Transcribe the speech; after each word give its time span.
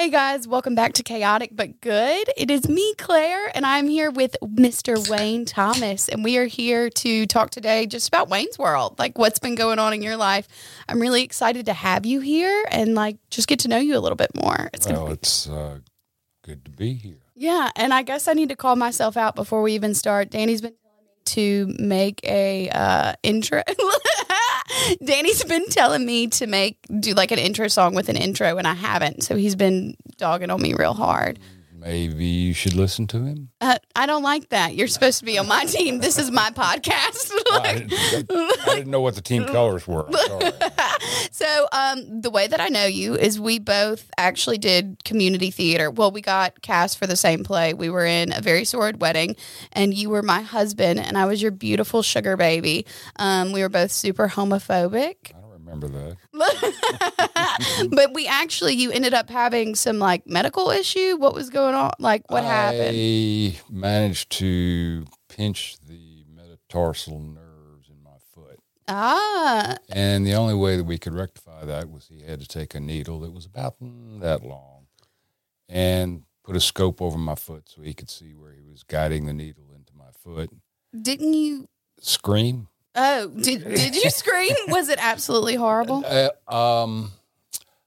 Hey 0.00 0.10
guys, 0.10 0.46
welcome 0.46 0.76
back 0.76 0.92
to 0.94 1.02
Chaotic 1.02 1.50
But 1.52 1.80
Good. 1.80 2.30
It 2.36 2.52
is 2.52 2.68
me, 2.68 2.94
Claire, 2.98 3.50
and 3.52 3.66
I'm 3.66 3.88
here 3.88 4.12
with 4.12 4.36
Mr. 4.44 5.08
Wayne 5.10 5.44
Thomas, 5.44 6.08
and 6.08 6.22
we 6.22 6.38
are 6.38 6.44
here 6.46 6.88
to 6.88 7.26
talk 7.26 7.50
today 7.50 7.84
just 7.84 8.06
about 8.06 8.28
Wayne's 8.28 8.56
World, 8.60 8.96
like 9.00 9.18
what's 9.18 9.40
been 9.40 9.56
going 9.56 9.80
on 9.80 9.92
in 9.92 10.00
your 10.00 10.16
life. 10.16 10.46
I'm 10.88 11.00
really 11.00 11.24
excited 11.24 11.66
to 11.66 11.72
have 11.72 12.06
you 12.06 12.20
here 12.20 12.64
and 12.70 12.94
like 12.94 13.16
just 13.30 13.48
get 13.48 13.58
to 13.60 13.68
know 13.68 13.78
you 13.78 13.96
a 13.96 14.00
little 14.00 14.14
bit 14.14 14.30
more. 14.36 14.70
It's 14.72 14.86
Well, 14.86 15.06
be- 15.06 15.12
it's 15.14 15.48
uh, 15.48 15.78
good 16.42 16.64
to 16.66 16.70
be 16.70 16.94
here. 16.94 17.18
yeah, 17.34 17.70
and 17.74 17.92
I 17.92 18.02
guess 18.02 18.28
I 18.28 18.34
need 18.34 18.50
to 18.50 18.56
call 18.56 18.76
myself 18.76 19.16
out 19.16 19.34
before 19.34 19.62
we 19.62 19.72
even 19.72 19.94
start. 19.94 20.30
Danny's 20.30 20.60
been 20.60 20.74
telling 20.84 21.06
me 21.06 21.74
to 21.76 21.82
make 21.84 22.20
a 22.22 22.70
uh, 22.70 23.14
intro. 23.24 23.62
Danny's 25.04 25.44
been 25.44 25.66
telling 25.68 26.04
me 26.04 26.28
to 26.28 26.46
make 26.46 26.78
do 27.00 27.14
like 27.14 27.30
an 27.30 27.38
intro 27.38 27.68
song 27.68 27.94
with 27.94 28.08
an 28.08 28.16
intro, 28.16 28.58
and 28.58 28.66
I 28.66 28.74
haven't. 28.74 29.22
So 29.22 29.36
he's 29.36 29.56
been 29.56 29.96
dogging 30.16 30.50
on 30.50 30.60
me 30.60 30.74
real 30.74 30.94
hard. 30.94 31.38
Maybe 31.80 32.24
you 32.26 32.54
should 32.54 32.74
listen 32.74 33.06
to 33.08 33.18
him. 33.24 33.50
Uh, 33.60 33.78
I 33.94 34.06
don't 34.06 34.22
like 34.24 34.48
that. 34.48 34.74
You're 34.74 34.88
supposed 34.88 35.20
to 35.20 35.24
be 35.24 35.38
on 35.38 35.46
my 35.46 35.64
team. 35.64 36.00
This 36.00 36.18
is 36.18 36.30
my 36.30 36.50
podcast. 36.50 37.30
I 37.52 37.58
Like- 37.58 37.88
didn't, 37.88 38.30
I 38.32 38.74
didn't 38.74 38.90
know 38.90 39.00
what 39.00 39.14
the 39.14 39.20
team 39.22 39.44
colors 39.44 39.86
were. 39.86 40.08
So, 41.30 41.68
um, 41.72 42.20
the 42.22 42.30
way 42.30 42.48
that 42.48 42.60
I 42.60 42.68
know 42.68 42.84
you 42.86 43.14
is 43.14 43.38
we 43.38 43.58
both 43.60 44.10
actually 44.18 44.58
did 44.58 45.04
community 45.04 45.50
theater. 45.52 45.90
Well, 45.90 46.10
we 46.10 46.20
got 46.20 46.60
cast 46.62 46.98
for 46.98 47.06
the 47.06 47.14
same 47.16 47.44
play. 47.44 47.74
We 47.74 47.90
were 47.90 48.04
in 48.04 48.32
a 48.32 48.40
very 48.40 48.64
sordid 48.64 49.00
wedding, 49.00 49.36
and 49.72 49.94
you 49.94 50.10
were 50.10 50.22
my 50.22 50.40
husband, 50.42 50.98
and 50.98 51.16
I 51.16 51.26
was 51.26 51.40
your 51.40 51.52
beautiful 51.52 52.02
sugar 52.02 52.36
baby. 52.36 52.86
Um, 53.16 53.52
we 53.52 53.60
were 53.62 53.68
both 53.68 53.92
super 53.92 54.26
homophobic, 54.28 55.32
I 55.34 55.37
remember 55.68 56.16
that. 56.32 57.90
but 57.90 58.14
we 58.14 58.26
actually 58.26 58.74
you 58.74 58.90
ended 58.90 59.14
up 59.14 59.28
having 59.30 59.74
some 59.74 59.98
like 59.98 60.26
medical 60.26 60.70
issue. 60.70 61.16
What 61.16 61.34
was 61.34 61.50
going 61.50 61.74
on? 61.74 61.92
Like 61.98 62.30
what 62.30 62.44
happened? 62.44 62.96
I 62.96 63.56
managed 63.70 64.30
to 64.38 65.04
pinch 65.28 65.76
the 65.86 66.24
metatarsal 66.34 67.18
nerves 67.20 67.88
in 67.88 68.02
my 68.02 68.16
foot. 68.34 68.58
Ah, 68.88 69.76
And 69.90 70.26
the 70.26 70.34
only 70.34 70.54
way 70.54 70.76
that 70.76 70.84
we 70.84 70.98
could 70.98 71.14
rectify 71.14 71.64
that 71.64 71.90
was 71.90 72.06
he 72.08 72.22
had 72.22 72.40
to 72.40 72.46
take 72.46 72.74
a 72.74 72.80
needle 72.80 73.20
that 73.20 73.32
was 73.32 73.44
about 73.46 73.78
mm, 73.82 74.20
that 74.20 74.42
long 74.42 74.86
and 75.68 76.22
put 76.44 76.56
a 76.56 76.60
scope 76.60 77.02
over 77.02 77.18
my 77.18 77.34
foot 77.34 77.68
so 77.68 77.82
he 77.82 77.92
could 77.92 78.08
see 78.08 78.32
where 78.34 78.52
he 78.52 78.62
was 78.62 78.82
guiding 78.84 79.26
the 79.26 79.34
needle 79.34 79.64
into 79.74 79.92
my 79.94 80.10
foot. 80.18 80.50
didn't 80.98 81.34
you? 81.34 81.68
Scream. 82.00 82.68
Oh, 83.00 83.28
did 83.28 83.64
did 83.64 83.94
you 83.94 84.10
scream? 84.10 84.54
Was 84.68 84.88
it 84.88 84.98
absolutely 85.00 85.54
horrible? 85.54 86.04
Uh, 86.04 86.30
um, 86.52 87.12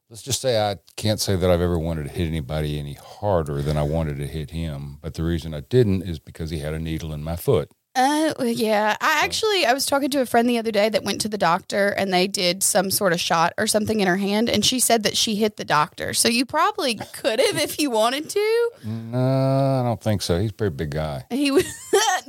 let's 0.10 0.22
just 0.22 0.42
say 0.42 0.58
I 0.60 0.78
can't 0.96 1.20
say 1.20 1.36
that 1.36 1.50
I've 1.50 1.62
ever 1.62 1.78
wanted 1.78 2.04
to 2.04 2.10
hit 2.10 2.28
anybody 2.28 2.80
any 2.80 2.94
harder 2.94 3.62
than 3.62 3.78
I 3.78 3.84
wanted 3.84 4.18
to 4.20 4.28
hit 4.28 4.52
him. 4.52 5.00
But 5.02 5.16
the 5.16 5.24
reason 5.24 5.54
I 5.54 5.60
didn't 5.60 6.04
is 6.04 6.18
because 6.20 6.50
he 6.50 6.60
had 6.60 6.74
a 6.74 6.80
needle 6.80 7.12
in 7.12 7.24
my 7.24 7.36
foot. 7.36 7.70
Oh 7.94 8.42
yeah, 8.46 8.96
I 9.02 9.20
actually 9.26 9.66
I 9.66 9.74
was 9.74 9.86
talking 9.86 10.10
to 10.12 10.22
a 10.22 10.26
friend 10.26 10.48
the 10.48 10.58
other 10.58 10.72
day 10.72 10.88
that 10.88 11.04
went 11.04 11.20
to 11.22 11.28
the 11.28 11.38
doctor 11.38 11.90
and 11.90 12.14
they 12.14 12.26
did 12.26 12.64
some 12.64 12.90
sort 12.90 13.12
of 13.12 13.20
shot 13.20 13.52
or 13.58 13.68
something 13.68 14.00
in 14.00 14.08
her 14.08 14.16
hand 14.16 14.50
and 14.50 14.64
she 14.64 14.80
said 14.80 15.04
that 15.04 15.18
she 15.18 15.36
hit 15.36 15.58
the 15.58 15.66
doctor. 15.66 16.14
So 16.14 16.30
you 16.30 16.46
probably 16.46 16.96
could 16.96 17.42
have 17.42 17.58
if 17.58 17.82
you 17.82 17.92
wanted 17.92 18.30
to. 18.30 18.72
No, 18.86 19.82
I 19.82 19.84
don't 19.84 20.02
think 20.02 20.22
so. 20.22 20.40
He's 20.40 20.52
a 20.52 20.54
pretty 20.54 20.74
big 20.74 20.92
guy. 20.92 21.26
He 21.30 21.52
was, 21.52 21.66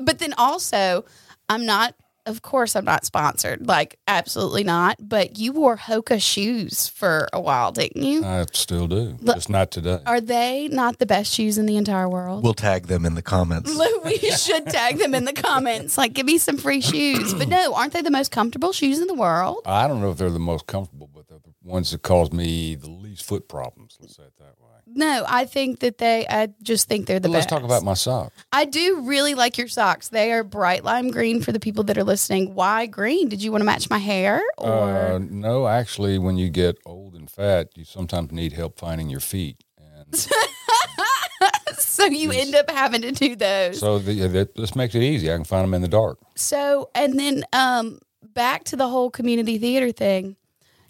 but 0.01 0.19
then 0.19 0.35
also, 0.37 1.05
I'm 1.49 1.65
not. 1.65 1.95
Of 2.25 2.43
course, 2.43 2.77
I'm 2.77 2.85
not 2.85 3.05
sponsored. 3.05 3.67
Like 3.67 3.99
absolutely 4.07 4.63
not. 4.65 4.97
But 5.01 5.39
you 5.39 5.53
wore 5.53 5.77
Hoka 5.77 6.23
shoes 6.23 6.89
for 6.89 7.29
a 7.33 7.41
while, 7.41 7.73
didn't 7.73 8.03
you? 8.03 8.25
I 8.25 8.47
still 8.53 8.87
do, 8.87 9.17
Look- 9.21 9.37
just 9.37 9.51
not 9.51 9.71
today. 9.71 10.01
Are 10.07 10.21
they 10.21 10.69
not 10.69 10.99
the 10.99 11.07
best 11.07 11.33
shoes 11.33 11.59
in 11.59 11.67
the 11.67 11.77
entire 11.77 12.09
world? 12.09 12.45
We'll 12.45 12.55
tag 12.55 12.87
them 12.87 13.05
in 13.05 13.15
the 13.15 13.23
comments. 13.23 13.77
we 14.05 14.19
should 14.19 14.67
tag 14.67 14.99
them 14.99 15.15
in 15.15 15.25
the 15.25 15.33
comments. 15.33 15.99
Like, 15.99 16.13
give 16.13 16.27
me 16.27 16.39
some 16.39 16.57
free 16.57 16.81
shoes. 16.81 17.35
But 17.35 17.49
no, 17.49 17.75
aren't 17.75 17.93
they 17.93 18.03
the 18.03 18.11
most 18.11 18.31
comfortable 18.31 18.73
shoes 18.73 19.01
in 19.01 19.09
the 19.09 19.15
world? 19.15 19.63
I 19.67 19.89
don't 19.89 20.01
know 20.01 20.11
if 20.11 20.19
they're 20.19 20.31
the 20.31 20.39
most 20.39 20.67
comfortable, 20.67 21.11
but 21.13 21.29
they're 21.29 21.39
the 21.39 21.53
ones 21.63 21.91
that 21.91 22.03
cause 22.03 22.33
me 22.33 22.75
the 22.77 22.91
least 22.91 23.25
foot 23.25 23.49
problems. 23.49 23.97
Let's 24.01 24.17
say 24.17 24.25
it 24.25 24.37
that 24.39 24.55
way. 24.61 24.62
No, 24.95 25.25
I 25.27 25.45
think 25.45 25.81
that 25.81 25.99
they. 25.99 26.27
I 26.29 26.49
just 26.63 26.89
think 26.89 27.07
they're 27.07 27.21
the 27.21 27.29
But 27.29 27.35
let's 27.35 27.47
talk 27.47 27.63
about 27.63 27.83
my 27.83 27.95
socks. 27.95 28.35
I 28.53 28.65
do 28.65 29.03
really 29.03 29.35
like 29.35 29.59
your 29.59 29.69
socks. 29.69 30.09
They 30.09 30.33
are 30.33 30.45
bright 30.45 30.85
lime 30.85 31.11
green 31.11 31.41
for 31.41 31.53
the 31.53 31.61
people 31.61 31.85
that 31.85 31.97
are 31.97 32.05
listening. 32.05 32.55
Why 32.55 32.87
green? 32.87 33.29
Did 33.29 33.43
you 33.43 33.51
want 33.53 33.63
to 33.63 33.67
match 33.67 33.89
my 33.91 33.99
hair 33.99 34.43
or? 34.59 35.15
Uh, 35.15 35.19
no, 35.19 35.67
actually, 35.67 36.19
when 36.19 36.37
you 36.37 36.51
get 36.51 36.79
old 36.85 37.15
and 37.15 37.31
fat, 37.31 37.69
you 37.75 37.85
sometimes 37.85 38.33
need 38.33 38.53
help 38.53 38.79
finding 38.79 39.09
your 39.09 39.21
feet. 39.21 39.63
And 39.79 40.17
so 41.79 42.05
you 42.07 42.31
end 42.33 42.55
up 42.55 42.71
having 42.71 43.03
to 43.03 43.13
do 43.13 43.37
those. 43.37 43.79
so 43.79 43.99
the, 43.99 44.27
that, 44.29 44.55
this 44.55 44.75
makes 44.77 44.95
it 44.95 45.03
easy. 45.03 45.33
I 45.33 45.37
can 45.37 45.45
find 45.45 45.65
them 45.65 45.75
in 45.75 45.83
the 45.83 45.89
dark. 45.89 46.19
So 46.37 46.91
and 46.95 47.19
then 47.19 47.45
um 47.53 47.99
back 48.23 48.65
to 48.65 48.77
the 48.77 48.89
whole 48.89 49.11
community 49.11 49.59
theater 49.59 49.93
thing. 49.93 50.37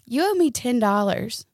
You 0.05 0.29
owe 0.29 0.33
me 0.33 0.51
ten 0.51 0.79
dollars. 0.79 1.45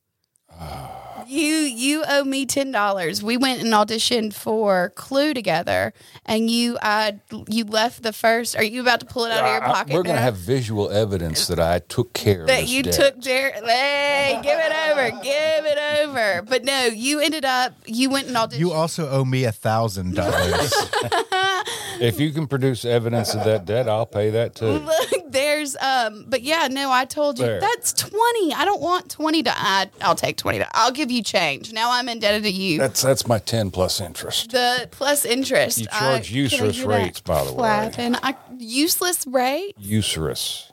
You 1.30 1.46
you 1.46 2.04
owe 2.08 2.24
me 2.24 2.48
ten 2.48 2.72
dollars. 2.72 3.22
We 3.22 3.38
went 3.38 3.62
and 3.62 3.72
auditioned 3.72 4.34
for 4.34 4.90
Clue 4.96 5.36
together, 5.36 5.94
and 6.26 6.50
you 6.50 6.78
uh 6.82 7.12
you 7.48 7.66
left 7.66 8.02
the 8.02 8.12
first. 8.14 8.56
Are 8.56 8.64
you 8.64 8.82
about 8.82 9.02
to 9.02 9.06
pull 9.06 9.26
it 9.26 9.32
out 9.32 9.44
of 9.44 9.52
your 9.54 9.64
I- 9.64 9.68
pocket? 9.74 9.94
we're 9.94 10.02
going 10.02 10.16
to 10.16 10.22
have 10.22 10.38
visual 10.38 10.90
evidence 10.90 11.46
that 11.48 11.60
I 11.60 11.80
took 11.80 12.14
care 12.14 12.42
of 12.42 12.48
that 12.48 12.68
you 12.68 12.82
debt. 12.82 12.94
took 12.96 13.20
Jer 13.20 13.52
Hey, 13.64 14.40
give 14.42 14.58
it 14.60 14.74
over, 14.90 15.12
give 15.22 15.66
it 15.66 16.00
over. 16.08 16.42
But 16.42 16.64
no, 16.66 16.86
you 16.86 17.20
ended 17.20 17.46
up. 17.46 17.74
You 17.86 18.10
went 18.10 18.26
and 18.28 18.36
auditioned. 18.36 18.58
You 18.60 18.72
also 18.72 19.08
owe 19.10 19.24
me 19.26 19.44
a 19.44 19.52
thousand 19.52 20.16
dollars. 20.16 20.74
If 22.02 22.20
you 22.20 22.32
can 22.32 22.48
produce 22.48 22.86
evidence 22.86 23.34
of 23.34 23.44
that 23.46 23.66
debt, 23.66 23.88
I'll 23.90 24.06
pay 24.06 24.30
that 24.32 24.56
too. 24.56 24.66
Look, 24.68 25.32
there's 25.32 25.76
um, 25.78 26.26
but 26.28 26.42
yeah, 26.42 26.68
no, 26.70 26.92
I 26.92 27.06
told 27.06 27.40
you 27.40 27.46
There. 27.46 27.60
that's 27.60 27.94
twenty. 27.94 28.54
I 28.54 28.66
don't 28.66 28.82
want 28.82 29.10
twenty 29.10 29.44
to. 29.44 29.52
I, 29.54 29.90
I'll 30.02 30.16
take 30.16 30.38
twenty. 30.38 30.60
To, 30.60 30.68
I'll 30.74 30.92
give 30.92 31.12
you 31.12 31.22
change. 31.24 31.74
Now 31.74 31.92
I'm 31.92 32.10
indebted 32.10 32.44
to 32.44 32.50
you. 32.52 32.78
That's 32.80 33.02
that's 33.02 33.28
my 33.28 33.40
ten 33.40 33.72
plus 33.72 34.00
interest. 34.02 34.52
the 34.52 34.88
plus 34.92 35.26
interest. 35.26 35.80
You 35.80 35.86
charge 35.88 36.28
can 36.28 36.36
I 36.36 36.40
useless 36.40 36.78
hear 36.78 36.88
that 36.88 37.04
rates, 37.04 37.22
by 37.22 37.44
the 37.44 37.52
way. 37.52 37.58
clapping? 37.58 38.16
I, 38.16 38.36
useless 38.58 39.26
rate. 39.28 39.74
Usurous. 39.78 40.72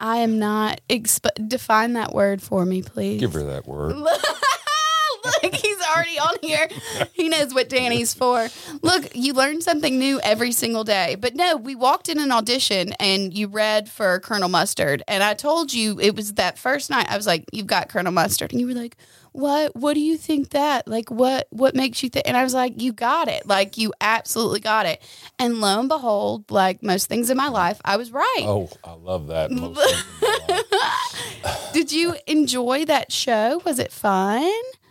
I 0.00 0.18
am 0.18 0.38
not. 0.38 0.80
Exp- 0.88 1.48
define 1.48 1.94
that 1.94 2.14
word 2.14 2.40
for 2.40 2.64
me, 2.64 2.82
please. 2.82 3.18
Give 3.20 3.32
her 3.32 3.42
that 3.44 3.66
word. 3.66 3.96
Look, 5.42 5.54
he's 5.54 5.80
already 5.94 6.18
on 6.18 6.36
here. 6.42 6.68
He 7.12 7.28
knows 7.28 7.54
what 7.54 7.68
Danny's 7.68 8.14
for. 8.14 8.48
Look, 8.82 9.14
you 9.14 9.32
learn 9.32 9.60
something 9.60 9.98
new 9.98 10.20
every 10.20 10.52
single 10.52 10.84
day. 10.84 11.16
But 11.18 11.34
no, 11.34 11.56
we 11.56 11.74
walked 11.74 12.08
in 12.08 12.18
an 12.18 12.32
audition 12.32 12.92
and 13.00 13.32
you 13.36 13.48
read 13.48 13.88
for 13.88 14.20
Colonel 14.20 14.48
Mustard. 14.48 15.02
And 15.08 15.22
I 15.22 15.34
told 15.34 15.72
you 15.72 15.98
it 16.00 16.14
was 16.16 16.34
that 16.34 16.58
first 16.58 16.90
night. 16.90 17.06
I 17.10 17.16
was 17.16 17.26
like, 17.26 17.44
You've 17.52 17.66
got 17.66 17.88
Colonel 17.88 18.12
Mustard. 18.12 18.52
And 18.52 18.60
you 18.60 18.66
were 18.66 18.74
like, 18.74 18.96
What? 19.32 19.74
What 19.76 19.94
do 19.94 20.00
you 20.00 20.16
think 20.16 20.50
that? 20.50 20.86
Like, 20.88 21.10
what 21.10 21.46
what 21.50 21.74
makes 21.74 22.02
you 22.02 22.08
think? 22.08 22.26
And 22.28 22.36
I 22.36 22.44
was 22.44 22.54
like, 22.54 22.80
You 22.80 22.92
got 22.92 23.28
it. 23.28 23.46
Like, 23.46 23.78
you 23.78 23.92
absolutely 24.00 24.60
got 24.60 24.86
it. 24.86 25.02
And 25.38 25.60
lo 25.60 25.80
and 25.80 25.88
behold, 25.88 26.50
like 26.50 26.82
most 26.82 27.08
things 27.08 27.30
in 27.30 27.36
my 27.36 27.48
life, 27.48 27.80
I 27.84 27.96
was 27.96 28.10
right. 28.10 28.44
Oh, 28.44 28.68
I 28.84 28.94
love 28.94 29.28
that. 29.28 29.50
Most 29.50 29.78
things 29.78 30.04
in 30.20 30.28
my 30.50 30.62
life. 31.44 31.72
Did 31.72 31.92
you 31.92 32.16
enjoy 32.26 32.84
that 32.86 33.12
show? 33.12 33.60
Was 33.64 33.78
it 33.78 33.92
fun? 33.92 34.50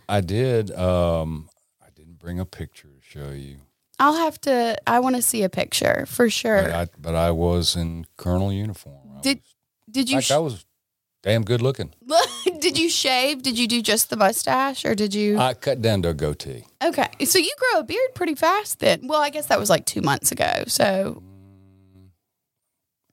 I 0.10 0.22
did. 0.22 0.72
Um, 0.72 1.50
I 1.82 1.90
didn't 1.96 2.20
bring 2.20 2.40
a 2.40 2.46
picture 2.46 2.88
to 2.88 3.02
show 3.02 3.30
you, 3.32 3.58
I'll 4.00 4.16
have 4.16 4.40
to. 4.42 4.78
I 4.88 5.00
want 5.00 5.16
to 5.16 5.22
see 5.22 5.44
a 5.44 5.50
picture 5.50 6.06
for 6.08 6.30
sure. 6.30 6.64
but 6.64 6.72
I, 6.72 6.88
but 7.00 7.16
I 7.16 7.32
was 7.32 7.76
in 7.76 8.06
colonel 8.18 8.52
uniform. 8.54 9.18
I 9.18 9.22
Did- 9.22 9.38
was, 9.40 9.54
did 9.92 10.10
you 10.10 10.18
fact, 10.20 10.32
I 10.32 10.38
was 10.38 10.66
damn 11.24 11.44
good 11.44 11.62
looking. 11.62 11.94
did 12.60 12.78
you 12.78 12.90
shave? 12.90 13.42
Did 13.42 13.58
you 13.58 13.68
do 13.68 13.82
just 13.82 14.10
the 14.10 14.16
mustache, 14.18 14.86
or 14.86 14.94
did 14.96 15.14
you? 15.14 15.38
I 15.40 15.54
cut 15.56 15.82
down 15.82 16.02
to 16.04 16.10
a 16.10 16.14
goatee. 16.14 16.66
okay, 16.84 17.08
so 17.26 17.40
you 17.40 17.52
grow 17.58 17.80
a 17.82 17.84
beard 17.84 18.14
pretty 18.14 18.36
fast 18.36 18.80
then. 18.80 19.08
Well, 19.08 19.22
I 19.22 19.30
guess 19.30 19.48
that 19.48 19.60
was 19.60 19.70
like 19.70 19.86
two 19.86 20.02
months 20.02 20.32
ago. 20.32 20.64
So 20.68 21.24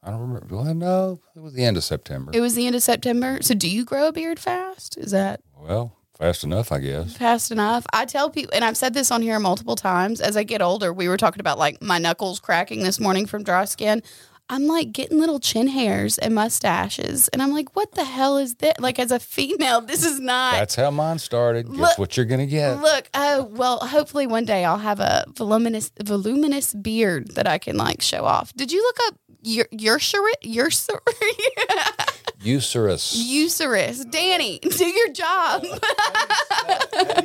I 0.03 0.11
don't 0.11 0.21
remember. 0.21 0.55
Well, 0.55 0.75
no, 0.75 1.21
it 1.35 1.41
was 1.41 1.55
the 1.55 1.65
end 1.65 1.77
of 1.77 1.85
September. 1.85 2.31
it 2.35 2.41
was 2.41 2.55
the 2.55 2.67
end 2.67 2.77
of 2.77 2.83
September. 2.83 3.39
So 3.41 3.55
do 3.55 3.69
you 3.71 3.85
grow 3.85 4.09
a 4.09 4.13
beard 4.13 4.39
fast? 4.39 4.99
Is 4.99 5.13
that 5.13 5.41
well, 5.57 5.97
fast 6.19 6.45
enough, 6.45 6.73
I 6.73 6.79
guess. 6.79 7.17
fast 7.17 7.51
enough? 7.51 7.85
I 7.93 8.05
tell 8.05 8.31
people, 8.31 8.55
and 8.55 8.65
I've 8.65 8.77
said 8.77 8.95
this 8.95 9.11
on 9.11 9.23
here 9.23 9.39
multiple 9.39 9.77
times. 9.77 10.21
As 10.21 10.37
I 10.37 10.43
get 10.43 10.63
older, 10.63 10.93
we 10.93 11.09
were 11.09 11.17
talking 11.17 11.41
about 11.41 11.59
like 11.59 11.83
my 11.83 11.99
knuckles 11.99 12.41
cracking 12.41 12.83
this 12.83 13.01
morning 13.01 13.27
from 13.27 13.43
dry 13.43 13.65
skin. 13.65 14.03
I'm 14.51 14.67
like 14.67 14.93
getting 14.93 15.19
little 15.19 15.41
chin 15.41 15.69
hairs 15.69 16.19
and 16.19 16.35
mustaches, 16.35 17.29
and 17.29 17.41
I'm 17.41 17.51
like, 17.53 17.75
what 17.75 17.93
the 17.93 18.05
hell 18.05 18.37
is 18.37 18.57
this? 18.57 18.75
Like 18.79 18.99
as 18.99 19.11
a 19.11 19.19
female, 19.19 19.81
this 19.81 20.05
is 20.05 20.21
not. 20.21 20.53
That's 20.53 20.75
how 20.75 20.91
mine 20.91 21.19
started. 21.19 21.67
Guess 21.71 21.79
Look- 21.79 21.99
what 21.99 22.17
you're 22.17 22.27
gonna 22.27 22.45
get? 22.47 22.81
Look, 22.81 23.09
oh 23.15 23.45
well. 23.45 23.79
Hopefully, 23.79 24.27
one 24.27 24.45
day 24.45 24.65
I'll 24.67 24.77
have 24.79 25.01
a 25.01 25.25
voluminous, 25.35 25.91
voluminous 26.03 26.75
beard 26.75 27.35
that 27.37 27.47
I 27.47 27.57
can 27.57 27.79
like 27.79 28.03
show 28.03 28.27
off. 28.27 28.53
Did 28.55 28.71
you 28.71 28.83
look 28.83 28.97
up 29.09 29.19
your 29.43 29.67
your 29.71 29.99
your 30.43 30.71
Usurous. 32.45 33.17
Usurous, 33.17 34.05
Danny, 34.05 34.59
do 34.63 34.87
your 34.87 35.11
job. 35.13 35.65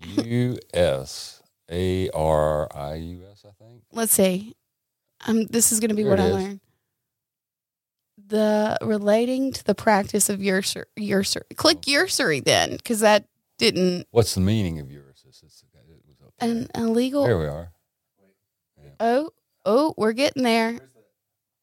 U 0.00 0.56
S 0.72 1.42
A 1.70 2.08
R 2.10 2.68
I 2.76 2.94
U 2.94 3.22
S, 3.32 3.44
I 3.46 3.50
think. 3.62 3.82
Let's 3.92 4.12
see. 4.12 4.54
Um, 5.26 5.46
this 5.46 5.72
is 5.72 5.80
going 5.80 5.88
to 5.90 5.94
be 5.96 6.02
Here 6.02 6.10
what 6.10 6.20
I 6.20 6.26
is. 6.26 6.34
learned. 6.34 6.60
The 8.28 8.76
relating 8.82 9.52
to 9.52 9.64
the 9.64 9.74
practice 9.74 10.28
of 10.28 10.42
usury. 10.42 10.84
usury. 10.96 11.44
Click 11.56 11.86
usury 11.86 12.40
then, 12.40 12.76
because 12.76 13.00
that 13.00 13.24
didn't 13.58 14.06
What's 14.10 14.34
the 14.34 14.40
meaning 14.40 14.78
of 14.80 14.90
yours? 14.90 15.24
It's, 15.26 15.42
it's, 15.42 15.62
it 15.62 15.96
was 16.08 16.20
up 16.26 16.32
there. 16.38 16.50
an 16.50 16.68
illegal. 16.74 17.24
Here 17.26 17.38
we 17.38 17.46
are. 17.46 17.72
Oh, 19.00 19.30
oh, 19.64 19.94
we're 19.96 20.12
getting 20.12 20.42
there. 20.42 20.78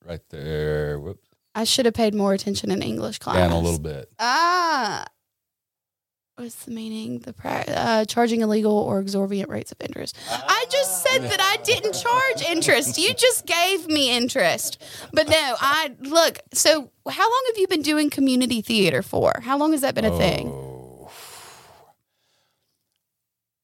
Right 0.05 0.21
there. 0.29 0.99
Whoops. 0.99 1.27
I 1.55 1.63
should 1.65 1.85
have 1.85 1.93
paid 1.93 2.15
more 2.15 2.33
attention 2.33 2.71
in 2.71 2.81
English 2.81 3.19
class. 3.19 3.35
Down 3.37 3.51
a 3.51 3.59
little 3.59 3.79
bit. 3.79 4.09
Ah. 4.19 5.05
What's 6.35 6.65
the 6.65 6.71
meaning? 6.71 7.19
The 7.19 7.31
pra- 7.31 7.63
uh, 7.67 8.05
charging 8.05 8.41
illegal 8.41 8.75
or 8.75 8.99
exorbitant 8.99 9.49
rates 9.49 9.71
of 9.71 9.77
interest. 9.81 10.17
I 10.31 10.65
just 10.71 11.03
said 11.03 11.19
that 11.29 11.39
I 11.39 11.61
didn't 11.63 11.93
charge 11.93 12.41
interest. 12.49 12.97
You 12.97 13.13
just 13.13 13.45
gave 13.45 13.85
me 13.87 14.09
interest. 14.17 14.81
But 15.13 15.29
no, 15.29 15.55
I 15.59 15.91
look. 15.99 16.39
So, 16.51 16.89
how 17.07 17.29
long 17.29 17.43
have 17.49 17.57
you 17.59 17.67
been 17.67 17.83
doing 17.83 18.09
community 18.09 18.63
theater 18.63 19.03
for? 19.03 19.33
How 19.43 19.59
long 19.59 19.73
has 19.73 19.81
that 19.81 19.93
been 19.93 20.05
a 20.05 20.17
thing? 20.17 20.47
Oh. 20.47 21.11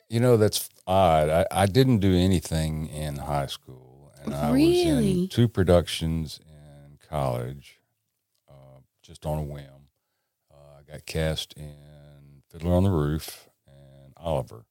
You 0.10 0.20
know, 0.20 0.38
that's 0.38 0.70
odd. 0.86 1.30
I, 1.30 1.46
I 1.52 1.66
didn't 1.66 2.00
do 2.00 2.14
anything 2.16 2.88
in 2.88 3.16
high 3.18 3.48
school, 3.48 4.12
and 4.24 4.34
I 4.34 4.52
was 4.52 4.60
in 4.62 5.28
two 5.28 5.48
productions 5.48 6.40
in 6.48 6.98
college, 7.10 7.79
just 9.10 9.26
on 9.26 9.40
a 9.40 9.44
whim. 9.44 9.90
Uh, 10.54 10.56
I 10.80 10.92
got 10.92 11.06
cast 11.08 11.54
in 11.54 12.44
Fiddler 12.52 12.76
on 12.76 12.84
the 12.84 12.92
Roof 12.92 13.50
and 13.68 14.14
Oliver. 14.18 14.66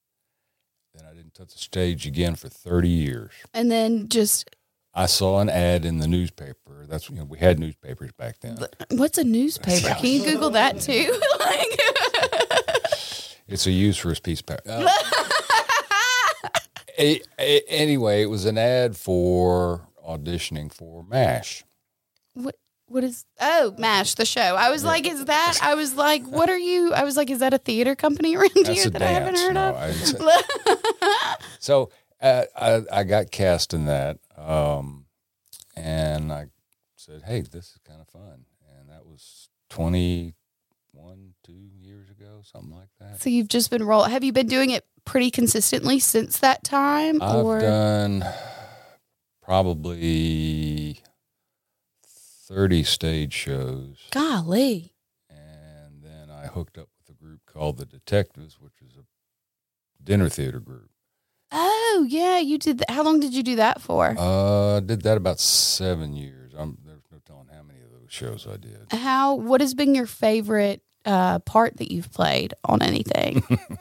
Then 0.94 1.04
I 1.10 1.12
didn't 1.12 1.34
touch 1.34 1.52
the 1.54 1.58
stage 1.58 2.06
again 2.06 2.36
for 2.36 2.48
30 2.48 2.88
years. 2.88 3.32
And 3.52 3.68
then 3.68 4.08
just 4.08 4.54
I 4.94 5.06
saw 5.06 5.40
an 5.40 5.50
ad 5.50 5.84
in 5.84 5.98
the 5.98 6.06
newspaper. 6.06 6.86
That's 6.88 7.10
you 7.10 7.16
know 7.16 7.24
we 7.24 7.38
had 7.38 7.58
newspapers 7.58 8.12
back 8.12 8.38
then. 8.38 8.58
what's 8.92 9.18
a 9.18 9.24
newspaper? 9.24 9.92
Can 9.94 10.06
you 10.06 10.24
Google 10.24 10.50
that 10.50 10.80
too? 10.80 11.20
like, 11.40 11.80
It's 13.48 13.66
a 13.66 13.72
useful 13.72 14.14
piece 14.22 14.38
of 14.40 14.46
paper. 14.46 14.62
Uh, 14.68 14.88
a- 16.98 17.20
anyway, 17.68 18.22
it 18.22 18.26
was 18.30 18.44
an 18.44 18.56
ad 18.56 18.96
for 18.96 19.88
auditioning 20.06 20.72
for 20.72 21.02
MASH. 21.02 21.64
what? 22.34 22.54
What 22.88 23.04
is? 23.04 23.24
Oh, 23.40 23.74
Mash 23.78 24.14
the 24.14 24.24
show. 24.24 24.40
I 24.56 24.70
was 24.70 24.82
like, 24.82 25.06
is 25.06 25.26
that? 25.26 25.58
I 25.62 25.74
was 25.74 25.94
like, 25.94 26.24
what 26.26 26.48
are 26.48 26.58
you? 26.58 26.92
I 26.94 27.04
was 27.04 27.16
like, 27.16 27.28
is 27.30 27.40
that 27.40 27.52
a 27.52 27.58
theater 27.58 27.94
company 27.94 28.34
around 28.36 28.50
That's 28.54 28.68
here 28.68 28.90
that 28.90 29.02
I 29.02 29.06
haven't 29.08 29.36
heard 29.36 29.54
No, 29.54 29.74
of? 29.74 31.36
So 31.60 31.90
uh, 32.20 32.44
I, 32.56 32.82
I 32.90 33.04
got 33.04 33.30
cast 33.30 33.74
in 33.74 33.84
that, 33.86 34.18
um, 34.36 35.04
and 35.76 36.32
I 36.32 36.46
said, 36.96 37.22
"Hey, 37.26 37.42
this 37.42 37.66
is 37.72 37.78
kind 37.86 38.00
of 38.00 38.08
fun." 38.08 38.46
And 38.78 38.88
that 38.88 39.04
was 39.06 39.48
twenty 39.68 40.34
one, 40.92 41.34
two 41.44 41.70
years 41.80 42.08
ago, 42.10 42.40
something 42.42 42.74
like 42.74 42.88
that. 43.00 43.20
So 43.20 43.28
you've 43.30 43.48
just 43.48 43.70
been 43.70 43.84
roll. 43.84 44.04
Have 44.04 44.24
you 44.24 44.32
been 44.32 44.48
doing 44.48 44.70
it 44.70 44.86
pretty 45.04 45.30
consistently 45.30 45.98
since 45.98 46.38
that 46.38 46.64
time, 46.64 47.20
I've 47.22 47.44
or 47.44 47.60
done 47.60 48.24
probably 49.42 51.00
thirty 52.48 52.82
stage 52.82 53.32
shows. 53.32 53.98
golly? 54.10 54.92
and 55.30 56.02
then 56.02 56.30
I 56.30 56.46
hooked 56.46 56.78
up 56.78 56.88
with 56.98 57.14
a 57.16 57.22
group 57.22 57.40
called 57.46 57.76
the 57.78 57.84
Detectives, 57.86 58.58
which 58.60 58.80
is 58.80 58.96
a 58.96 59.04
dinner 60.02 60.28
theater 60.28 60.60
group. 60.60 60.90
Oh 61.52 62.06
yeah, 62.08 62.38
you 62.38 62.58
did. 62.58 62.78
That. 62.78 62.90
How 62.90 63.02
long 63.02 63.20
did 63.20 63.34
you 63.34 63.42
do 63.42 63.56
that 63.56 63.80
for? 63.80 64.14
Uh, 64.18 64.80
did 64.80 65.02
that 65.02 65.16
about 65.16 65.40
seven 65.40 66.14
years. 66.14 66.52
I'm 66.56 66.78
there's 66.84 67.02
no 67.10 67.18
telling 67.26 67.48
how 67.54 67.62
many 67.62 67.80
of 67.80 67.90
those 67.90 68.10
shows 68.10 68.46
I 68.50 68.56
did. 68.56 68.92
How? 68.92 69.34
What 69.34 69.60
has 69.60 69.74
been 69.74 69.94
your 69.94 70.06
favorite 70.06 70.82
uh, 71.06 71.38
part 71.40 71.76
that 71.78 71.90
you've 71.92 72.12
played 72.12 72.54
on 72.64 72.82
anything? 72.82 73.42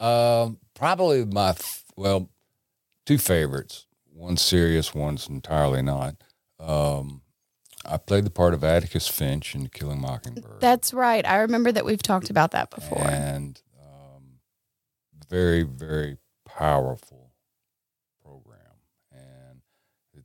Um, 0.00 0.58
probably 0.74 1.24
my 1.24 1.50
f- 1.50 1.84
well, 1.96 2.30
two 3.04 3.18
favorites. 3.18 3.86
One's 4.14 4.40
serious, 4.42 4.94
one's 4.94 5.28
entirely 5.28 5.82
not. 5.82 6.14
Um, 6.60 7.22
I 7.90 7.96
played 7.96 8.24
the 8.24 8.30
part 8.30 8.52
of 8.54 8.62
Atticus 8.62 9.08
Finch 9.08 9.54
in 9.54 9.68
Killing 9.68 10.00
Mockingbird. 10.00 10.60
That's 10.60 10.92
right. 10.92 11.24
I 11.26 11.38
remember 11.38 11.72
that 11.72 11.84
we've 11.86 12.02
talked 12.02 12.28
about 12.30 12.50
that 12.50 12.70
before. 12.70 13.06
and 13.06 13.60
um, 13.80 14.22
very 15.30 15.62
very 15.62 16.18
powerful 16.46 17.30
program 18.22 18.58
and 19.12 19.60
it 20.14 20.24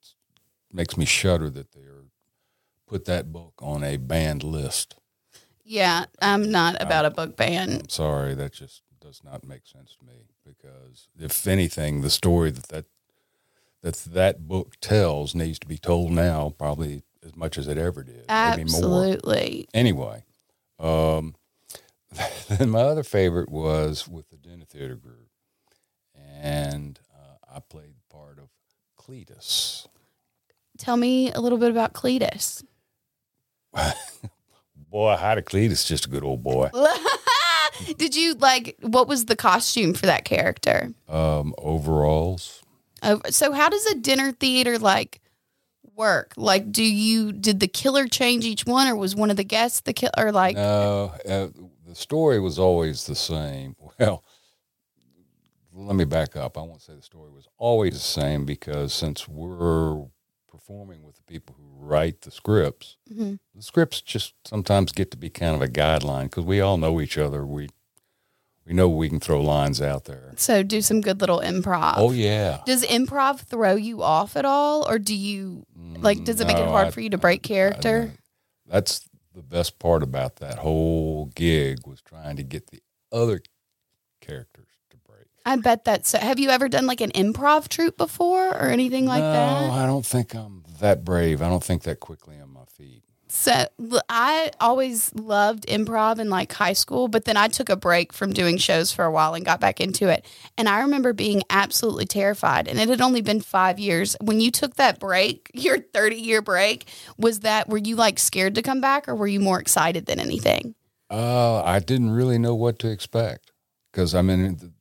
makes 0.71 0.97
me 0.97 1.05
shudder 1.05 1.49
that 1.49 1.71
they're 1.73 2.03
put 2.87 3.05
that 3.05 3.31
book 3.31 3.53
on 3.61 3.83
a 3.83 3.97
banned 3.97 4.43
list 4.43 4.95
Yeah, 5.63 6.05
I'm 6.21 6.51
not 6.51 6.75
about 6.81 7.05
a 7.05 7.11
book 7.11 7.37
ban. 7.37 7.71
i'm 7.81 7.89
sorry 7.89 8.33
that 8.35 8.53
just 8.53 8.81
does 8.99 9.21
not 9.23 9.45
make 9.45 9.65
sense 9.67 9.95
to 9.99 10.05
me 10.05 10.23
because 10.45 11.07
if 11.19 11.45
anything 11.47 12.01
the 12.01 12.09
story 12.09 12.51
that 12.51 12.67
that 12.69 12.85
that, 13.81 13.95
that 14.13 14.47
book 14.47 14.75
tells 14.81 15.35
needs 15.35 15.59
to 15.59 15.67
be 15.67 15.77
told 15.77 16.11
now 16.11 16.53
probably 16.57 17.03
as 17.25 17.35
much 17.35 17.57
as 17.57 17.67
it 17.67 17.77
ever 17.77 18.03
did 18.03 18.25
Absolutely. 18.29 19.67
anyway, 19.73 20.23
um, 20.79 21.35
then 22.49 22.69
my 22.69 22.81
other 22.81 23.03
favorite 23.03 23.49
was 23.49 24.07
with 24.07 24.29
the 24.29 24.37
dinner 24.37 24.65
theater 24.65 24.95
group, 24.95 25.29
and 26.41 26.99
uh, 27.13 27.55
I 27.55 27.59
played 27.59 27.95
the 27.95 28.15
part 28.15 28.37
of 28.39 28.49
Cletus. 28.97 29.87
Tell 30.77 30.97
me 30.97 31.31
a 31.31 31.39
little 31.39 31.57
bit 31.57 31.71
about 31.71 31.93
Cletus. 31.93 32.63
Boy, 34.93 35.15
how 35.15 35.35
did 35.35 35.45
Cletus? 35.45 35.87
Just 35.87 36.05
a 36.05 36.09
good 36.09 36.23
old 36.23 36.43
boy. 36.43 36.69
Did 37.97 38.15
you 38.15 38.35
like 38.35 38.77
what 38.81 39.07
was 39.07 39.25
the 39.25 39.35
costume 39.35 39.95
for 39.95 40.05
that 40.05 40.23
character? 40.23 40.93
Um, 41.09 41.55
overalls. 41.57 42.61
Oh, 43.01 43.19
so 43.31 43.51
how 43.51 43.69
does 43.69 43.85
a 43.87 43.95
dinner 43.95 44.31
theater 44.33 44.77
like 44.77 45.19
work? 45.95 46.33
Like, 46.37 46.71
do 46.71 46.83
you 46.83 47.31
did 47.31 47.59
the 47.59 47.67
killer 47.67 48.07
change 48.07 48.45
each 48.45 48.65
one, 48.65 48.87
or 48.87 48.95
was 48.95 49.15
one 49.15 49.29
of 49.31 49.37
the 49.37 49.43
guests 49.43 49.81
the 49.81 49.93
killer? 49.93 50.11
Or 50.17 50.31
like, 50.31 50.55
No, 50.55 51.11
uh, 51.27 51.47
the 51.87 51.95
story 51.95 52.39
was 52.39 52.57
always 52.59 53.05
the 53.05 53.15
same. 53.15 53.75
Well, 53.99 54.23
let 55.73 55.95
me 55.95 56.05
back 56.05 56.35
up. 56.35 56.57
I 56.57 56.61
won't 56.61 56.81
say 56.81 56.93
the 56.93 57.01
story 57.01 57.31
was 57.31 57.47
always 57.57 57.93
the 57.93 57.99
same 57.99 58.45
because 58.45 58.93
since 58.93 59.27
we're 59.27 60.05
performing 60.47 61.03
with 61.03 61.15
the 61.15 61.23
people 61.23 61.55
who 61.57 61.83
write 61.83 62.21
the 62.21 62.29
scripts, 62.31 62.97
Mhm. 63.11 63.39
the 63.55 63.61
scripts 63.63 64.01
just 64.01 64.35
sometimes 64.45 64.91
get 64.91 65.09
to 65.11 65.17
be 65.17 65.29
kind 65.31 65.55
of 65.55 65.61
a 65.63 65.67
guideline 65.67 66.25
because 66.25 66.45
we 66.45 66.61
all 66.61 66.77
know 66.77 67.01
each 67.01 67.17
other. 67.17 67.43
We 67.43 67.69
we 68.65 68.73
know 68.73 68.87
we 68.87 69.09
can 69.09 69.19
throw 69.19 69.41
lines 69.41 69.81
out 69.81 70.05
there. 70.05 70.31
so 70.37 70.63
do 70.63 70.81
some 70.81 71.01
good 71.01 71.19
little 71.19 71.39
improv. 71.39 71.95
Oh 71.97 72.11
yeah, 72.11 72.61
Does 72.65 72.83
improv 72.85 73.39
throw 73.41 73.75
you 73.75 74.01
off 74.03 74.35
at 74.35 74.45
all, 74.45 74.87
or 74.89 74.99
do 74.99 75.15
you 75.15 75.65
like? 75.97 76.23
Does 76.23 76.39
it 76.39 76.47
make 76.47 76.57
it 76.57 76.67
hard 76.67 76.87
I- 76.87 76.91
for 76.91 77.01
you 77.01 77.09
to 77.09 77.17
break 77.17 77.43
character? 77.43 78.13
that's 78.65 79.07
the 79.35 79.43
best 79.43 79.79
part 79.79 80.03
about 80.03 80.37
that 80.37 80.59
whole 80.59 81.25
gig 81.35 81.85
was 81.85 82.01
trying 82.01 82.37
to 82.37 82.43
get 82.43 82.67
the 82.67 82.81
other 83.11 83.41
characters 84.21 84.67
to 84.91 84.97
break. 84.97 85.25
I 85.45 85.55
bet 85.57 85.83
that's. 85.85 86.09
So, 86.09 86.17
have 86.19 86.39
you 86.39 86.49
ever 86.49 86.69
done 86.69 86.85
like 86.85 87.01
an 87.01 87.11
improv 87.11 87.67
troupe 87.67 87.97
before, 87.97 88.49
or 88.49 88.69
anything 88.69 89.05
like 89.05 89.21
no, 89.21 89.33
that? 89.33 89.71
I 89.71 89.85
don't 89.85 90.05
think 90.05 90.33
I'm 90.33 90.63
that 90.79 91.03
brave. 91.03 91.41
I 91.41 91.49
don't 91.49 91.63
think 91.63 91.83
that 91.83 91.99
quickly 91.99 92.35
on 92.39 92.52
my 92.52 92.52
feet. 92.52 92.52
So 93.35 93.65
I 94.09 94.51
always 94.59 95.13
loved 95.15 95.65
improv 95.65 96.19
in 96.19 96.29
like 96.29 96.53
high 96.53 96.73
school, 96.73 97.07
but 97.07 97.25
then 97.25 97.35
I 97.35 97.47
took 97.47 97.67
a 97.67 97.75
break 97.75 98.13
from 98.13 98.31
doing 98.31 98.57
shows 98.57 98.91
for 98.91 99.05
a 99.05 99.11
while 99.11 99.33
and 99.33 99.43
got 99.43 99.59
back 99.59 99.81
into 99.81 100.07
it. 100.07 100.23
And 100.55 100.69
I 100.69 100.81
remember 100.81 101.13
being 101.13 101.41
absolutely 101.49 102.05
terrified. 102.05 102.67
And 102.67 102.79
it 102.79 102.89
had 102.89 103.01
only 103.01 103.21
been 103.21 103.41
five 103.41 103.79
years. 103.79 104.15
When 104.21 104.39
you 104.39 104.51
took 104.51 104.75
that 104.75 104.99
break, 104.99 105.49
your 105.55 105.79
30 105.79 106.15
year 106.15 106.43
break, 106.43 106.87
was 107.17 107.39
that, 107.39 107.67
were 107.67 107.79
you 107.79 107.95
like 107.95 108.19
scared 108.19 108.53
to 108.53 108.61
come 108.61 108.81
back 108.81 109.09
or 109.09 109.15
were 109.15 109.27
you 109.27 109.39
more 109.39 109.59
excited 109.59 110.05
than 110.05 110.19
anything? 110.19 110.75
Uh, 111.09 111.63
I 111.63 111.79
didn't 111.79 112.11
really 112.11 112.37
know 112.37 112.53
what 112.53 112.77
to 112.79 112.87
expect 112.91 113.51
because 113.91 114.13
I 114.13 114.21
mean, 114.21 114.73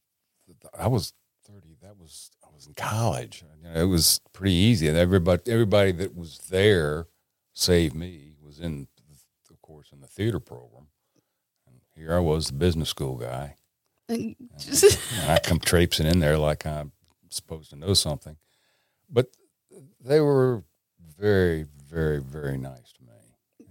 I 0.78 0.88
was 0.88 1.14
thirty. 1.44 1.76
That 1.82 1.98
was 1.98 2.30
I 2.44 2.48
was 2.54 2.66
in 2.66 2.74
college. 2.74 3.44
You 3.62 3.68
know, 3.68 3.80
it 3.80 3.86
was 3.86 4.20
pretty 4.32 4.54
easy. 4.54 4.88
And 4.88 4.96
everybody, 4.96 5.50
everybody 5.50 5.92
that 5.92 6.16
was 6.16 6.38
there, 6.50 7.06
save 7.52 7.94
me, 7.94 8.31
was 8.52 8.64
in, 8.64 8.86
of 9.50 9.62
course, 9.62 9.88
in 9.92 10.00
the 10.00 10.06
theater 10.06 10.38
program. 10.38 10.88
And 11.66 11.76
here 11.94 12.14
I 12.14 12.18
was, 12.18 12.48
the 12.48 12.52
business 12.52 12.90
school 12.90 13.16
guy. 13.16 13.56
Uh, 14.10 14.14
and 14.14 14.36
I 15.26 15.38
come 15.38 15.58
traipsing 15.58 16.06
in 16.06 16.18
there 16.18 16.36
like 16.36 16.66
I'm 16.66 16.92
supposed 17.30 17.70
to 17.70 17.76
know 17.76 17.94
something. 17.94 18.36
But 19.08 19.28
they 20.00 20.20
were 20.20 20.64
very, 21.18 21.64
very, 21.88 22.20
very 22.20 22.58
nice 22.58 22.92
to 22.92 23.02
me. 23.04 23.12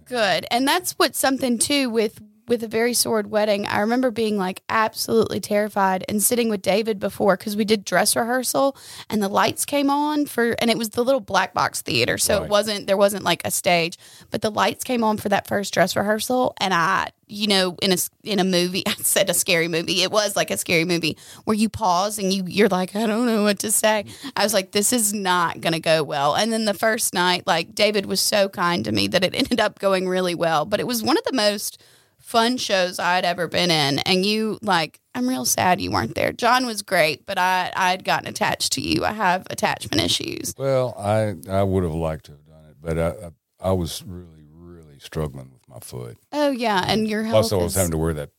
Good. 0.04 0.46
And 0.50 0.66
that's 0.66 0.92
what 0.92 1.14
something 1.14 1.58
too 1.58 1.88
with 1.90 2.20
with 2.52 2.62
a 2.62 2.68
very 2.68 2.92
sordid 2.92 3.30
wedding, 3.30 3.66
I 3.66 3.80
remember 3.80 4.10
being 4.10 4.36
like 4.36 4.62
absolutely 4.68 5.40
terrified 5.40 6.04
and 6.06 6.22
sitting 6.22 6.50
with 6.50 6.60
David 6.60 7.00
before 7.00 7.34
because 7.38 7.56
we 7.56 7.64
did 7.64 7.82
dress 7.82 8.14
rehearsal 8.14 8.76
and 9.08 9.22
the 9.22 9.28
lights 9.28 9.64
came 9.64 9.88
on 9.88 10.26
for, 10.26 10.54
and 10.58 10.70
it 10.70 10.76
was 10.76 10.90
the 10.90 11.02
little 11.02 11.20
black 11.20 11.54
box 11.54 11.80
theater. 11.80 12.18
So 12.18 12.36
Right. 12.36 12.44
it 12.44 12.50
wasn't, 12.50 12.86
there 12.86 12.98
wasn't 12.98 13.24
like 13.24 13.40
a 13.46 13.50
stage, 13.50 13.96
but 14.30 14.42
the 14.42 14.50
lights 14.50 14.84
came 14.84 15.02
on 15.02 15.16
for 15.16 15.30
that 15.30 15.46
first 15.48 15.72
dress 15.72 15.96
rehearsal. 15.96 16.52
And 16.58 16.74
I, 16.74 17.12
you 17.26 17.46
know, 17.46 17.74
in 17.80 17.90
a, 17.92 17.96
in 18.22 18.38
a 18.38 18.44
movie, 18.44 18.82
I 18.86 18.92
said 18.96 19.30
a 19.30 19.34
scary 19.34 19.68
movie. 19.68 20.02
It 20.02 20.12
was 20.12 20.36
like 20.36 20.50
a 20.50 20.58
scary 20.58 20.84
movie 20.84 21.16
where 21.44 21.56
you 21.56 21.70
pause 21.70 22.18
and 22.18 22.30
you, 22.34 22.44
you're 22.46 22.68
like, 22.68 22.94
I 22.94 23.06
don't 23.06 23.24
know 23.24 23.44
what 23.44 23.60
to 23.60 23.72
say. 23.72 24.04
I 24.36 24.42
was 24.44 24.52
like, 24.52 24.72
this 24.72 24.92
is 24.92 25.14
not 25.14 25.62
going 25.62 25.72
to 25.72 25.80
go 25.80 26.02
well. 26.02 26.34
And 26.34 26.52
then 26.52 26.66
the 26.66 26.74
first 26.74 27.14
night, 27.14 27.46
like 27.46 27.74
David 27.74 28.04
was 28.04 28.20
so 28.20 28.50
kind 28.50 28.84
to 28.84 28.92
me 28.92 29.08
that 29.08 29.24
it 29.24 29.34
ended 29.34 29.58
up 29.58 29.78
going 29.78 30.06
really 30.06 30.34
well. 30.34 30.66
But 30.66 30.80
it 30.80 30.86
was 30.86 31.02
one 31.02 31.16
of 31.16 31.24
the 31.24 31.32
most 31.32 31.80
fun 32.22 32.56
shows 32.56 32.98
I'd 32.98 33.24
ever 33.24 33.48
been 33.48 33.70
in. 33.70 33.98
And 34.00 34.24
you, 34.24 34.58
like, 34.62 35.00
I'm 35.14 35.28
real 35.28 35.44
sad 35.44 35.80
you 35.80 35.90
weren't 35.90 36.14
there. 36.14 36.32
John 36.32 36.64
was 36.64 36.80
great, 36.82 37.26
but 37.26 37.36
I, 37.38 37.70
I'd 37.76 38.04
gotten 38.04 38.28
attached 38.28 38.72
to 38.72 38.80
you. 38.80 39.04
I 39.04 39.12
have 39.12 39.46
attachment 39.50 40.02
issues. 40.02 40.54
Well, 40.56 40.94
I 40.98 41.34
I 41.50 41.62
would 41.62 41.82
have 41.82 41.94
liked 41.94 42.26
to 42.26 42.32
have 42.32 42.46
done 42.46 42.64
it, 42.70 42.76
but 42.80 42.98
I 42.98 43.08
I, 43.26 43.70
I 43.70 43.72
was 43.72 44.02
really 44.06 44.46
really 44.54 44.98
struggling 44.98 45.50
with 45.52 45.68
my 45.68 45.80
foot. 45.80 46.16
Oh, 46.32 46.50
yeah. 46.50 46.84
And 46.86 47.08
your 47.08 47.24
health. 47.24 47.50
Plus, 47.50 47.52
I 47.52 47.56
was 47.56 47.72
is- 47.72 47.76
having 47.76 47.90
to 47.92 47.98
wear 47.98 48.14
that 48.14 48.30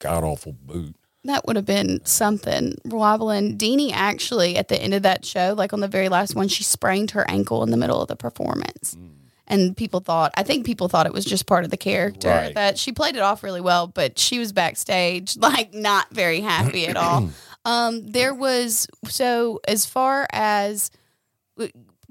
god 0.00 0.24
awful 0.24 0.52
boot. 0.52 0.96
That 1.24 1.46
would 1.46 1.56
have 1.56 1.66
been 1.66 2.00
something. 2.06 2.78
Wobbling. 2.86 3.58
Deanie 3.58 3.92
actually, 3.92 4.56
at 4.56 4.68
the 4.68 4.82
end 4.82 4.94
of 4.94 5.02
that 5.02 5.26
show, 5.26 5.54
like 5.54 5.74
on 5.74 5.80
the 5.80 5.88
very 5.88 6.08
last 6.08 6.34
one, 6.34 6.48
she 6.48 6.64
sprained 6.64 7.10
her 7.10 7.28
ankle 7.30 7.62
in 7.62 7.70
the 7.70 7.76
middle 7.76 8.00
of 8.00 8.08
the 8.08 8.16
performance. 8.16 8.94
Mm. 8.98 9.10
And 9.50 9.76
people 9.76 10.00
thought, 10.00 10.32
I 10.36 10.42
think 10.44 10.64
people 10.64 10.88
thought 10.88 11.06
it 11.06 11.12
was 11.12 11.24
just 11.24 11.44
part 11.46 11.64
of 11.64 11.70
the 11.70 11.76
character 11.76 12.28
Right. 12.28 12.54
that 12.54 12.78
she 12.78 12.92
played 12.92 13.16
it 13.16 13.20
off 13.22 13.42
really 13.42 13.60
well, 13.60 13.86
but 13.88 14.18
she 14.18 14.38
was 14.38 14.52
backstage, 14.52 15.36
like 15.48 15.74
not 15.74 16.06
very 16.14 16.40
happy 16.40 16.86
at 16.86 16.96
all. 16.96 17.28
Um, 17.66 18.06
there 18.06 18.32
was, 18.32 18.86
so 19.04 19.60
as 19.68 19.84
far 19.84 20.26
as 20.32 20.90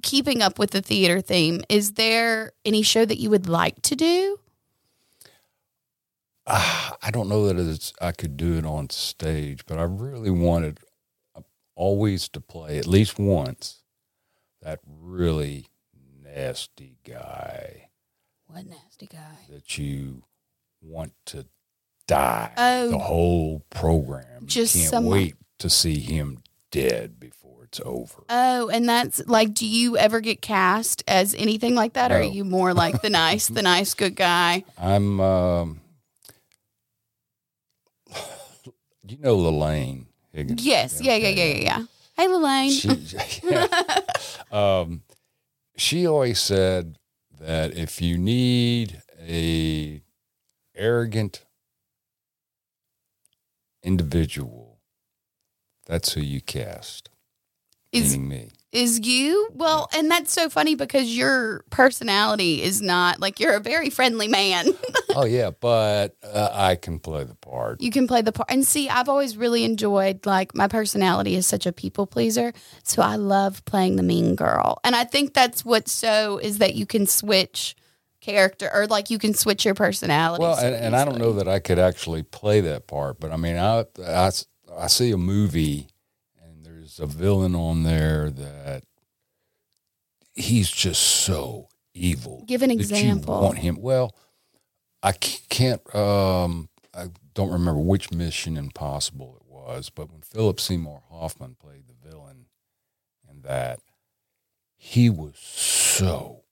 keeping 0.03 0.43
up 0.43 0.59
with 0.59 0.69
the 0.69 0.81
theater 0.83 1.21
theme, 1.21 1.63
is 1.69 1.93
there 1.93 2.51
any 2.63 2.83
show 2.83 3.03
that 3.03 3.17
you 3.17 3.31
would 3.31 3.49
like 3.49 3.81
to 3.81 3.95
do? 3.95 4.37
Ah, 6.45 6.97
I 7.01 7.11
don't 7.11 7.29
know 7.29 7.47
that 7.47 7.57
it's, 7.57 7.93
I 8.01 8.11
could 8.11 8.37
do 8.37 8.57
it 8.57 8.65
on 8.65 8.89
stage, 8.89 9.65
but 9.65 9.77
I 9.77 9.83
really 9.83 10.29
wanted 10.31 10.79
uh, 11.35 11.41
always 11.75 12.27
to 12.29 12.41
play 12.41 12.77
at 12.77 12.87
least 12.87 13.19
once 13.19 13.81
that 14.61 14.79
really 14.87 15.67
nasty 16.35 16.97
guy 17.05 17.89
What 18.47 18.65
nasty 18.65 19.07
guy. 19.07 19.37
that 19.49 19.77
you 19.77 20.23
want 20.81 21.13
to 21.27 21.45
die 22.07 22.51
Oh. 22.57 22.89
the 22.91 22.97
whole 22.99 23.63
program. 23.69 24.45
Just 24.47 24.75
you 24.75 24.81
can't 24.81 24.91
someone- 24.91 25.13
wait 25.13 25.35
to 25.59 25.69
see 25.69 25.99
him 25.99 26.41
dead 26.71 27.19
before 27.19 27.63
it's 27.65 27.79
over. 27.83 28.23
Oh, 28.29 28.69
and 28.69 28.87
that's 28.87 29.21
like, 29.27 29.53
do 29.53 29.65
you 29.67 29.97
ever 29.97 30.21
get 30.21 30.41
cast 30.41 31.03
as 31.07 31.35
anything 31.35 31.75
like 31.75 31.93
that, 31.93 32.11
or 32.11 32.15
are 32.17 32.23
you 32.23 32.43
more 32.45 32.73
like 32.73 33.01
the 33.01 33.09
nice, 33.09 33.47
the 33.47 33.61
nice, 33.61 33.93
good 33.93 34.15
guy? 34.15 34.63
I'm, 34.77 35.19
um, 35.19 35.81
you 39.07 39.17
know, 39.19 39.35
Lelaine 39.35 40.07
Higgins. 40.31 40.65
Yes, 40.65 41.01
yeah, 41.01 41.15
yeah, 41.15 41.29
yeah, 41.29 41.43
yeah, 41.45 41.61
yeah. 41.63 41.85
Hey, 42.15 42.27
Lelaine. 42.27 42.71
She, 42.71 42.89
yeah. 43.43 43.67
um, 44.51 45.01
she 45.79 46.05
always 46.07 46.39
said 46.39 46.97
that 47.39 47.73
if 47.73 48.01
you 48.01 48.17
need 48.17 49.01
a 49.21 50.03
arrogant 50.75 51.45
individual, 53.83 54.79
that's 55.85 56.13
who 56.13 56.21
you 56.21 56.41
cast. 56.41 57.09
is 57.91 58.17
meaning 58.17 58.29
me. 58.29 58.51
Is 58.71 59.05
you 59.05 59.49
well, 59.53 59.89
and 59.93 60.09
that's 60.11 60.31
so 60.31 60.49
funny 60.49 60.75
because 60.75 61.15
your 61.15 61.63
personality 61.69 62.61
is 62.61 62.81
not 62.81 63.19
like 63.19 63.39
you're 63.39 63.55
a 63.55 63.59
very 63.59 63.89
friendly 63.89 64.27
man. 64.27 64.67
oh 65.15 65.25
yeah, 65.25 65.51
but 65.51 66.15
uh, 66.23 66.49
I 66.51 66.75
can 66.75 66.99
play 66.99 67.23
the 67.23 67.35
part. 67.35 67.81
you 67.81 67.91
can 67.91 68.07
play 68.07 68.21
the 68.21 68.31
part, 68.31 68.49
and 68.51 68.65
see, 68.65 68.89
I've 68.89 69.09
always 69.09 69.37
really 69.37 69.63
enjoyed 69.63 70.25
like 70.25 70.53
my 70.53 70.67
personality 70.67 71.35
is 71.35 71.47
such 71.47 71.65
a 71.65 71.71
people 71.71 72.05
pleaser, 72.05 72.53
so 72.83 73.01
I 73.01 73.15
love 73.15 73.65
playing 73.65 73.95
the 73.95 74.03
mean 74.03 74.35
girl, 74.35 74.79
and 74.83 74.95
I 74.95 75.03
think 75.03 75.33
that's 75.33 75.65
what's 75.65 75.91
so 75.91 76.37
is 76.37 76.59
that 76.59 76.75
you 76.75 76.85
can 76.85 77.07
switch 77.07 77.75
character 78.21 78.69
or 78.73 78.85
like 78.85 79.09
you 79.09 79.17
can 79.17 79.33
switch 79.33 79.65
your 79.65 79.73
personality. 79.73 80.43
Well, 80.43 80.57
so 80.57 80.67
and, 80.67 80.75
and 80.75 80.95
I 80.95 81.05
don't 81.05 81.17
know 81.17 81.33
that 81.33 81.47
I 81.47 81.59
could 81.59 81.79
actually 81.79 82.23
play 82.23 82.61
that 82.61 82.87
part, 82.87 83.19
but 83.19 83.31
I 83.31 83.37
mean, 83.37 83.57
I 83.57 83.85
I 84.05 84.87
see 84.87 85.11
a 85.11 85.17
movie 85.17 85.87
a 86.99 87.05
villain 87.05 87.55
on 87.55 87.83
there 87.83 88.29
that 88.29 88.83
he's 90.33 90.69
just 90.69 91.01
so 91.01 91.69
evil. 91.93 92.43
Give 92.47 92.61
an 92.61 92.71
example. 92.71 93.35
You 93.35 93.41
want 93.41 93.57
him? 93.59 93.77
Well, 93.79 94.15
I 95.01 95.11
can't. 95.13 95.95
Um, 95.95 96.69
I 96.93 97.07
don't 97.33 97.51
remember 97.51 97.79
which 97.81 98.11
Mission 98.11 98.57
Impossible 98.57 99.37
it 99.39 99.47
was, 99.47 99.89
but 99.89 100.11
when 100.11 100.21
Philip 100.21 100.59
Seymour 100.59 101.03
Hoffman 101.09 101.55
played 101.59 101.83
the 101.87 102.09
villain 102.09 102.45
in 103.29 103.41
that, 103.43 103.79
he 104.75 105.09
was 105.09 105.37
so 105.37 106.43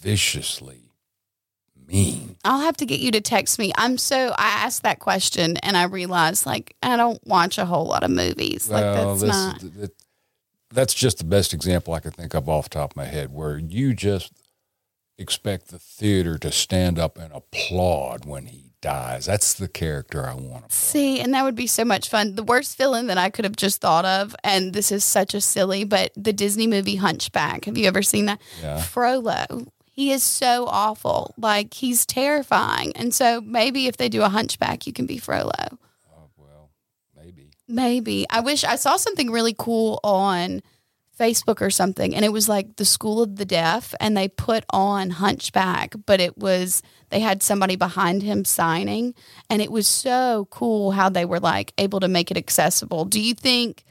viciously 0.00 0.83
mean. 1.94 2.36
I'll 2.44 2.60
have 2.60 2.76
to 2.78 2.86
get 2.86 3.00
you 3.00 3.10
to 3.12 3.20
text 3.20 3.58
me. 3.58 3.72
I'm 3.78 3.96
so 3.98 4.34
I 4.36 4.48
asked 4.64 4.82
that 4.82 4.98
question 4.98 5.56
and 5.58 5.76
I 5.76 5.84
realized 5.84 6.44
like 6.46 6.76
I 6.82 6.96
don't 6.96 7.20
watch 7.26 7.58
a 7.58 7.64
whole 7.66 7.86
lot 7.86 8.04
of 8.04 8.10
movies. 8.10 8.68
Like 8.68 8.82
that's 8.84 9.20
this- 9.20 9.28
not 9.30 9.60
th- 9.60 9.90
that's 10.72 10.94
just 10.94 11.18
the 11.18 11.24
best 11.24 11.54
example 11.54 11.94
I 11.94 12.00
could 12.00 12.14
think 12.14 12.34
of 12.34 12.48
off 12.48 12.64
the 12.68 12.74
top 12.80 12.92
of 12.92 12.96
my 12.96 13.04
head, 13.04 13.32
where 13.32 13.56
you 13.58 13.94
just 13.94 14.32
expect 15.18 15.68
the 15.68 15.78
theater 15.78 16.36
to 16.38 16.50
stand 16.50 16.98
up 16.98 17.16
and 17.16 17.32
applaud 17.32 18.24
when 18.24 18.46
he 18.46 18.72
dies. 18.80 19.26
That's 19.26 19.54
the 19.54 19.68
character 19.68 20.26
I 20.28 20.34
want 20.34 20.68
to. 20.68 20.74
See, 20.74 21.20
and 21.20 21.32
that 21.32 21.44
would 21.44 21.54
be 21.54 21.68
so 21.68 21.84
much 21.84 22.08
fun. 22.08 22.34
The 22.34 22.42
worst 22.42 22.76
villain 22.76 23.06
that 23.06 23.16
I 23.18 23.30
could 23.30 23.44
have 23.44 23.54
just 23.56 23.80
thought 23.80 24.04
of, 24.04 24.34
and 24.42 24.72
this 24.72 24.90
is 24.90 25.04
such 25.04 25.32
a 25.32 25.40
silly, 25.40 25.84
but 25.84 26.10
the 26.16 26.32
Disney 26.32 26.66
movie 26.66 26.96
Hunchback. 26.96 27.66
Have 27.66 27.78
you 27.78 27.86
ever 27.86 28.02
seen 28.02 28.26
that? 28.26 28.40
Yeah. 28.60 28.82
Frollo. 28.82 29.66
He 29.94 30.10
is 30.10 30.24
so 30.24 30.66
awful. 30.66 31.34
Like 31.38 31.72
he's 31.72 32.04
terrifying. 32.04 32.92
And 32.96 33.14
so 33.14 33.40
maybe 33.40 33.86
if 33.86 33.96
they 33.96 34.08
do 34.08 34.22
a 34.22 34.28
hunchback, 34.28 34.88
you 34.88 34.92
can 34.92 35.06
be 35.06 35.18
Frollo. 35.18 35.52
Oh, 36.12 36.30
well, 36.36 36.70
maybe. 37.16 37.50
Maybe. 37.68 38.26
I 38.28 38.40
wish 38.40 38.64
I 38.64 38.74
saw 38.74 38.96
something 38.96 39.30
really 39.30 39.54
cool 39.56 40.00
on 40.02 40.62
Facebook 41.16 41.60
or 41.60 41.70
something, 41.70 42.12
and 42.12 42.24
it 42.24 42.32
was 42.32 42.48
like 42.48 42.74
the 42.74 42.84
School 42.84 43.22
of 43.22 43.36
the 43.36 43.44
Deaf, 43.44 43.94
and 44.00 44.16
they 44.16 44.26
put 44.26 44.64
on 44.70 45.10
Hunchback, 45.10 45.94
but 46.06 46.20
it 46.20 46.36
was 46.36 46.82
they 47.10 47.20
had 47.20 47.40
somebody 47.40 47.76
behind 47.76 48.24
him 48.24 48.44
signing, 48.44 49.14
and 49.48 49.62
it 49.62 49.70
was 49.70 49.86
so 49.86 50.48
cool 50.50 50.90
how 50.90 51.08
they 51.08 51.24
were 51.24 51.38
like 51.38 51.72
able 51.78 52.00
to 52.00 52.08
make 52.08 52.32
it 52.32 52.36
accessible. 52.36 53.04
Do 53.04 53.20
you 53.20 53.32
think 53.32 53.84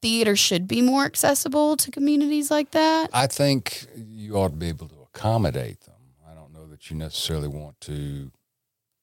theater 0.00 0.36
should 0.36 0.68
be 0.68 0.82
more 0.82 1.04
accessible 1.04 1.76
to 1.78 1.90
communities 1.90 2.50
like 2.50 2.70
that? 2.72 3.10
I 3.12 3.26
think 3.26 3.86
you 3.96 4.36
ought 4.36 4.48
to 4.48 4.56
be 4.56 4.68
able 4.68 4.88
to 4.88 4.93
accommodate 5.14 5.80
them. 5.82 5.94
I 6.30 6.34
don't 6.34 6.52
know 6.52 6.66
that 6.66 6.90
you 6.90 6.96
necessarily 6.96 7.48
want 7.48 7.80
to 7.82 8.30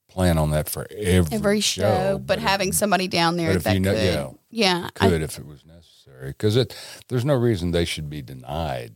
plan 0.08 0.36
on 0.38 0.50
that 0.50 0.68
for 0.68 0.86
every, 0.90 1.34
Every 1.36 1.60
show, 1.60 2.20
but, 2.24 2.38
if- 2.38 2.44
having 2.44 2.72
somebody 2.72 3.08
down 3.08 3.36
there 3.36 3.52
if 3.52 3.64
that 3.64 3.74
you 3.74 3.80
know- 3.80 3.94
could, 3.94 4.02
yeah, 4.02 4.30
yeah, 4.50 4.88
I- 5.00 5.08
could 5.08 5.22
if 5.22 5.38
it 5.38 5.46
was 5.46 5.64
necessary, 5.64 6.28
because 6.30 6.56
it 6.56 6.76
there's 7.08 7.24
no 7.24 7.34
reason 7.34 7.70
they 7.70 7.84
should 7.86 8.10
be 8.10 8.20
denied 8.22 8.94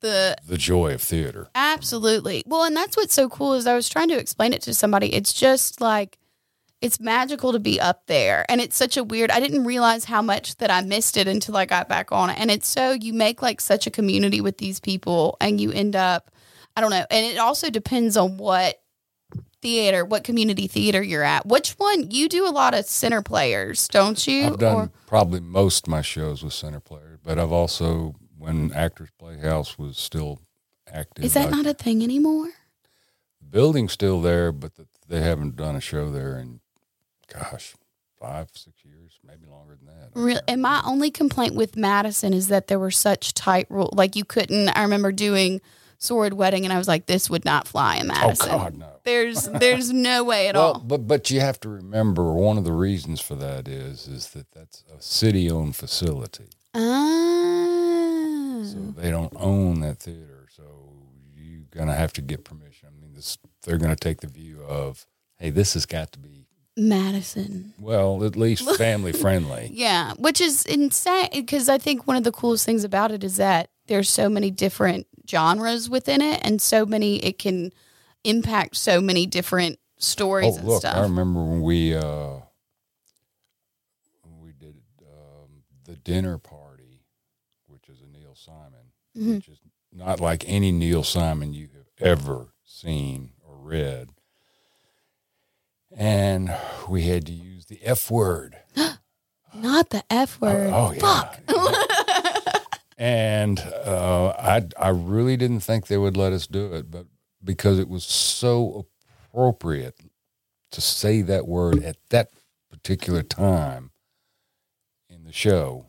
the 0.00 0.36
the 0.46 0.56
joy 0.58 0.94
of 0.94 1.02
theater. 1.02 1.48
Absolutely. 1.54 2.42
Well, 2.46 2.64
and 2.64 2.76
that's 2.76 2.96
what's 2.96 3.14
so 3.14 3.28
cool 3.28 3.54
is 3.54 3.66
I 3.66 3.74
was 3.74 3.88
trying 3.88 4.08
to 4.08 4.18
explain 4.18 4.52
it 4.52 4.62
to 4.62 4.74
somebody. 4.74 5.12
It's 5.14 5.32
just 5.32 5.80
like 5.80 6.18
it's 6.84 7.00
magical 7.00 7.52
to 7.52 7.58
be 7.58 7.80
up 7.80 8.06
there. 8.06 8.44
And 8.50 8.60
it's 8.60 8.76
such 8.76 8.98
a 8.98 9.02
weird 9.02 9.30
I 9.30 9.40
didn't 9.40 9.64
realize 9.64 10.04
how 10.04 10.20
much 10.20 10.56
that 10.56 10.70
I 10.70 10.82
missed 10.82 11.16
it 11.16 11.26
until 11.26 11.56
I 11.56 11.64
got 11.64 11.88
back 11.88 12.12
on 12.12 12.28
it. 12.28 12.38
And 12.38 12.50
it's 12.50 12.68
so 12.68 12.92
you 12.92 13.14
make 13.14 13.40
like 13.40 13.60
such 13.62 13.86
a 13.86 13.90
community 13.90 14.42
with 14.42 14.58
these 14.58 14.80
people 14.80 15.38
and 15.40 15.58
you 15.60 15.72
end 15.72 15.96
up 15.96 16.30
I 16.76 16.80
don't 16.82 16.90
know. 16.90 17.06
And 17.10 17.24
it 17.24 17.38
also 17.38 17.70
depends 17.70 18.16
on 18.16 18.36
what 18.36 18.82
theater, 19.62 20.04
what 20.04 20.24
community 20.24 20.66
theater 20.66 21.02
you're 21.02 21.22
at. 21.22 21.46
Which 21.46 21.70
one 21.78 22.10
you 22.10 22.28
do 22.28 22.46
a 22.46 22.50
lot 22.50 22.74
of 22.74 22.84
center 22.84 23.22
players, 23.22 23.88
don't 23.88 24.26
you? 24.26 24.44
I've 24.48 24.58
done 24.58 24.76
Or 24.76 24.90
probably 25.06 25.40
most 25.40 25.86
of 25.86 25.90
my 25.90 26.02
shows 26.02 26.42
with 26.42 26.52
center 26.52 26.80
players, 26.80 27.18
but 27.24 27.38
I've 27.38 27.52
also 27.52 28.14
when 28.36 28.72
Actors 28.74 29.08
Playhouse 29.18 29.78
was 29.78 29.96
still 29.96 30.40
active. 30.92 31.24
is 31.24 31.32
that 31.32 31.46
I- 31.46 31.50
not 31.50 31.66
a 31.66 31.72
thing 31.72 32.02
anymore? 32.02 32.50
the 33.40 33.46
building's 33.46 33.92
still 33.92 34.20
there, 34.20 34.52
but 34.52 34.74
the, 34.74 34.86
they 35.08 35.20
haven't 35.22 35.56
done 35.56 35.76
a 35.76 35.80
show 35.80 36.10
there 36.10 36.38
in 36.38 36.60
gosh 37.32 37.74
five 38.20 38.48
six 38.54 38.76
years, 38.84 39.18
maybe 39.26 39.46
longer 39.50 39.76
than 39.76 39.86
that. 39.86 40.10
Real, 40.14 40.40
and 40.48 40.62
my 40.62 40.82
only 40.86 41.10
complaint 41.10 41.54
with 41.54 41.76
Madison 41.76 42.32
is 42.32 42.48
that 42.48 42.68
there 42.68 42.78
were 42.78 42.90
such 42.90 43.34
tight 43.34 43.66
rules. 43.70 43.92
Like 43.94 44.16
you 44.16 44.24
couldn't. 44.24 44.68
I 44.70 44.82
remember 44.82 45.12
doing 45.12 45.60
Sordid 45.98 46.34
Wedding, 46.34 46.64
and 46.64 46.72
I 46.72 46.78
was 46.78 46.88
like, 46.88 47.06
this 47.06 47.28
would 47.30 47.44
not 47.44 47.66
fly 47.68 47.96
in 47.96 48.06
Madison. 48.08 48.50
Oh 48.50 48.58
Madison. 48.58 48.58
God, 48.58 48.78
no. 48.78 48.90
There's 49.04 49.44
there's 49.48 49.92
no 49.92 50.24
way 50.24 50.48
at 50.48 50.54
Well, 50.54 50.72
all. 50.74 50.78
but 50.80 51.06
but 51.06 51.30
you 51.30 51.40
have 51.40 51.60
to 51.60 51.68
remember 51.68 52.32
one 52.32 52.56
of 52.56 52.64
the 52.64 52.72
reasons 52.72 53.20
for 53.20 53.34
that 53.34 53.68
is 53.68 54.08
is 54.08 54.28
that 54.30 54.50
that's 54.52 54.82
a 54.96 55.02
city-owned 55.02 55.76
facility, 55.76 56.48
Ah. 56.74 58.62
so 58.64 58.78
they 58.96 59.10
don't 59.10 59.32
own 59.36 59.80
that 59.80 59.98
theater. 59.98 60.48
So 60.56 60.62
you're 61.36 61.64
gonna 61.70 61.94
have 61.94 62.12
to 62.14 62.22
get 62.22 62.44
permission. 62.44 62.88
I 62.96 63.00
mean, 63.00 63.14
this, 63.14 63.36
they're 63.64 63.78
gonna 63.78 63.96
take 63.96 64.20
the 64.22 64.26
view 64.26 64.62
of, 64.62 65.06
hey, 65.38 65.50
this 65.50 65.74
has 65.74 65.84
got 65.86 66.12
to 66.12 66.18
be 66.18 66.33
Madison. 66.76 67.72
well, 67.78 68.24
at 68.24 68.36
least 68.36 68.68
family 68.76 69.12
friendly. 69.12 69.70
Yeah, 69.72 70.12
which 70.18 70.40
is 70.40 70.64
insane 70.66 71.28
because 71.32 71.68
I 71.68 71.78
think 71.78 72.06
one 72.06 72.16
of 72.16 72.24
the 72.24 72.32
coolest 72.32 72.64
things 72.66 72.84
about 72.84 73.10
it 73.12 73.22
is 73.24 73.36
that 73.36 73.68
there's 73.86 74.08
so 74.10 74.28
many 74.28 74.50
different 74.50 75.06
genres 75.28 75.88
within 75.90 76.20
it, 76.20 76.40
and 76.42 76.60
so 76.60 76.84
many 76.86 77.16
it 77.24 77.38
can 77.38 77.72
impact 78.24 78.76
so 78.76 79.00
many 79.00 79.26
different 79.26 79.78
stories 79.98 80.54
Oh, 80.54 80.58
and 80.58 80.66
look, 80.68 80.84
I 80.84 81.00
remember 81.02 81.42
when 81.44 81.62
we 81.62 81.94
uh, 81.94 82.40
when 84.22 84.40
we 84.40 84.52
did 84.52 84.74
um, 85.02 85.62
the 85.84 85.96
dinner 85.96 86.38
party, 86.38 87.00
which 87.66 87.88
is 87.88 88.00
a 88.00 88.06
Neil 88.06 88.34
Simon, 88.34 88.92
Mhm. 89.16 89.36
which 89.36 89.48
is 89.48 89.58
not 89.92 90.20
like 90.20 90.44
any 90.48 90.72
Neil 90.72 91.04
Simon 91.04 91.52
you 91.52 91.68
have 91.74 91.86
ever 92.00 92.54
seen 92.64 93.32
or 93.46 93.56
read. 93.56 94.10
And 95.96 96.54
we 96.88 97.02
had 97.02 97.26
to 97.26 97.32
use 97.32 97.66
the 97.66 97.80
F 97.82 98.10
word. 98.10 98.56
Not 99.54 99.90
the 99.90 100.02
F 100.10 100.40
word. 100.40 100.72
Oh, 100.72 100.92
yeah. 100.92 101.00
Fuck. 101.00 101.40
and 102.98 103.60
uh, 103.84 104.28
I 104.38 104.66
I 104.78 104.88
really 104.88 105.36
didn't 105.36 105.60
think 105.60 105.86
they 105.86 105.98
would 105.98 106.16
let 106.16 106.32
us 106.32 106.46
do 106.46 106.72
it, 106.74 106.90
but 106.90 107.06
because 107.42 107.78
it 107.78 107.88
was 107.88 108.04
so 108.04 108.86
appropriate 109.32 109.98
to 110.70 110.80
say 110.80 111.22
that 111.22 111.46
word 111.46 111.82
at 111.82 111.96
that 112.10 112.30
particular 112.70 113.22
time 113.22 113.90
in 115.08 115.24
the 115.24 115.32
show, 115.32 115.86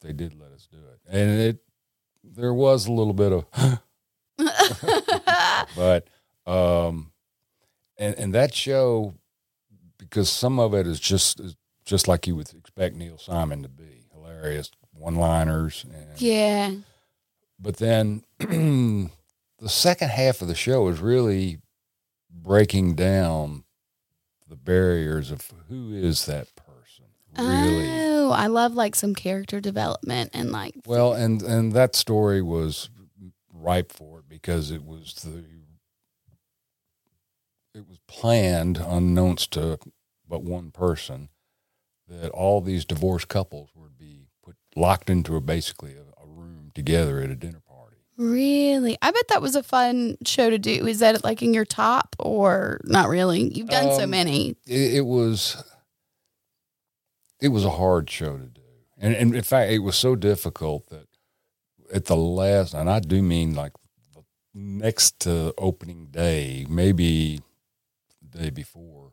they 0.00 0.12
did 0.12 0.38
let 0.38 0.52
us 0.52 0.68
do 0.70 0.78
it, 0.78 1.00
and 1.08 1.30
it 1.40 1.58
there 2.22 2.54
was 2.54 2.86
a 2.86 2.92
little 2.92 3.12
bit 3.12 3.32
of, 3.32 3.46
but 5.76 6.08
um, 6.46 7.12
and 7.98 8.14
and 8.16 8.34
that 8.34 8.54
show 8.54 9.14
because 10.08 10.30
some 10.30 10.58
of 10.58 10.74
it 10.74 10.86
is 10.86 11.00
just 11.00 11.40
just 11.84 12.08
like 12.08 12.26
you 12.26 12.36
would 12.36 12.52
expect 12.54 12.96
Neil 12.96 13.18
Simon 13.18 13.62
to 13.62 13.68
be 13.68 14.04
hilarious 14.12 14.70
one 14.92 15.16
liners 15.16 15.84
and 15.92 16.20
yeah. 16.20 16.70
but 17.58 17.76
then 17.76 18.24
the 18.38 19.10
second 19.66 20.10
half 20.10 20.40
of 20.40 20.48
the 20.48 20.54
show 20.54 20.88
is 20.88 21.00
really 21.00 21.58
breaking 22.30 22.94
down 22.94 23.64
the 24.48 24.56
barriers 24.56 25.30
of 25.30 25.50
who 25.68 25.92
is 25.92 26.26
that 26.26 26.48
person 26.56 27.06
really 27.38 28.04
Oh, 28.24 28.30
I 28.30 28.46
love 28.46 28.72
like 28.72 28.94
some 28.94 29.14
character 29.14 29.60
development 29.60 30.30
and 30.32 30.50
like 30.50 30.74
well 30.86 31.12
and 31.12 31.42
and 31.42 31.72
that 31.72 31.94
story 31.94 32.40
was 32.40 32.88
ripe 33.52 33.92
for 33.92 34.20
it 34.20 34.28
because 34.28 34.70
it 34.70 34.84
was 34.84 35.14
the 35.14 35.44
it 37.74 37.86
was 37.88 37.98
planned 38.06 38.76
unknowns 38.78 39.46
to 39.48 39.78
but 40.28 40.42
one 40.42 40.70
person 40.70 41.28
that 42.08 42.30
all 42.30 42.60
these 42.60 42.84
divorced 42.84 43.28
couples 43.28 43.70
would 43.74 43.96
be 43.98 44.28
put 44.42 44.56
locked 44.76 45.08
into 45.10 45.36
a 45.36 45.40
basically 45.40 45.94
a, 45.94 46.22
a 46.22 46.26
room 46.26 46.70
together 46.74 47.20
at 47.20 47.30
a 47.30 47.34
dinner 47.36 47.60
party 47.66 47.96
really. 48.16 48.96
I 49.02 49.10
bet 49.10 49.26
that 49.30 49.42
was 49.42 49.56
a 49.56 49.62
fun 49.64 50.16
show 50.24 50.48
to 50.48 50.56
do. 50.58 50.86
Is 50.86 51.00
that 51.00 51.24
like 51.24 51.42
in 51.42 51.52
your 51.52 51.64
top 51.64 52.14
or 52.20 52.80
not 52.84 53.08
really? 53.08 53.52
You've 53.52 53.68
done 53.68 53.92
so 53.96 54.04
Um, 54.04 54.10
many. 54.10 54.50
it, 54.66 54.94
it 54.98 55.06
was 55.06 55.62
it 57.40 57.48
was 57.48 57.64
a 57.64 57.70
hard 57.70 58.08
show 58.08 58.36
to 58.38 58.44
do 58.46 58.60
and, 58.98 59.14
and 59.14 59.34
in 59.34 59.42
fact 59.42 59.72
it 59.72 59.80
was 59.80 59.96
so 59.96 60.14
difficult 60.14 60.88
that 60.90 61.06
at 61.92 62.04
the 62.06 62.16
last 62.16 62.72
and 62.74 62.88
i 62.88 62.98
do 63.00 63.20
mean 63.22 63.54
like 63.54 63.72
the 64.14 64.22
next 64.54 65.18
to 65.20 65.52
opening 65.58 66.06
day 66.06 66.64
maybe 66.68 67.40
day 68.34 68.50
before 68.50 69.12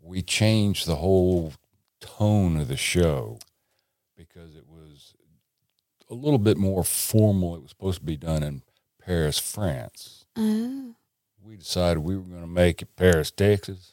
we 0.00 0.22
changed 0.22 0.86
the 0.86 0.96
whole 0.96 1.52
tone 2.00 2.56
of 2.60 2.68
the 2.68 2.76
show 2.76 3.38
because 4.16 4.54
it 4.56 4.66
was 4.66 5.14
a 6.10 6.14
little 6.14 6.38
bit 6.38 6.56
more 6.56 6.84
formal 6.84 7.54
it 7.56 7.62
was 7.62 7.70
supposed 7.70 7.98
to 8.00 8.04
be 8.04 8.16
done 8.16 8.42
in 8.42 8.62
paris 9.04 9.38
france 9.38 10.24
Oh. 10.36 10.94
we 11.42 11.56
decided 11.56 11.98
we 12.00 12.16
were 12.16 12.22
going 12.22 12.40
to 12.40 12.46
make 12.46 12.82
it 12.82 12.94
paris 12.96 13.30
texas 13.30 13.92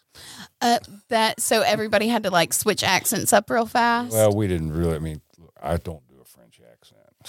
Uh, 0.61 0.79
that 1.09 1.39
so 1.39 1.61
everybody 1.61 2.07
had 2.07 2.23
to 2.23 2.29
like 2.29 2.53
switch 2.53 2.83
accents 2.83 3.31
up 3.31 3.49
real 3.49 3.65
fast. 3.65 4.11
Well, 4.11 4.35
we 4.35 4.47
didn't 4.47 4.73
really. 4.73 4.95
I 4.95 4.99
mean, 4.99 5.21
I 5.61 5.77
don't 5.77 6.05
do 6.08 6.08
a 6.08 6.08
French 6.08 6.08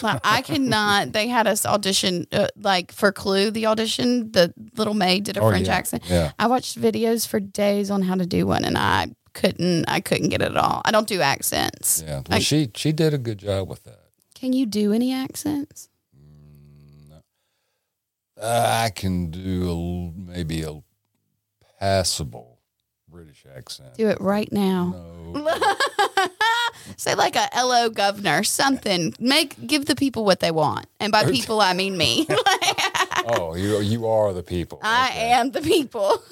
I 0.02 0.42
cannot. 0.42 1.12
They 1.12 1.28
had 1.28 1.46
us 1.46 1.64
audition 1.66 2.26
uh, 2.32 2.48
like 2.56 2.92
for 2.92 3.12
Clue. 3.12 3.50
The 3.50 3.66
audition, 3.66 4.32
the 4.32 4.52
little 4.76 4.94
maid 4.94 5.24
did 5.24 5.36
a 5.36 5.40
Oh, 5.40 5.48
French 5.50 5.66
yeah. 5.68 5.74
accent. 5.76 6.02
Yeah. 6.06 6.32
I 6.38 6.46
watched 6.46 6.80
videos 6.80 7.26
for 7.26 7.40
days 7.40 7.90
on 7.90 8.02
how 8.02 8.14
to 8.14 8.26
do 8.26 8.46
one, 8.46 8.64
and 8.64 8.76
I 8.78 9.08
couldn't. 9.34 9.84
I 9.88 10.00
couldn't 10.00 10.28
get 10.30 10.42
it 10.42 10.50
at 10.52 10.56
all. 10.56 10.82
I 10.84 10.90
don't 10.90 11.06
do 11.08 11.20
accents. 11.20 12.02
Yeah. 12.06 12.16
Well, 12.28 12.38
I- 12.38 12.38
she 12.40 12.70
she 12.74 12.92
did 12.92 13.14
a 13.14 13.18
good 13.18 13.38
job 13.38 13.68
with 13.68 13.84
that. 13.84 14.00
Can 14.34 14.52
you 14.52 14.64
do 14.66 14.92
any 14.92 15.12
accents? 15.12 15.88
Mm, 16.16 17.10
no. 17.10 17.20
Uh, 18.42 18.82
I 18.86 18.90
can 18.90 19.30
do 19.30 19.70
a, 19.70 20.20
maybe 20.32 20.62
a 20.62 20.80
passable 21.78 22.60
British 23.11 23.44
accent. 23.57 23.94
Do 23.94 24.09
it 24.09 24.20
right 24.20 24.51
now. 24.53 24.94
No. 25.33 25.59
Say 26.96 27.14
like 27.14 27.37
a 27.37 27.49
"Hello, 27.53 27.88
governor," 27.90 28.42
something. 28.44 29.14
Make 29.18 29.66
give 29.66 29.87
the 29.87 29.94
people 29.96 30.25
what 30.25 30.40
they 30.40 30.51
want, 30.51 30.87
and 30.99 31.12
by 31.12 31.25
people 31.31 31.61
I 31.61 31.73
mean 31.73 31.96
me. 31.96 32.27
oh, 33.27 33.55
you 33.57 33.81
you 33.81 34.07
are 34.07 34.33
the 34.33 34.42
people. 34.42 34.81
I 34.83 35.09
Okay. 35.11 35.31
am 35.33 35.51
the 35.51 35.61
people. 35.61 36.23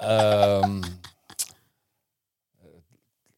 Um, 0.00 0.82
uh, 2.62 2.68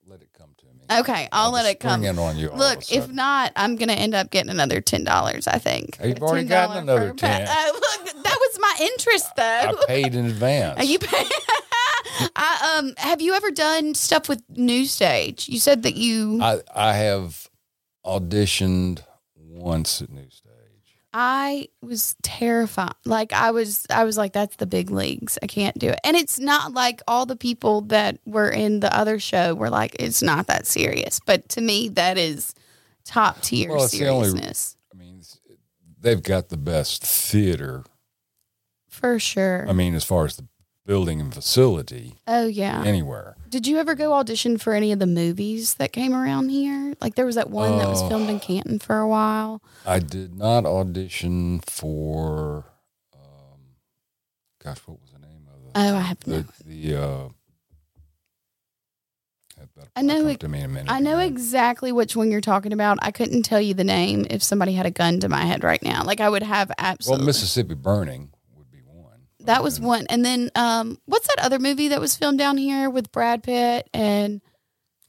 let 0.06 0.22
it 0.22 0.28
come 0.36 0.50
to 0.58 0.66
me. 0.66 1.00
okay, 1.00 1.28
I'll, 1.32 1.52
let 1.52 1.66
it 1.66 1.80
come. 1.80 2.04
in 2.04 2.18
on 2.18 2.36
you. 2.36 2.48
all 2.50 2.54
of 2.54 2.60
a 2.60 2.64
Look, 2.74 2.92
if 2.92 3.08
not, 3.10 3.52
I'm 3.56 3.76
gonna 3.76 3.92
end 3.92 4.14
up 4.14 4.30
getting 4.30 4.50
another 4.50 4.80
ten 4.80 5.04
dollars. 5.04 5.46
I 5.46 5.58
think. 5.58 5.98
You've 6.02 6.22
already 6.22 6.46
gotten 6.46 6.78
another 6.78 7.12
10. 7.12 7.42
Uh, 7.42 7.64
look, 7.72 8.22
that 8.22 8.38
was 8.40 8.58
my 8.60 8.76
interest, 8.80 9.36
though. 9.36 9.42
I 9.42 9.84
paid 9.86 10.14
in 10.14 10.26
advance. 10.26 10.78
Are 10.80 10.84
you 10.84 10.98
pay- 10.98 11.24
I 12.36 12.76
um 12.78 12.94
have 12.98 13.20
you 13.20 13.34
ever 13.34 13.50
done 13.50 13.94
stuff 13.94 14.28
with 14.28 14.42
New 14.50 14.84
Stage? 14.86 15.48
You 15.48 15.58
said 15.58 15.82
that 15.84 15.94
you 15.96 16.40
I 16.42 16.60
I 16.74 16.94
have 16.94 17.48
auditioned 18.04 19.02
once 19.36 20.02
at 20.02 20.10
New 20.10 20.28
Stage. 20.30 20.50
I 21.16 21.68
was 21.80 22.16
terrified. 22.22 22.94
Like 23.04 23.32
I 23.32 23.50
was 23.52 23.86
I 23.90 24.04
was 24.04 24.16
like 24.16 24.32
that's 24.32 24.56
the 24.56 24.66
big 24.66 24.90
leagues. 24.90 25.38
I 25.42 25.46
can't 25.46 25.78
do 25.78 25.88
it. 25.90 26.00
And 26.04 26.16
it's 26.16 26.38
not 26.40 26.72
like 26.72 27.02
all 27.06 27.24
the 27.24 27.36
people 27.36 27.82
that 27.82 28.18
were 28.26 28.50
in 28.50 28.80
the 28.80 28.94
other 28.96 29.18
show 29.18 29.54
were 29.54 29.70
like 29.70 29.96
it's 29.98 30.22
not 30.22 30.48
that 30.48 30.66
serious. 30.66 31.20
But 31.24 31.48
to 31.50 31.60
me 31.60 31.88
that 31.90 32.18
is 32.18 32.54
top 33.04 33.40
tier 33.42 33.70
Well, 33.70 33.86
the 33.88 34.08
only- 34.08 34.28
seriousness. 34.30 34.76
I 34.92 34.96
mean, 34.96 35.22
they've 36.00 36.22
got 36.22 36.48
the 36.48 36.56
best 36.56 37.02
theater. 37.04 37.84
For 38.88 39.18
sure. 39.18 39.66
I 39.68 39.72
mean, 39.72 39.94
as 39.94 40.04
far 40.04 40.24
as 40.24 40.36
the 40.36 40.46
building 40.86 41.20
and 41.20 41.32
facility 41.32 42.14
oh 42.26 42.46
yeah. 42.46 42.82
anywhere. 42.84 43.36
Did 43.48 43.66
you 43.66 43.78
ever 43.78 43.94
go 43.94 44.12
audition 44.14 44.58
for 44.58 44.74
any 44.74 44.92
of 44.92 44.98
the 44.98 45.06
movies 45.06 45.74
that 45.74 45.92
came 45.92 46.12
around 46.14 46.50
here? 46.50 46.94
Like 47.00 47.14
there 47.14 47.24
was 47.26 47.36
that 47.36 47.50
one 47.50 47.78
that 47.78 47.88
was 47.88 48.02
Oh. 48.02 48.08
filmed 48.08 48.28
in 48.28 48.40
Canton 48.40 48.78
for 48.78 48.98
a 48.98 49.08
while. 49.08 49.62
I 49.86 49.98
did 49.98 50.34
not 50.36 50.66
audition 50.66 51.60
for. 51.60 52.66
Um, 53.14 53.60
gosh, 54.62 54.78
what 54.86 55.00
was 55.00 55.10
the 55.12 55.18
name 55.20 55.48
of 55.48 55.64
it 55.64 55.70
Oh, 55.74 55.96
I 55.96 56.00
have 56.00 56.26
no. 56.26 56.44
the 56.64 56.64
the. 56.64 57.02
Uh, 57.02 57.28
I 59.96 60.02
know 60.02 60.26
it- 60.26 60.40
to 60.40 60.48
me 60.48 60.58
in 60.60 60.64
a 60.66 60.68
minute. 60.68 60.90
I 60.92 60.98
know 61.00 61.18
exactly 61.18 61.90
which 61.92 62.14
one 62.16 62.30
you're 62.30 62.40
talking 62.40 62.72
about. 62.72 62.98
I 63.00 63.10
couldn't 63.10 63.44
tell 63.44 63.60
you 63.60 63.72
the 63.74 63.84
name 63.84 64.26
if 64.28 64.42
somebody 64.42 64.74
had 64.74 64.84
a 64.86 64.90
gun 64.90 65.20
to 65.20 65.28
my 65.28 65.42
head 65.42 65.64
right 65.64 65.82
now. 65.82 66.04
Like 66.04 66.20
I 66.20 66.28
would 66.28 66.42
have 66.42 66.70
absolutely. 66.78 67.22
Well. 67.22 67.26
Mississippi 67.26 67.74
Burning 67.74 68.20
would 68.20 68.30
be 68.30 68.30
one. 68.30 68.33
That 69.44 69.62
was 69.62 69.80
one. 69.80 70.06
And 70.08 70.24
then 70.24 70.50
um, 70.54 70.98
what's 71.06 71.26
that 71.28 71.44
other 71.44 71.58
movie 71.58 71.88
that 71.88 72.00
was 72.00 72.16
filmed 72.16 72.38
down 72.38 72.56
here 72.56 72.90
with 72.90 73.12
Brad 73.12 73.42
Pitt 73.42 73.88
and 73.94 74.40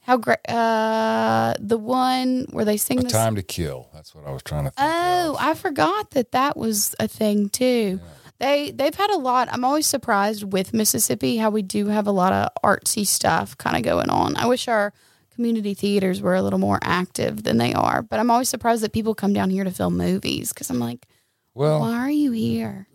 how 0.02 0.18
great? 0.18 0.48
Uh, 0.48 1.56
the 1.60 1.78
one 1.78 2.46
where 2.52 2.66
they 2.66 2.78
sing 2.78 3.00
A 3.00 3.04
this. 3.04 3.12
Time 3.12 3.36
to 3.36 3.44
Kill. 3.44 3.90
That's 3.94 4.14
what 4.14 4.26
I 4.26 4.32
was 4.32 4.44
trying 4.44 4.66
to 4.66 4.72
think. 4.72 4.88
Oh, 4.88 5.32
of. 5.32 5.38
I 5.40 5.54
forgot 5.56 6.12
that 6.12 6.32
that 6.32 6.56
was 6.56 6.96
a 7.00 7.08
thing 7.08 7.50
too. 7.50 8.00
Yeah. 8.02 8.10
They 8.38 8.72
they've 8.72 8.94
had 8.94 9.10
a 9.12 9.18
lot. 9.18 9.48
I'm 9.52 9.64
always 9.64 9.88
surprised 9.88 10.52
with 10.52 10.74
Mississippi 10.74 11.38
how 11.38 11.50
we 11.50 11.62
do 11.62 11.88
have 11.88 12.06
a 12.06 12.12
lot 12.12 12.34
of 12.34 12.50
artsy 12.64 13.08
stuff 13.08 13.58
kind 13.58 13.78
of 13.78 13.84
going 13.84 14.10
on. 14.10 14.36
I 14.36 14.46
wish 14.46 14.68
our 14.68 14.94
community 15.34 15.74
theaters 15.74 16.22
were 16.22 16.36
a 16.36 16.42
little 16.42 16.60
more 16.60 16.80
active 16.82 17.44
than 17.44 17.58
they 17.58 17.74
are, 17.74 18.02
but 18.02 18.20
I'm 18.20 18.30
always 18.30 18.50
surprised 18.50 18.84
that 18.84 18.94
people 18.94 19.16
come 19.16 19.34
down 19.34 19.50
here 19.50 19.64
to 19.64 19.72
film 19.72 19.98
movies 19.98 20.54
because 20.54 20.70
I'm 20.70 20.80
like, 20.80 21.08
Well, 21.56 21.80
Why 21.80 21.98
are 21.98 22.12
you 22.12 22.32
here? 22.34 22.88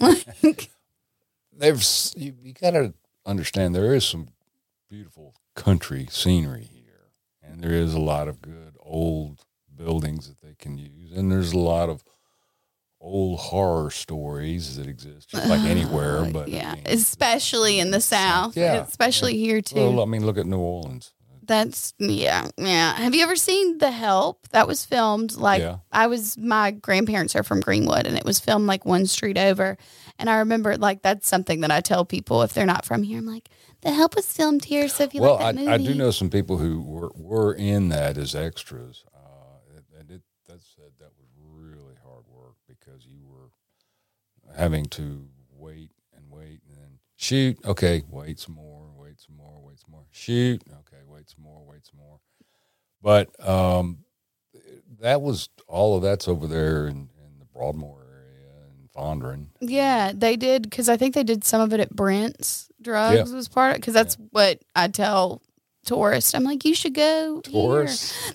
there's 1.52 2.14
you, 2.16 2.34
you 2.40 2.52
got 2.52 2.70
to 2.70 2.94
understand 3.26 3.74
there 3.74 3.94
is 3.94 4.04
some 4.04 4.28
beautiful 4.88 5.34
country 5.56 6.06
scenery 6.08 6.68
here, 6.72 7.10
and 7.42 7.62
there 7.62 7.72
is 7.72 7.92
a 7.92 7.98
lot 7.98 8.28
of 8.28 8.40
good 8.40 8.76
old 8.80 9.44
buildings 9.74 10.28
that 10.28 10.40
they 10.40 10.54
can 10.58 10.78
use, 10.78 11.10
and 11.12 11.32
there's 11.32 11.52
a 11.52 11.58
lot 11.58 11.88
of 11.88 12.04
old 13.00 13.40
horror 13.40 13.90
stories 13.90 14.76
that 14.76 14.86
exist, 14.86 15.30
just 15.30 15.48
like 15.48 15.60
uh, 15.60 15.66
anywhere. 15.66 16.24
But 16.32 16.46
I 16.48 16.50
yeah, 16.52 16.74
mean, 16.74 16.84
especially 16.86 17.80
in 17.80 17.90
the 17.90 18.00
South. 18.00 18.56
Yeah, 18.56 18.84
especially 18.84 19.36
here 19.36 19.60
too. 19.60 19.76
well, 19.76 20.00
I 20.00 20.04
mean, 20.04 20.24
look 20.24 20.38
at 20.38 20.46
New 20.46 20.58
Orleans. 20.58 21.12
That's 21.50 21.94
yeah, 21.98 22.46
yeah. 22.56 22.94
Have 22.94 23.12
you 23.12 23.24
ever 23.24 23.34
seen 23.34 23.78
The 23.78 23.90
Help? 23.90 24.48
That 24.50 24.68
was 24.68 24.84
filmed 24.84 25.36
like 25.36 25.60
Yeah. 25.60 25.78
I 25.90 26.06
was. 26.06 26.38
My 26.38 26.70
grandparents 26.70 27.34
are 27.34 27.42
from 27.42 27.58
Greenwood, 27.58 28.06
and 28.06 28.16
it 28.16 28.24
was 28.24 28.38
filmed 28.38 28.68
like 28.68 28.84
one 28.84 29.04
street 29.06 29.36
over. 29.36 29.76
And 30.16 30.30
I 30.30 30.38
remember 30.38 30.76
like 30.76 31.02
that's 31.02 31.26
something 31.26 31.62
that 31.62 31.72
I 31.72 31.80
tell 31.80 32.04
people 32.04 32.42
if 32.42 32.54
they're 32.54 32.66
not 32.66 32.84
from 32.84 33.02
here. 33.02 33.18
I'm 33.18 33.26
like, 33.26 33.48
The 33.80 33.90
Help 33.90 34.14
was 34.14 34.30
filmed 34.30 34.64
here, 34.64 34.86
so 34.88 35.02
if 35.02 35.12
you 35.12 35.22
well, 35.22 35.34
like 35.34 35.56
that 35.56 35.60
movie, 35.60 35.72
I, 35.72 35.74
I 35.74 35.78
do 35.78 35.92
know 35.92 36.12
some 36.12 36.30
people 36.30 36.58
who 36.58 36.82
were 36.82 37.10
were 37.16 37.52
in 37.52 37.88
that 37.88 38.16
as 38.16 38.36
extras, 38.36 39.02
uh, 39.12 39.98
and- 39.98 40.08
it, 40.08 40.22
that 40.46 40.60
said 40.62 40.92
that 41.00 41.10
was 41.18 41.26
really 41.36 41.96
hard 42.04 42.22
work 42.28 42.54
because 42.68 43.04
you 43.06 43.26
were 43.26 43.50
having 44.56 44.84
to 44.84 45.26
wait 45.56 45.90
and 46.14 46.30
wait 46.30 46.60
and 46.68 46.76
then 46.76 46.98
shoot. 47.16 47.58
Okay, 47.64 48.04
wait 48.08 48.38
some 48.38 48.54
more, 48.54 48.92
wait 48.96 49.18
some 49.18 49.36
more, 49.36 49.60
wait 49.64 49.80
some 49.80 49.90
more. 49.90 50.06
Shoot. 50.12 50.62
Okay, 50.68 51.02
wait 51.06 51.28
some 51.28 51.44
more, 51.44 51.62
wait 51.66 51.84
some 51.86 51.98
more. 51.98 52.18
But 53.02 53.28
um, 53.46 53.98
that 55.00 55.22
was 55.22 55.48
all 55.66 55.96
of 55.96 56.02
that's 56.02 56.28
over 56.28 56.46
there 56.46 56.86
in, 56.86 56.96
in 56.96 57.38
the 57.38 57.46
Broadmoor 57.52 58.02
area 58.02 58.52
and 58.66 58.90
Fondren. 58.92 59.46
Yeah, 59.60 60.12
they 60.14 60.36
did 60.36 60.62
because 60.64 60.88
I 60.88 60.96
think 60.96 61.14
they 61.14 61.24
did 61.24 61.44
some 61.44 61.60
of 61.60 61.72
it 61.72 61.80
at 61.80 61.94
Brent's 61.94 62.70
Drugs 62.82 63.32
was 63.32 63.48
part 63.48 63.72
of 63.72 63.76
because 63.76 63.94
that's 63.94 64.16
what 64.30 64.60
I 64.74 64.88
tell 64.88 65.42
tourists. 65.84 66.34
I'm 66.34 66.44
like, 66.44 66.64
you 66.64 66.74
should 66.74 66.94
go 66.94 67.42
here. 67.46 67.86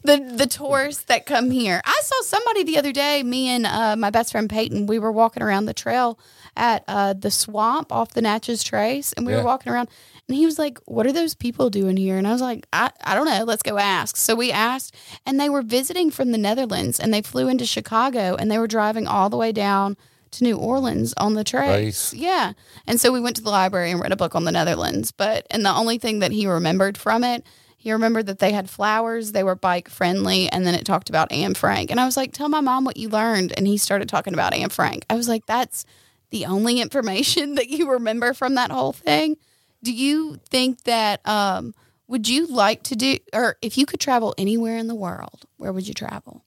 The 0.04 0.34
the 0.36 0.48
tourists 0.48 1.04
that 1.06 1.26
come 1.26 1.52
here. 1.52 1.82
I 1.86 2.02
saw 2.04 2.22
somebody 2.24 2.64
the 2.64 2.78
other 2.78 2.92
day. 2.92 3.24
Me 3.24 3.48
and 3.50 3.66
uh, 3.66 3.96
my 3.96 4.10
best 4.10 4.32
friend 4.32 4.50
Peyton. 4.50 4.88
We 4.88 5.00
were 5.00 5.12
walking 5.12 5.44
around 5.44 5.66
the 5.66 5.74
trail 5.74 6.20
at 6.58 6.84
uh, 6.88 7.14
the 7.14 7.32
swamp 7.32 7.92
off 7.92 8.14
the 8.14 8.22
Natchez 8.22 8.64
Trace, 8.64 9.14
and 9.14 9.26
we 9.26 9.34
Yeah. 9.34 9.40
were 9.40 9.46
walking 9.46 9.72
around. 9.72 9.90
And 10.28 10.36
he 10.36 10.46
was 10.46 10.58
like, 10.58 10.80
"What 10.86 11.06
are 11.06 11.12
those 11.14 11.36
people 11.36 11.70
doing 11.70 11.98
here?" 11.98 12.18
And 12.18 12.28
I 12.28 12.32
was 12.32 12.42
like, 12.42 12.66
"I 12.74 12.90
I 13.04 13.14
don't 13.16 13.28
know. 13.28 13.44
Let's 13.44 13.64
go 13.64 13.78
ask." 13.78 14.18
So 14.18 14.34
we 14.36 14.52
asked, 14.52 14.96
and 15.26 15.40
they 15.40 15.50
were 15.50 15.62
visiting 15.62 16.10
from 16.12 16.32
the 16.32 16.38
Netherlands, 16.40 17.00
and 17.00 17.14
they 17.14 17.22
flew 17.22 17.48
into 17.48 17.66
Chicago, 17.66 18.36
and 18.36 18.50
they 18.50 18.58
were 18.58 18.68
driving 18.68 19.08
all 19.08 19.30
the 19.30 19.38
way 19.38 19.52
down 19.52 19.98
to 20.38 20.44
New 20.44 20.58
Orleans 20.58 21.14
on 21.18 21.34
the 21.34 21.44
trace. 21.44 22.10
Trace. 22.10 22.14
Yeah. 22.14 22.54
And 22.88 23.00
so 23.00 23.12
we 23.12 23.20
went 23.20 23.36
to 23.38 23.42
the 23.42 23.50
library 23.50 23.92
and 23.92 24.00
read 24.00 24.12
a 24.12 24.16
book 24.18 24.36
on 24.36 24.44
the 24.44 24.52
Netherlands. 24.52 25.12
But 25.12 25.46
and 25.50 25.66
the 25.66 25.72
only 25.74 25.98
thing 25.98 26.20
that 26.20 26.32
he 26.32 26.48
remembered 26.48 26.98
from 26.98 27.24
it, 27.24 27.46
he 27.78 27.92
remembered 27.92 28.26
that 28.28 28.40
they 28.40 28.52
had 28.52 28.70
flowers, 28.70 29.32
they 29.32 29.44
were 29.44 29.56
bike 29.56 29.90
friendly, 29.90 30.50
and 30.50 30.66
then 30.66 30.74
it 30.74 30.86
talked 30.86 31.10
about 31.10 31.32
Anne 31.32 31.54
Frank. 31.54 31.92
And 31.92 32.00
I 32.00 32.06
was 32.06 32.18
like, 32.18 32.34
"Tell 32.34 32.50
my 32.50 32.62
mom 32.62 32.84
what 32.84 32.98
you 32.98 33.10
learned." 33.10 33.54
And 33.56 33.68
he 33.68 33.78
started 33.78 34.10
talking 34.10 34.34
about 34.34 34.54
Anne 34.54 34.70
Frank. 34.70 35.06
I 35.10 35.16
was 35.16 35.28
like, 35.28 35.46
"That's 35.46 35.86
the 36.32 36.46
only 36.46 36.82
information 36.82 37.56
that 37.56 37.70
you 37.70 37.92
remember 37.92 38.34
from 38.34 38.56
that 38.56 38.72
whole 38.72 38.94
thing." 38.94 39.38
Do 39.84 39.94
you 39.94 40.40
think 40.50 40.84
that 40.86 41.28
um 41.28 41.76
would 42.08 42.28
you 42.28 42.48
like 42.48 42.84
to 42.84 42.96
do 42.96 43.18
or 43.34 43.58
if 43.62 43.78
you 43.78 43.86
could 43.86 44.00
travel 44.00 44.34
anywhere 44.38 44.78
in 44.78 44.88
the 44.88 44.96
world, 44.96 45.46
where 45.58 45.74
would 45.74 45.88
you 45.88 45.94
travel? 45.94 46.44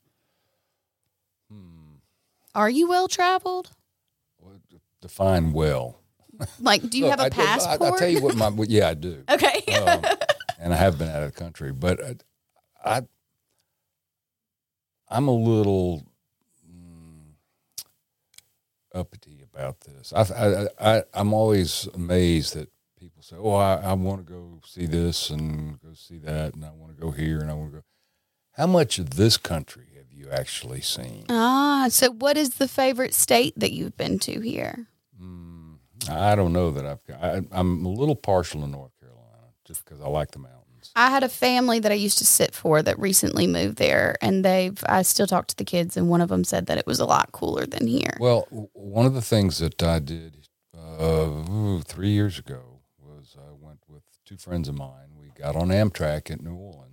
Hmm. 1.51 1.99
Are 2.55 2.71
you 2.71 2.89
well 2.89 3.09
traveled? 3.09 3.71
Define 5.01 5.53
well. 5.53 6.01
Like, 6.61 6.89
do 6.89 6.99
you 6.99 7.05
Look, 7.05 7.19
have 7.19 7.21
a 7.21 7.25
I 7.25 7.31
passport? 7.31 7.83
I'll 7.83 7.99
tell 7.99 8.09
you 8.09 8.21
what 8.21 8.37
my 8.37 8.51
yeah 8.69 8.89
I 8.89 8.95
do. 8.95 9.25
okay. 9.31 9.65
um, 9.75 10.05
and 10.59 10.73
I 10.73 10.77
have 10.77 10.99
been 10.99 11.09
out 11.09 11.23
of 11.23 11.35
the 11.35 11.39
country, 11.39 11.73
but 11.73 12.01
I, 12.85 12.97
I 12.99 13.03
I'm 15.09 15.29
a 15.29 15.35
little 15.35 16.07
mm, 16.69 17.33
uppity 18.95 19.43
about 19.43 19.81
this. 19.81 20.13
I, 20.13 20.23
I, 20.81 20.97
I 20.99 21.03
I'm 21.15 21.33
always 21.33 21.89
amazed 21.95 22.55
that 22.55 22.71
people 22.99 23.23
say, 23.23 23.37
"Oh, 23.37 23.55
I, 23.55 23.77
I 23.77 23.93
want 23.95 24.27
to 24.27 24.33
go 24.33 24.61
see 24.65 24.87
this 24.87 25.31
and 25.31 25.81
go 25.81 25.95
see 25.95 26.19
that, 26.19 26.55
and 26.55 26.65
I 26.65 26.71
want 26.71 26.95
to 26.95 27.01
go 27.01 27.11
here 27.11 27.41
and 27.41 27.51
I 27.51 27.55
want 27.55 27.71
to 27.73 27.77
go." 27.79 27.85
How 28.53 28.67
much 28.67 28.99
of 28.99 29.11
this 29.11 29.37
country 29.37 29.87
you 30.19 30.31
actually 30.31 30.81
seen? 30.81 31.25
Ah, 31.29 31.87
so 31.91 32.11
what 32.11 32.37
is 32.37 32.55
the 32.55 32.69
favorite 32.69 33.15
state 33.15 33.55
that 33.57 33.73
you've 33.73 33.97
been 33.97 34.19
to 34.21 34.41
here? 34.41 34.87
Mm, 35.21 35.77
I 36.11 36.35
don't 36.35 36.53
know 36.53 36.71
that 36.73 36.85
I've 36.85 37.05
got. 37.07 37.23
I, 37.23 37.43
I'm 37.53 37.85
a 37.85 37.91
little 37.91 38.17
partial 38.17 38.61
to 38.61 38.67
North 38.67 38.93
Carolina 38.99 39.53
just 39.65 39.85
because 39.85 40.01
I 40.01 40.09
like 40.09 40.33
the 40.33 40.39
mountains. 40.39 40.91
I 40.97 41.11
had 41.11 41.23
a 41.23 41.29
family 41.29 41.79
that 41.81 41.93
I 41.93 41.97
used 41.97 42.19
to 42.19 42.27
sit 42.27 42.55
for 42.55 42.83
that 42.83 42.99
recently 42.99 43.47
moved 43.47 43.79
there, 43.79 44.17
and 44.21 44.45
they've. 44.45 44.83
I 44.89 45.03
still 45.03 45.27
talk 45.27 45.47
to 45.49 45.57
the 45.57 45.65
kids, 45.65 45.97
and 45.97 46.09
one 46.09 46.21
of 46.21 46.29
them 46.29 46.45
said 46.45 46.67
that 46.67 46.79
it 46.79 46.87
was 46.87 47.01
a 47.01 47.07
lot 47.07 47.33
cooler 47.33 47.67
than 47.67 47.87
here. 47.87 48.17
Well, 48.19 48.47
one 48.73 49.07
of 49.07 49.15
the 49.15 49.23
things 49.23 49.59
that 49.59 49.83
I 49.83 49.99
did 49.99 50.49
uh, 50.77 51.51
ooh, 51.51 51.81
three 51.83 52.11
years 52.11 52.39
ago 52.39 52.81
was 52.99 53.37
I 53.39 53.53
went 53.53 53.81
with 53.89 54.03
two 54.25 54.37
friends 54.37 54.69
of 54.69 54.77
mine. 54.77 55.15
We 55.17 55.31
got 55.39 55.57
on 55.57 55.69
Amtrak 55.69 56.31
at 56.31 56.43
New 56.43 56.55
Orleans 56.55 56.88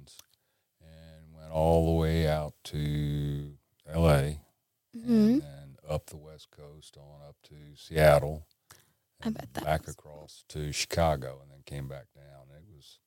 all 1.56 1.86
the 1.86 1.92
way 1.94 2.28
out 2.28 2.54
to 2.66 3.54
L.A. 3.88 4.42
Mhm. 4.94 5.08
and 5.08 5.42
then 5.42 5.76
up 5.90 6.08
the 6.08 6.18
West 6.18 6.52
Coast 6.52 6.98
on 6.98 7.22
up 7.28 7.38
to 7.44 7.56
Seattle. 7.78 8.46
I 9.24 9.30
bet 9.30 9.54
that 9.54 9.64
back 9.64 9.86
was- 9.86 9.96
across 9.96 10.44
to 10.50 10.74
Chicago 10.74 11.40
and 11.42 11.50
then 11.52 11.62
came 11.66 11.88
back 11.88 12.08
down. 12.14 12.48
It 12.54 12.66
was 12.76 13.00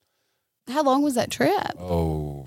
How 0.67 0.83
long 0.83 1.03
was 1.03 1.15
that 1.15 1.31
trip? 1.31 1.79
oh, 1.79 2.47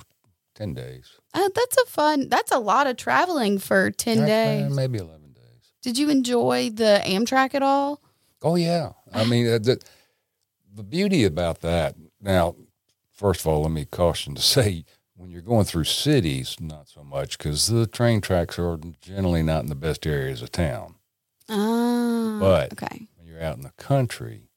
10 0.55 0.73
days. 0.73 1.05
Oh, 1.35 1.49
that's 1.53 1.77
a 1.77 1.85
fun. 1.85 2.29
That's 2.29 2.51
a 2.51 2.57
lot 2.59 2.87
of 2.87 2.97
traveling 2.97 3.59
for 3.59 3.91
ten 3.91 4.21
Uh, 4.23 4.25
days. 4.25 4.71
maybe 4.73 4.97
eleven 4.97 5.33
days. 5.33 5.71
Did 5.83 5.97
you 5.99 6.09
enjoy 6.09 6.69
the 6.71 7.01
Amtrak 7.05 7.53
at 7.53 7.61
all? 7.63 8.01
Oh 8.41 8.55
yeah, 8.55 8.93
I 9.13 9.23
mean 9.25 9.47
uh, 9.47 9.59
the, 9.59 9.79
the 10.73 10.83
beauty 10.83 11.23
about 11.25 11.61
that. 11.61 11.95
Now, 12.19 12.55
first 13.11 13.41
of 13.41 13.47
all, 13.47 13.61
let 13.61 13.71
me 13.71 13.85
caution 13.85 14.33
to 14.35 14.41
say 14.55 14.85
when 15.21 15.29
you're 15.29 15.41
going 15.43 15.65
through 15.65 15.83
cities, 15.83 16.55
not 16.59 16.89
so 16.89 17.03
much 17.03 17.37
because 17.37 17.67
the 17.67 17.85
train 17.85 18.21
tracks 18.21 18.57
are 18.57 18.79
generally 19.01 19.43
not 19.43 19.61
in 19.61 19.69
the 19.69 19.75
best 19.75 20.07
areas 20.07 20.41
of 20.41 20.51
town. 20.51 20.95
Ah, 21.47 22.37
But- 22.39 22.73
okay. 22.73 23.07
When 23.17 23.27
you're 23.27 23.41
out 23.43 23.55
in 23.55 23.61
the 23.61 23.69
country, 23.77 24.49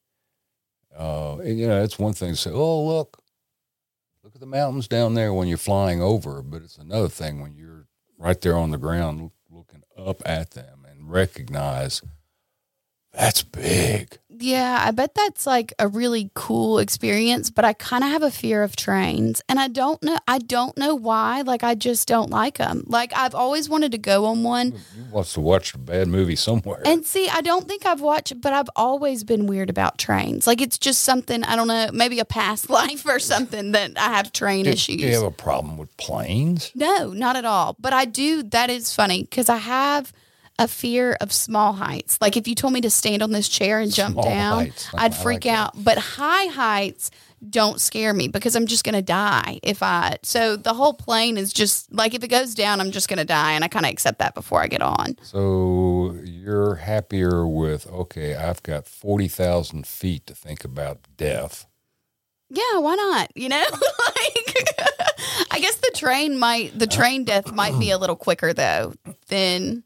uh, 0.98 1.36
and, 1.40 1.58
you 1.58 1.68
know, 1.68 1.82
it's 1.82 1.98
one 1.98 2.14
thing 2.14 2.30
to 2.30 2.36
say, 2.36 2.50
"Oh, 2.50 2.82
look, 2.86 3.22
look 4.22 4.34
at 4.34 4.40
the 4.40 4.46
mountains 4.46 4.88
down 4.88 5.12
there" 5.12 5.34
when 5.34 5.48
you're 5.48 5.58
flying 5.58 6.00
over, 6.00 6.40
but 6.40 6.62
it's 6.62 6.78
another 6.78 7.10
thing 7.10 7.40
when 7.42 7.54
you're 7.54 7.86
right 8.16 8.40
there 8.40 8.56
on 8.56 8.70
the 8.70 8.78
ground 8.78 9.32
looking 9.50 9.82
up 9.98 10.22
at 10.24 10.52
them 10.52 10.86
and 10.88 11.10
recognize 11.10 12.00
that's 13.16 13.42
big. 13.42 14.18
Yeah, 14.36 14.82
I 14.84 14.90
bet 14.90 15.14
that's 15.14 15.46
like 15.46 15.72
a 15.78 15.86
really 15.86 16.30
cool 16.34 16.78
experience, 16.78 17.50
but 17.50 17.64
I 17.64 17.72
kind 17.72 18.02
of 18.02 18.10
have 18.10 18.22
a 18.24 18.30
fear 18.32 18.64
of 18.64 18.74
trains. 18.74 19.40
And 19.48 19.60
I 19.60 19.68
don't 19.68 20.02
know 20.02 20.18
I 20.26 20.38
don't 20.38 20.76
know 20.76 20.94
why, 20.96 21.42
like 21.42 21.62
I 21.62 21.74
just 21.76 22.08
don't 22.08 22.30
like 22.30 22.58
them. 22.58 22.82
Like 22.86 23.12
I've 23.16 23.34
always 23.34 23.68
wanted 23.68 23.92
to 23.92 23.98
go 23.98 24.24
on 24.26 24.42
one. 24.42 24.72
You 24.72 25.04
must 25.12 25.36
have 25.36 25.44
watched 25.44 25.76
a 25.76 25.78
bad 25.78 26.08
movie 26.08 26.34
somewhere. 26.36 26.82
And 26.84 27.06
see, 27.06 27.28
I 27.28 27.40
don't 27.42 27.68
think 27.68 27.86
I've 27.86 28.00
watched, 28.00 28.40
but 28.40 28.52
I've 28.52 28.70
always 28.74 29.22
been 29.22 29.46
weird 29.46 29.70
about 29.70 29.98
trains. 29.98 30.46
Like 30.46 30.60
it's 30.60 30.78
just 30.78 31.04
something, 31.04 31.44
I 31.44 31.54
don't 31.54 31.68
know, 31.68 31.90
maybe 31.92 32.18
a 32.18 32.24
past 32.24 32.68
life 32.80 33.06
or 33.06 33.20
something 33.20 33.72
that 33.72 33.92
I 33.96 34.14
have 34.14 34.32
train 34.32 34.64
do, 34.64 34.70
issues. 34.72 34.96
do 34.96 35.06
you 35.06 35.14
have 35.14 35.22
a 35.22 35.30
problem 35.30 35.76
with 35.78 35.96
planes? 35.96 36.72
No, 36.74 37.12
not 37.12 37.36
at 37.36 37.44
all. 37.44 37.76
But 37.78 37.92
I 37.92 38.04
do. 38.04 38.42
That 38.42 38.68
is 38.68 38.92
funny 38.92 39.22
because 39.22 39.48
I 39.48 39.58
have 39.58 40.12
a 40.58 40.68
fear 40.68 41.16
of 41.20 41.32
small 41.32 41.72
heights. 41.72 42.18
Like 42.20 42.36
if 42.36 42.46
you 42.46 42.54
told 42.54 42.72
me 42.72 42.80
to 42.82 42.90
stand 42.90 43.22
on 43.22 43.32
this 43.32 43.48
chair 43.48 43.80
and 43.80 43.92
jump 43.92 44.14
Small 44.14 44.24
down, 44.24 44.72
I'd 44.94 45.12
like 45.12 45.14
freak 45.14 45.42
that. 45.42 45.58
out. 45.76 45.84
But 45.84 45.98
high 45.98 46.46
heights 46.46 47.10
don't 47.50 47.80
scare 47.80 48.14
me 48.14 48.28
because 48.28 48.54
I'm 48.56 48.66
just 48.66 48.84
going 48.84 48.94
to 48.94 49.02
die 49.02 49.58
if 49.62 49.82
I. 49.82 50.16
So 50.22 50.56
the 50.56 50.72
whole 50.72 50.94
plane 50.94 51.36
is 51.36 51.52
just 51.52 51.92
like 51.92 52.14
if 52.14 52.22
it 52.24 52.28
goes 52.28 52.54
down, 52.54 52.80
I'm 52.80 52.90
just 52.90 53.08
going 53.08 53.18
to 53.18 53.24
die, 53.24 53.52
and 53.52 53.64
I 53.64 53.68
kind 53.68 53.84
of 53.84 53.90
accept 53.92 54.18
that 54.20 54.34
before 54.34 54.62
I 54.62 54.68
get 54.68 54.80
on. 54.80 55.16
So 55.22 56.16
you're 56.24 56.76
happier 56.76 57.46
with 57.46 57.86
okay? 57.88 58.34
I've 58.34 58.62
got 58.62 58.86
forty 58.86 59.28
thousand 59.28 59.86
feet 59.86 60.26
to 60.28 60.34
think 60.34 60.64
about 60.64 61.00
death. 61.16 61.66
Yeah, 62.48 62.78
why 62.78 62.94
not? 62.94 63.36
You 63.36 63.48
know, 63.48 63.64
like 63.72 64.54
I 65.50 65.58
guess 65.60 65.76
the 65.76 65.92
train 65.96 66.38
might 66.38 66.78
the 66.78 66.86
train 66.86 67.24
death 67.24 67.52
might 67.52 67.78
be 67.78 67.90
a 67.90 67.98
little 67.98 68.16
quicker 68.16 68.52
though 68.52 68.94
than 69.28 69.82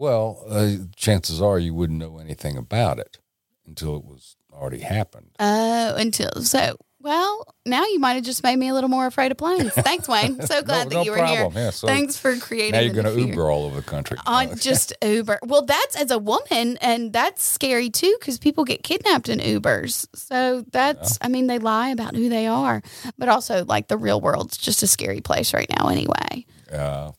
Well, 0.00 0.42
uh, 0.48 0.70
chances 0.96 1.42
are 1.42 1.58
you 1.58 1.74
wouldn't 1.74 1.98
know 1.98 2.18
anything 2.18 2.56
about 2.56 2.98
it 2.98 3.18
until 3.66 3.96
it 3.96 4.04
was 4.04 4.36
already 4.52 4.80
happened. 4.80 5.28
uh 5.38 5.92
until 5.96 6.30
so 6.42 6.76
Well, 7.02 7.54
now 7.64 7.84
you 7.86 7.98
might 7.98 8.14
have 8.14 8.24
just 8.24 8.42
made 8.42 8.56
me 8.56 8.68
a 8.68 8.74
little 8.74 8.88
more 8.90 9.06
afraid 9.06 9.30
of 9.30 9.38
planes. 9.38 9.72
Thanks, 9.72 10.06
Wayne. 10.08 10.40
So 10.42 10.60
glad 10.70 10.88
that 10.90 10.94
no 10.94 11.02
you 11.04 11.10
were 11.12 11.16
problem. 11.18 11.52
here. 11.52 11.62
Yeah, 11.64 11.70
so 11.70 11.86
Thanks 11.86 12.16
for 12.16 12.36
creating. 12.36 12.72
now 12.72 12.80
you're 12.80 12.94
going 13.02 13.06
to. 13.14 13.20
Uber 13.28 13.50
all 13.50 13.64
over 13.66 13.76
the 13.76 13.82
country. 13.86 14.16
on 14.26 14.56
just 14.68 14.92
Uber. 15.02 15.38
Well, 15.44 15.62
that's 15.66 15.96
as 15.96 16.10
a 16.10 16.18
woman, 16.18 16.76
and 16.82 17.12
that's 17.12 17.42
scary 17.42 17.88
too 17.90 18.14
because 18.20 18.38
people 18.38 18.64
get 18.64 18.82
kidnapped 18.82 19.28
in 19.30 19.38
Ubers. 19.38 20.06
So 20.14 20.64
that's, 20.72 21.16
I 21.22 21.28
mean, 21.28 21.46
they 21.46 21.58
lie 21.58 21.90
about 21.90 22.14
who 22.16 22.28
they 22.30 22.46
are, 22.46 22.82
but 23.18 23.28
also 23.28 23.64
like 23.64 23.88
the 23.88 23.96
real 23.98 24.20
world's 24.20 24.56
just 24.58 24.82
a 24.82 24.86
scary 24.86 25.20
place 25.20 25.54
right 25.54 25.70
now. 25.78 25.88
Anyway, 25.88 26.44
Uh, 26.72 27.12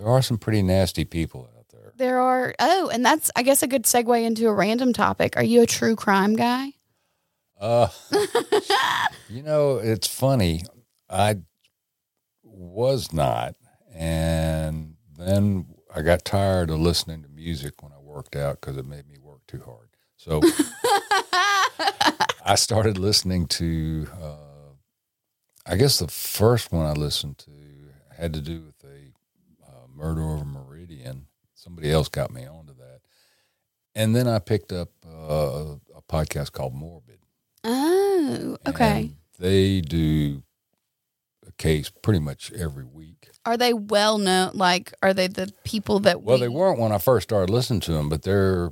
there 0.00 0.08
are 0.08 0.22
some 0.22 0.38
pretty 0.38 0.62
nasty 0.62 1.04
people 1.04 1.46
out 1.58 1.66
there. 1.70 1.92
there 1.96 2.20
are. 2.20 2.54
Oh, 2.58 2.88
and 2.88 3.04
that's 3.04 3.30
I 3.36 3.42
guess 3.42 3.62
a 3.62 3.66
good 3.66 3.84
segue 3.84 4.24
into 4.24 4.48
a 4.48 4.54
random 4.54 4.94
topic. 4.94 5.36
Are 5.36 5.44
you 5.44 5.62
a 5.62 5.66
true 5.66 5.94
crime 5.94 6.36
guy? 6.36 6.72
Uh, 7.60 7.88
you 9.28 9.42
know, 9.42 9.76
it's 9.76 10.06
funny. 10.06 10.62
I 11.10 11.40
was 12.42 13.12
not, 13.12 13.56
and 13.94 14.94
then 15.18 15.66
I 15.94 16.00
got 16.00 16.24
tired 16.24 16.70
of 16.70 16.80
listening 16.80 17.22
to 17.22 17.28
music 17.28 17.82
when 17.82 17.92
I 17.92 18.00
worked 18.00 18.34
out 18.34 18.62
because 18.62 18.78
it 18.78 18.86
made 18.86 19.06
me 19.06 19.18
work 19.20 19.46
too 19.46 19.62
hard. 19.66 19.90
So 20.16 20.40
I 22.44 22.54
started 22.54 22.96
listening 22.96 23.48
to. 23.48 24.08
Uh, 24.18 24.36
I 25.66 25.76
guess 25.76 25.98
the 25.98 26.08
first 26.08 26.72
one 26.72 26.86
I 26.86 26.92
listened 26.92 27.36
to 27.38 27.50
had 28.16 28.32
to 28.32 28.40
do 28.40 28.69
murder 30.00 30.22
over 30.22 30.44
Meridian. 30.44 31.26
Somebody 31.54 31.90
else 31.90 32.08
got 32.08 32.30
me 32.32 32.46
onto 32.46 32.74
that, 32.76 33.00
and 33.94 34.16
then 34.16 34.26
I 34.26 34.38
picked 34.38 34.72
up 34.72 34.88
uh, 35.06 35.74
a 35.94 36.02
podcast 36.08 36.52
called 36.52 36.74
Morbid. 36.74 37.18
Oh, 37.64 38.56
okay. 38.66 39.12
They 39.38 39.80
do 39.82 40.42
a 41.46 41.52
case 41.52 41.90
pretty 41.90 42.20
much 42.20 42.50
every 42.52 42.84
week. 42.84 43.28
Are 43.44 43.56
they 43.56 43.74
well 43.74 44.16
known? 44.18 44.52
Like, 44.54 44.94
are 45.02 45.12
they 45.12 45.26
the 45.28 45.52
people 45.64 46.00
that? 46.00 46.22
Well, 46.22 46.36
we, 46.36 46.42
they 46.42 46.48
weren't 46.48 46.78
when 46.78 46.92
I 46.92 46.98
first 46.98 47.28
started 47.28 47.52
listening 47.52 47.80
to 47.80 47.92
them, 47.92 48.08
but 48.08 48.22
they're. 48.22 48.70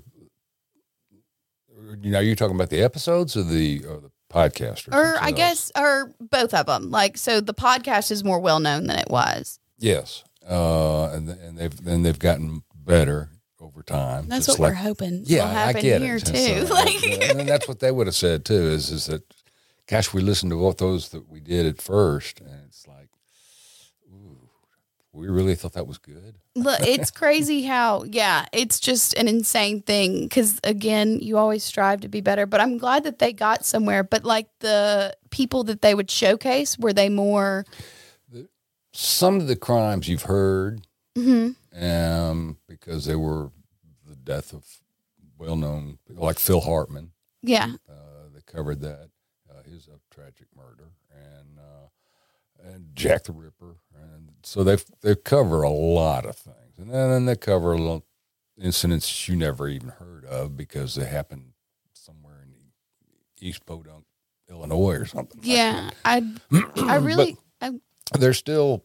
You 2.03 2.11
know, 2.11 2.21
you're 2.21 2.37
talking 2.37 2.55
about 2.55 2.69
the 2.71 2.83
episodes 2.83 3.35
or 3.37 3.43
the 3.43 3.85
or 3.87 4.01
the 4.01 4.11
podcasters. 4.33 4.95
Or 4.95 5.17
I 5.23 5.31
guess, 5.31 5.73
or 5.77 6.13
both 6.21 6.53
of 6.53 6.67
them. 6.67 6.91
Like, 6.91 7.17
so 7.17 7.41
the 7.41 7.55
podcast 7.55 8.11
is 8.11 8.23
more 8.23 8.41
well 8.41 8.61
known 8.61 8.87
than 8.87 8.99
it 8.99 9.09
was. 9.09 9.59
yes, 9.79 10.23
uh, 10.49 11.11
and 11.13 11.29
and 11.29 11.59
they've 11.59 11.87
and 11.87 12.05
they've 12.05 12.19
gotten 12.19 12.63
better 12.75 13.31
over 13.61 13.83
time. 13.83 14.29
That's 14.29 14.47
just 14.47 14.59
what 14.59 14.67
like- 14.67 14.73
we're 14.73 14.83
hoping. 14.83 15.25
Yeah, 15.27 15.49
will 15.49 15.77
I 15.77 15.81
get 15.81 16.01
here 16.03 16.17
it. 16.17 16.27
too. 16.27 16.67
So, 16.67 16.75
like, 16.75 17.03
and 17.37 17.49
that's 17.49 17.69
what 17.69 17.81
they 17.81 17.91
would 17.91 18.07
have 18.07 18.17
said 18.17 18.45
too. 18.45 18.55
Is 18.69 18.91
is 18.91 19.07
that, 19.07 19.23
gosh, 19.87 20.13
we 20.13 20.23
listened 20.23 20.51
to 20.51 20.57
what 20.59 20.79
those 20.79 21.11
that 21.11 21.29
we 21.29 21.41
did 21.41 21.67
at 21.67 21.81
first, 21.83 22.41
and 22.41 22.61
it's 22.67 22.87
like, 22.87 23.09
ooh, 24.13 24.49
we 25.13 25.29
really 25.29 25.55
thought 25.55 25.73
that 25.75 25.87
was 25.87 25.99
good. 25.99 26.37
Look, 26.55 26.81
it's 26.81 27.13
crazy 27.13 27.63
how, 27.63 28.03
yeah, 28.03 28.47
it's 28.53 28.81
just 28.81 29.15
an 29.15 29.29
insane 29.29 29.81
thing. 29.83 30.23
Because 30.25 30.59
again, 30.65 31.21
you 31.21 31.39
always 31.39 31.63
strive 31.63 32.01
to 32.01 32.09
be 32.09 32.21
better. 32.21 32.47
But 32.47 32.61
I'm 32.61 32.79
glad 32.79 33.05
that 33.05 33.21
they 33.21 33.33
got 33.33 33.65
somewhere. 33.65 34.03
But 34.03 34.25
like 34.25 34.49
the 34.59 35.17
people 35.31 35.63
that 35.65 35.83
they 35.83 35.95
would 35.95 36.11
showcase, 36.11 36.77
were 36.77 36.93
they 36.93 37.09
more? 37.11 37.65
Some 38.93 39.41
of 39.41 39.47
the 39.47 39.57
crimes 39.57 40.09
you've 40.09 40.23
heard, 40.23 40.87
Mhm. 41.17 41.57
um, 41.81 42.59
because 42.67 43.05
they 43.05 43.17
were 43.17 43.51
the 44.07 44.17
death 44.17 44.53
of 44.53 44.65
well-known 45.39 45.99
people 46.07 46.25
like 46.25 46.39
Phil 46.39 46.61
Hartman. 46.61 47.13
Yeah, 47.43 47.77
Uh, 47.89 48.29
they 48.35 48.41
covered 48.47 48.81
that. 48.81 49.11
Uh, 49.51 49.63
his 49.63 49.89
a 49.89 49.99
tragic 50.15 50.49
murder, 50.57 50.91
and 51.11 51.59
uh, 51.59 51.89
and 52.63 52.95
Jack 52.95 53.25
the 53.25 53.33
Ripper, 53.33 53.77
and 53.95 54.33
so 54.43 54.65
they 54.65 54.77
they 55.03 55.15
cover 55.15 55.63
a 55.63 55.71
lot 55.71 56.25
of 56.27 56.37
things, 56.37 56.79
and 56.79 56.91
then 56.91 57.27
they 57.27 57.37
cover 57.37 57.73
a 57.73 57.79
little 57.79 58.05
incidents 58.57 59.29
you 59.29 59.37
never 59.37 59.69
even 59.69 59.91
heard 59.91 60.25
of 60.25 60.57
because 60.57 60.95
they 60.97 61.07
happened 61.07 61.53
somewhere 61.93 62.43
in 62.43 62.55
East 63.41 63.65
Podunk, 63.67 64.05
Illinois, 64.51 64.97
or 64.97 65.07
something. 65.07 65.39
like 65.41 65.47
yeah. 65.49 65.91
I. 66.05 66.35
I 66.77 66.97
really, 66.97 67.35
But 67.35 67.43
there's 68.13 68.39
still 68.39 68.85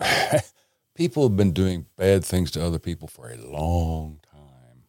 people 0.94 1.28
have 1.28 1.36
been 1.36 1.52
doing 1.52 1.86
bad 1.96 2.24
things 2.24 2.50
to 2.52 2.64
other 2.64 2.78
people 2.78 3.08
for 3.08 3.30
a 3.30 3.36
long 3.36 4.20
time. 4.30 4.40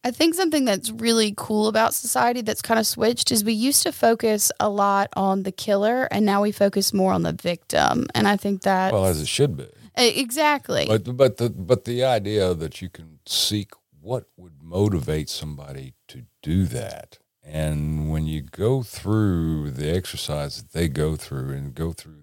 I 0.03 0.11
think 0.11 0.35
something 0.35 0.65
that's 0.65 0.91
really 0.91 1.33
cool 1.37 1.67
about 1.67 1.93
society 1.93 2.41
that's 2.41 2.61
kind 2.61 2.79
of 2.79 2.85
switched 2.85 3.31
is 3.31 3.43
we 3.43 3.53
used 3.53 3.83
to 3.83 3.91
focus 3.93 4.51
a 4.59 4.67
lot 4.67 5.09
on 5.15 5.43
the 5.43 5.51
killer, 5.51 6.07
and 6.11 6.25
now 6.25 6.41
we 6.41 6.51
focus 6.51 6.93
more 6.93 7.13
on 7.13 7.23
the 7.23 7.31
victim. 7.31 8.07
And 8.13 8.27
I 8.27 8.35
think 8.35 8.63
that 8.63 8.91
Well, 8.91 9.05
as 9.05 9.21
it 9.21 9.27
should 9.29 9.55
be. 9.55 9.67
exactly. 9.95 10.85
But 10.87 11.15
but 11.15 11.37
the 11.37 11.49
but 11.49 11.85
the 11.85 12.03
idea 12.03 12.53
that 12.53 12.81
you 12.81 12.89
can 12.89 13.19
seek 13.25 13.71
what 14.01 14.25
would 14.35 14.61
motivate 14.61 15.29
somebody 15.29 15.93
to 16.09 16.23
do 16.41 16.65
that, 16.65 17.19
and 17.41 18.11
when 18.11 18.27
you 18.27 18.41
go 18.41 18.83
through 18.83 19.71
the 19.71 19.89
exercise 19.95 20.57
that 20.57 20.73
they 20.73 20.89
go 20.89 21.15
through 21.15 21.51
and 21.51 21.73
go 21.73 21.93
through 21.93 22.22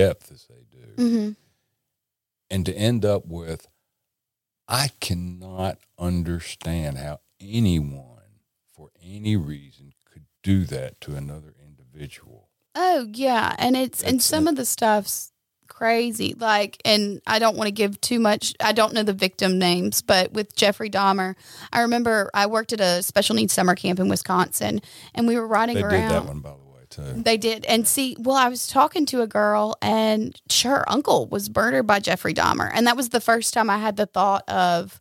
depth 0.00 0.30
as 0.32 0.46
they 0.48 0.64
do, 0.70 1.02
hmm 1.02 1.30
and 2.48 2.64
to 2.66 2.72
end 2.74 3.04
up 3.04 3.26
with, 3.26 3.66
I 4.68 4.90
cannot 5.00 5.78
understand 5.98 6.98
how 6.98 7.18
anyone, 7.40 8.40
for 8.72 8.90
any 9.02 9.34
reason, 9.36 9.92
could 10.04 10.26
do 10.44 10.64
that 10.66 11.00
to 11.02 11.16
another 11.16 11.54
individual. 11.64 12.50
Oh 12.76 13.06
yeah, 13.12 13.54
and 13.58 13.76
it's 13.76 14.02
and 14.02 14.22
some 14.22 14.46
it. 14.46 14.50
of 14.50 14.56
the 14.56 14.64
stuff's 14.64 15.32
crazy. 15.68 16.34
Like, 16.38 16.80
and 16.84 17.20
I 17.26 17.38
don't 17.38 17.56
want 17.56 17.66
to 17.68 17.72
give 17.72 18.00
too 18.00 18.20
much. 18.20 18.54
I 18.60 18.72
don't 18.72 18.92
know 18.94 19.02
the 19.02 19.12
victim 19.12 19.58
names, 19.58 20.02
but 20.02 20.32
with 20.32 20.54
Jeffrey 20.54 20.88
Dahmer, 20.90 21.34
I 21.72 21.80
remember 21.80 22.30
I 22.32 22.46
worked 22.46 22.72
at 22.72 22.80
a 22.80 23.02
special 23.02 23.34
needs 23.34 23.52
summer 23.52 23.74
camp 23.74 23.98
in 23.98 24.08
Wisconsin, 24.08 24.80
and 25.14 25.26
we 25.26 25.36
were 25.36 25.46
riding 25.48 25.74
They 25.76 25.82
around. 25.82 26.00
did 26.02 26.10
that 26.10 26.24
one, 26.26 26.40
by 26.40 26.50
the 26.50 26.56
way, 26.56 26.62
too. 26.96 27.22
They 27.22 27.36
did. 27.36 27.64
And 27.66 27.86
see, 27.86 28.16
well, 28.18 28.36
I 28.36 28.48
was 28.48 28.66
talking 28.66 29.06
to 29.06 29.22
a 29.22 29.26
girl 29.26 29.76
and 29.82 30.40
her 30.62 30.88
uncle 30.90 31.26
was 31.26 31.54
murdered 31.54 31.84
by 31.84 32.00
Jeffrey 32.00 32.34
Dahmer. 32.34 32.70
And 32.72 32.86
that 32.86 32.96
was 32.96 33.10
the 33.10 33.20
first 33.20 33.54
time 33.54 33.70
I 33.70 33.78
had 33.78 33.96
the 33.96 34.06
thought 34.06 34.48
of, 34.48 34.98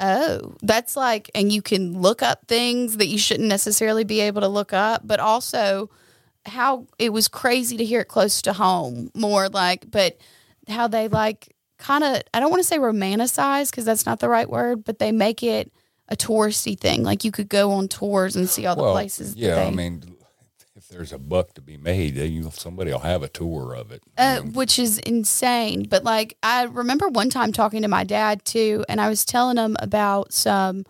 oh, 0.00 0.56
that's 0.62 0.96
like, 0.96 1.30
and 1.34 1.52
you 1.52 1.62
can 1.62 2.00
look 2.00 2.22
up 2.22 2.46
things 2.48 2.96
that 2.96 3.06
you 3.06 3.18
shouldn't 3.18 3.48
necessarily 3.48 4.04
be 4.04 4.20
able 4.20 4.40
to 4.40 4.48
look 4.48 4.72
up, 4.72 5.06
but 5.06 5.20
also 5.20 5.90
how 6.46 6.86
it 6.98 7.12
was 7.12 7.28
crazy 7.28 7.76
to 7.76 7.84
hear 7.84 8.00
it 8.00 8.08
close 8.08 8.42
to 8.42 8.52
home 8.52 9.10
more 9.14 9.48
like, 9.48 9.90
but 9.90 10.18
how 10.68 10.88
they 10.88 11.08
like 11.08 11.54
kind 11.78 12.02
of, 12.02 12.22
I 12.34 12.40
don't 12.40 12.50
want 12.50 12.60
to 12.60 12.66
say 12.66 12.78
romanticize 12.78 13.70
because 13.70 13.84
that's 13.84 14.06
not 14.06 14.20
the 14.20 14.28
right 14.28 14.48
word, 14.48 14.84
but 14.84 14.98
they 14.98 15.12
make 15.12 15.42
it 15.42 15.72
a 16.08 16.16
touristy 16.16 16.78
thing. 16.78 17.02
Like 17.02 17.24
you 17.24 17.30
could 17.30 17.48
go 17.48 17.70
on 17.72 17.88
tours 17.88 18.36
and 18.36 18.48
see 18.48 18.66
all 18.66 18.74
the 18.74 18.82
well, 18.82 18.92
places. 18.92 19.36
yeah, 19.36 19.62
I 19.62 19.70
mean, 19.70 20.16
there's 20.90 21.12
a 21.12 21.18
buck 21.18 21.54
to 21.54 21.60
be 21.60 21.76
made, 21.76 22.16
then 22.16 22.32
you, 22.32 22.50
somebody 22.52 22.90
will 22.90 23.00
have 23.00 23.22
a 23.22 23.28
tour 23.28 23.74
of 23.74 23.90
it. 23.90 24.02
Uh, 24.18 24.40
which 24.40 24.78
is 24.78 24.98
insane. 24.98 25.86
But 25.88 26.04
like, 26.04 26.36
I 26.42 26.64
remember 26.64 27.08
one 27.08 27.30
time 27.30 27.52
talking 27.52 27.82
to 27.82 27.88
my 27.88 28.04
dad 28.04 28.44
too, 28.44 28.84
and 28.88 29.00
I 29.00 29.08
was 29.08 29.24
telling 29.24 29.56
him 29.56 29.76
about 29.80 30.32
some, 30.32 30.84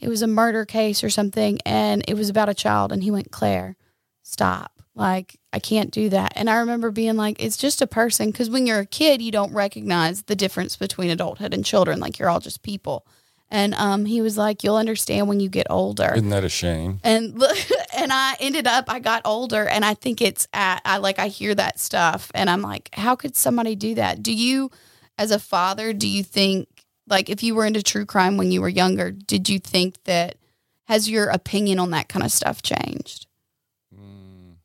it 0.00 0.08
was 0.08 0.22
a 0.22 0.26
murder 0.26 0.64
case 0.64 1.02
or 1.02 1.10
something, 1.10 1.58
and 1.64 2.04
it 2.06 2.14
was 2.14 2.28
about 2.28 2.48
a 2.48 2.54
child, 2.54 2.92
and 2.92 3.02
he 3.02 3.10
went, 3.10 3.30
Claire, 3.30 3.76
stop. 4.22 4.72
Like, 4.96 5.40
I 5.52 5.58
can't 5.58 5.90
do 5.90 6.08
that. 6.10 6.32
And 6.36 6.48
I 6.48 6.58
remember 6.58 6.90
being 6.90 7.16
like, 7.16 7.42
it's 7.42 7.56
just 7.56 7.82
a 7.82 7.86
person. 7.86 8.30
Because 8.30 8.48
when 8.48 8.64
you're 8.66 8.80
a 8.80 8.86
kid, 8.86 9.20
you 9.20 9.32
don't 9.32 9.52
recognize 9.52 10.22
the 10.22 10.36
difference 10.36 10.76
between 10.76 11.10
adulthood 11.10 11.52
and 11.52 11.64
children. 11.64 11.98
Like, 11.98 12.18
you're 12.18 12.28
all 12.28 12.38
just 12.38 12.62
people. 12.62 13.04
And 13.50 13.74
um, 13.74 14.04
he 14.04 14.20
was 14.20 14.36
like, 14.36 14.64
you'll 14.64 14.76
understand 14.76 15.28
when 15.28 15.38
you 15.38 15.48
get 15.48 15.66
older 15.70 16.12
Isn't 16.14 16.30
that 16.30 16.44
a 16.44 16.48
shame? 16.48 16.98
and 17.04 17.38
look, 17.38 17.56
and 17.96 18.12
I 18.12 18.36
ended 18.40 18.66
up 18.66 18.86
I 18.88 18.98
got 18.98 19.22
older 19.24 19.66
and 19.66 19.84
I 19.84 19.94
think 19.94 20.20
it's 20.20 20.48
at 20.52 20.80
I 20.84 20.96
like 20.96 21.18
I 21.18 21.28
hear 21.28 21.54
that 21.54 21.78
stuff 21.78 22.30
and 22.34 22.50
I'm 22.50 22.62
like 22.62 22.90
how 22.94 23.14
could 23.14 23.36
somebody 23.36 23.76
do 23.76 23.94
that? 23.96 24.22
Do 24.22 24.32
you 24.34 24.70
as 25.18 25.30
a 25.30 25.38
father 25.38 25.92
do 25.92 26.08
you 26.08 26.24
think 26.24 26.68
like 27.06 27.28
if 27.28 27.42
you 27.42 27.54
were 27.54 27.66
into 27.66 27.82
true 27.82 28.06
crime 28.06 28.36
when 28.36 28.50
you 28.50 28.60
were 28.60 28.68
younger, 28.68 29.10
did 29.10 29.48
you 29.48 29.58
think 29.58 30.02
that 30.04 30.36
has 30.86 31.08
your 31.08 31.28
opinion 31.28 31.78
on 31.78 31.90
that 31.90 32.08
kind 32.08 32.24
of 32.24 32.32
stuff 32.32 32.62
changed? 32.62 33.26
Mm, 33.94 34.56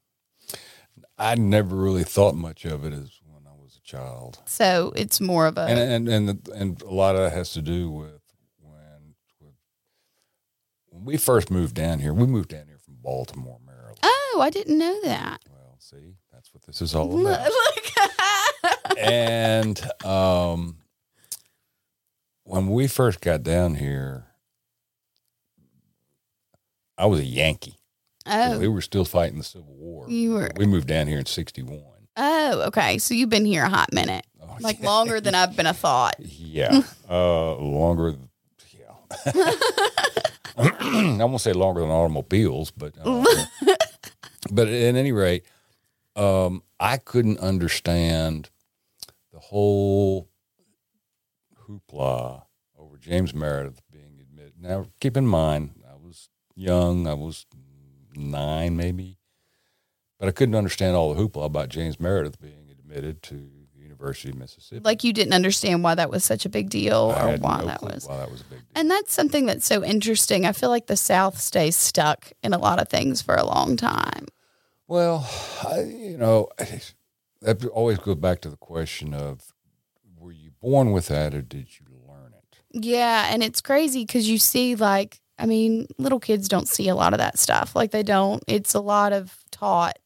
I 1.17 1.35
never 1.35 1.75
really 1.75 2.03
thought 2.03 2.35
much 2.35 2.65
of 2.65 2.85
it 2.85 2.93
as 2.93 3.19
when 3.25 3.43
I 3.45 3.55
was 3.61 3.77
a 3.77 3.85
child. 3.85 4.39
So 4.45 4.93
it's 4.95 5.19
more 5.21 5.47
of 5.47 5.57
a 5.57 5.61
and 5.61 6.07
and 6.07 6.29
and 6.29 6.49
and 6.49 6.81
a 6.81 6.93
lot 6.93 7.15
of 7.15 7.21
that 7.21 7.33
has 7.33 7.51
to 7.53 7.61
do 7.61 7.89
with, 7.91 8.18
when 10.99 11.05
we 11.05 11.17
first 11.17 11.49
moved 11.49 11.75
down 11.75 11.99
here. 11.99 12.13
We 12.13 12.25
moved 12.27 12.49
down 12.49 12.67
here 12.67 12.77
from 12.77 12.95
Baltimore, 13.01 13.59
Maryland. 13.65 13.97
Oh, 14.03 14.39
I 14.41 14.49
didn't 14.49 14.77
know 14.77 14.99
that. 15.03 15.39
Well, 15.49 15.75
see, 15.79 16.15
that's 16.31 16.53
what 16.53 16.63
this 16.63 16.81
is 16.81 16.93
all 16.93 17.19
about. 17.25 17.47
look. 17.49 18.97
and 18.99 20.05
um, 20.05 20.77
when 22.43 22.67
we 22.69 22.87
first 22.87 23.21
got 23.21 23.43
down 23.43 23.75
here, 23.75 24.25
I 26.97 27.05
was 27.05 27.19
a 27.21 27.25
Yankee. 27.25 27.75
Oh. 28.25 28.59
We 28.59 28.67
were 28.67 28.81
still 28.81 29.05
fighting 29.05 29.37
the 29.37 29.43
Civil 29.43 29.73
War. 29.73 30.09
You 30.09 30.33
were- 30.33 30.51
We 30.57 30.65
moved 30.65 30.87
down 30.87 31.07
here 31.07 31.17
in 31.17 31.25
'61. 31.25 31.79
Oh, 32.17 32.63
okay. 32.67 32.97
So 32.97 33.13
you've 33.13 33.29
been 33.29 33.45
here 33.45 33.63
a 33.63 33.69
hot 33.69 33.93
minute, 33.93 34.25
Oh, 34.43 34.57
like 34.59 34.81
longer 34.83 35.21
than 35.21 35.33
I've 35.35 35.55
been 35.55 35.65
a 35.67 35.73
thought. 35.73 36.15
Yeah, 36.19 36.81
uh, 37.09 37.55
longer. 37.55 38.15
Yeah, 38.71 39.31
I 40.57 41.23
won't 41.23 41.41
say 41.41 41.53
longer 41.53 41.81
than 41.81 41.89
automobiles, 41.89 42.71
but 42.71 42.93
uh, 43.03 43.25
but 44.51 44.67
at 44.67 44.95
any 44.95 45.11
rate, 45.11 45.45
um, 46.15 46.63
I 46.79 46.97
couldn't 46.97 47.39
understand 47.39 48.49
the 49.31 49.39
whole 49.39 50.29
hoopla 51.67 52.43
over 52.77 52.97
James 52.97 53.33
Meredith 53.33 53.81
being 53.91 54.19
admitted. 54.19 54.53
Now, 54.59 54.87
keep 54.99 55.15
in 55.15 55.27
mind, 55.27 55.81
I 55.89 55.95
was 55.95 56.29
young. 56.55 57.07
I 57.07 57.13
was 57.13 57.45
nine, 58.15 58.75
maybe, 58.75 59.17
but 60.19 60.27
I 60.27 60.31
couldn't 60.31 60.55
understand 60.55 60.95
all 60.95 61.13
the 61.13 61.21
hoopla 61.21 61.45
about 61.45 61.69
James 61.69 61.99
Meredith 61.99 62.39
being 62.41 62.69
admitted 62.71 63.21
to 63.23 63.58
University 63.99 64.29
of 64.29 64.37
Mississippi. 64.37 64.81
Like 64.83 65.03
you 65.03 65.13
didn't 65.13 65.33
understand 65.33 65.83
why 65.83 65.95
that 65.95 66.09
was 66.09 66.23
such 66.23 66.45
a 66.45 66.49
big 66.49 66.69
deal 66.69 67.13
I 67.15 67.33
or 67.33 67.37
why 67.37 67.59
no 67.59 67.65
that 67.65 67.81
was. 67.83 68.07
why 68.07 68.17
that 68.17 68.31
was 68.31 68.41
a 68.41 68.45
big 68.45 68.59
deal. 68.59 68.67
And 68.75 68.89
that's 68.89 69.13
something 69.13 69.45
that's 69.45 69.65
so 69.65 69.83
interesting. 69.83 70.45
I 70.45 70.53
feel 70.53 70.69
like 70.69 70.87
the 70.87 70.97
South 70.97 71.39
stays 71.39 71.75
stuck 71.75 72.31
in 72.43 72.53
a 72.53 72.57
lot 72.57 72.79
of 72.79 72.87
things 72.87 73.21
for 73.21 73.35
a 73.35 73.45
long 73.45 73.75
time. 73.75 74.27
Well, 74.87 75.29
I, 75.67 75.81
you 75.81 76.17
know, 76.17 76.49
that 77.41 77.63
always 77.65 77.99
goes 77.99 78.15
back 78.15 78.41
to 78.41 78.49
the 78.49 78.57
question 78.57 79.13
of 79.13 79.53
were 80.17 80.31
you 80.31 80.51
born 80.61 80.91
with 80.91 81.07
that 81.07 81.33
or 81.33 81.41
did 81.41 81.67
you 81.79 81.85
learn 82.07 82.33
it? 82.33 82.59
Yeah, 82.71 83.27
and 83.29 83.43
it's 83.43 83.61
crazy 83.61 84.05
because 84.05 84.29
you 84.29 84.37
see, 84.37 84.75
like, 84.75 85.19
I 85.37 85.45
mean, 85.45 85.87
little 85.97 86.19
kids 86.19 86.47
don't 86.47 86.67
see 86.67 86.89
a 86.89 86.95
lot 86.95 87.13
of 87.13 87.19
that 87.19 87.37
stuff. 87.39 87.75
Like, 87.75 87.91
they 87.91 88.03
don't. 88.03 88.43
It's 88.47 88.73
a 88.73 88.79
lot 88.81 89.13
of 89.13 89.37
taught 89.51 89.99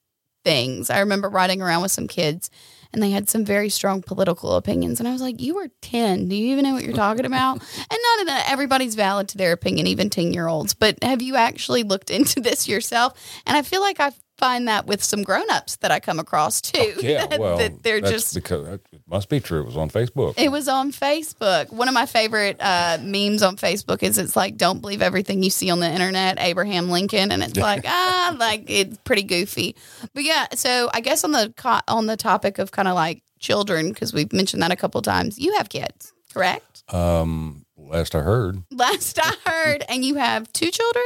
things. 0.43 0.89
I 0.89 0.99
remember 0.99 1.29
riding 1.29 1.62
around 1.62 1.82
with 1.82 1.91
some 1.91 2.08
kids, 2.08 2.49
and 2.93 3.01
they 3.01 3.10
had 3.10 3.29
some 3.29 3.43
very 3.43 3.69
strong 3.69 4.01
political 4.01 4.56
opinions, 4.56 4.99
and 4.99 5.08
I 5.08 5.12
was 5.12 5.21
like, 5.21 5.41
"You 5.41 5.58
are 5.58 5.67
ten. 5.82 6.27
Do 6.27 6.36
you 6.36 6.51
even 6.53 6.63
know 6.63 6.73
what 6.73 6.84
you're 6.84 6.93
talking 6.93 7.25
about?" 7.25 7.53
and 7.77 7.99
not 8.17 8.25
that 8.27 8.47
everybody's 8.49 8.95
valid 8.95 9.27
to 9.29 9.38
their 9.38 9.51
opinion, 9.51 9.88
even 9.88 10.10
ten 10.10 10.34
year 10.34 10.47
olds. 10.47 10.73
But 10.73 11.03
have 11.03 11.21
you 11.21 11.36
actually 11.36 11.84
looked 11.84 12.10
into 12.10 12.39
this 12.39 12.67
yourself? 12.67 13.13
And 13.45 13.58
I 13.58 13.62
feel 13.63 13.82
like 13.82 13.99
I 13.99 14.12
find 14.38 14.67
that 14.67 14.86
with 14.88 15.04
some 15.04 15.24
grown 15.24 15.50
ups 15.52 15.76
that 15.78 15.91
I 15.91 16.00
come 16.00 16.19
across 16.19 16.60
too. 16.62 16.93
Yeah, 17.00 17.26
that- 17.28 17.39
well, 17.39 17.58
that 17.58 17.84
they're 17.84 18.02
just 18.02 18.34
because 18.34 18.67
it 18.67 18.82
must 19.08 19.30
be 19.30 19.39
true. 19.39 19.62
It 19.62 19.65
was 19.65 19.78
on 19.78 19.89
Facebook. 19.89 20.34
it 20.38 20.52
was 20.52 20.67
on 20.67 20.91
Facebook. 20.91 21.72
One 21.72 21.88
of 21.88 21.93
my 21.93 22.06
favorite 22.06 22.58
uh, 22.60 22.98
memes 23.02 23.43
on 23.43 23.58
Facebook 23.58 24.02
is 24.04 24.17
it's 24.17 24.36
like, 24.36 24.58
don't 24.58 24.82
believe 24.82 25.02
everything 25.02 25.43
you 25.43 25.50
see 25.50 25.69
on 25.69 25.80
the 25.80 25.89
internet, 25.89 26.38
Abraham 26.39 26.89
Lincoln. 26.89 27.32
And 27.32 27.43
it's 27.43 27.56
like, 27.58 27.84
ah, 27.88 28.36
like 28.39 28.65
it's 28.69 28.98
pretty 29.00 29.24
goofy. 29.24 29.76
But 30.13 30.24
yeah, 30.24 30.48
so 30.56 30.89
I 30.93 31.02
guess 31.02 31.24
on 31.24 31.32
the 31.32 31.54
co- 31.56 31.80
on 31.88 32.08
the 32.08 32.17
topic 32.17 32.60
of 32.60 32.72
kind 32.72 32.88
of 32.88 32.96
like 32.96 33.22
children, 33.39 33.89
because 33.89 34.13
we've 34.13 34.32
mentioned 34.34 34.62
that 34.63 34.72
a 34.72 34.76
couple 34.76 35.02
times, 35.02 35.38
you 35.38 35.54
have 35.58 35.69
kids, 35.69 36.13
correct? 36.34 36.84
um, 36.93 37.65
last 37.78 38.15
I 38.15 38.22
heard, 38.22 38.63
Last 38.72 39.19
I 39.22 39.36
heard, 39.46 39.84
and 39.89 40.04
you 40.04 40.15
have 40.15 40.52
two 40.54 40.72
children? 40.72 41.04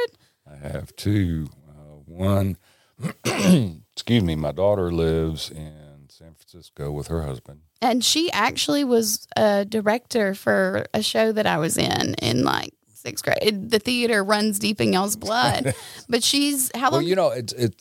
I 0.49 0.55
have 0.69 0.95
two. 0.95 1.47
Uh, 1.67 1.73
one, 2.05 2.57
excuse 3.93 4.23
me, 4.23 4.35
my 4.35 4.51
daughter 4.51 4.91
lives 4.91 5.49
in 5.49 6.07
San 6.09 6.33
Francisco 6.33 6.91
with 6.91 7.07
her 7.07 7.23
husband. 7.23 7.61
And 7.81 8.03
she 8.03 8.31
actually 8.31 8.83
was 8.83 9.27
a 9.35 9.65
director 9.65 10.33
for 10.33 10.85
a 10.93 11.03
show 11.03 11.31
that 11.31 11.45
I 11.45 11.57
was 11.57 11.77
in 11.77 12.15
in 12.15 12.43
like 12.43 12.73
sixth 12.93 13.23
grade. 13.23 13.69
The 13.69 13.79
theater 13.79 14.23
runs 14.23 14.59
deep 14.59 14.81
in 14.81 14.93
y'all's 14.93 15.15
blood. 15.15 15.75
but 16.09 16.23
she's 16.23 16.71
how 16.75 16.89
long? 16.91 17.01
Well, 17.01 17.09
you 17.09 17.15
know, 17.15 17.29
it's 17.29 17.53
it. 17.53 17.75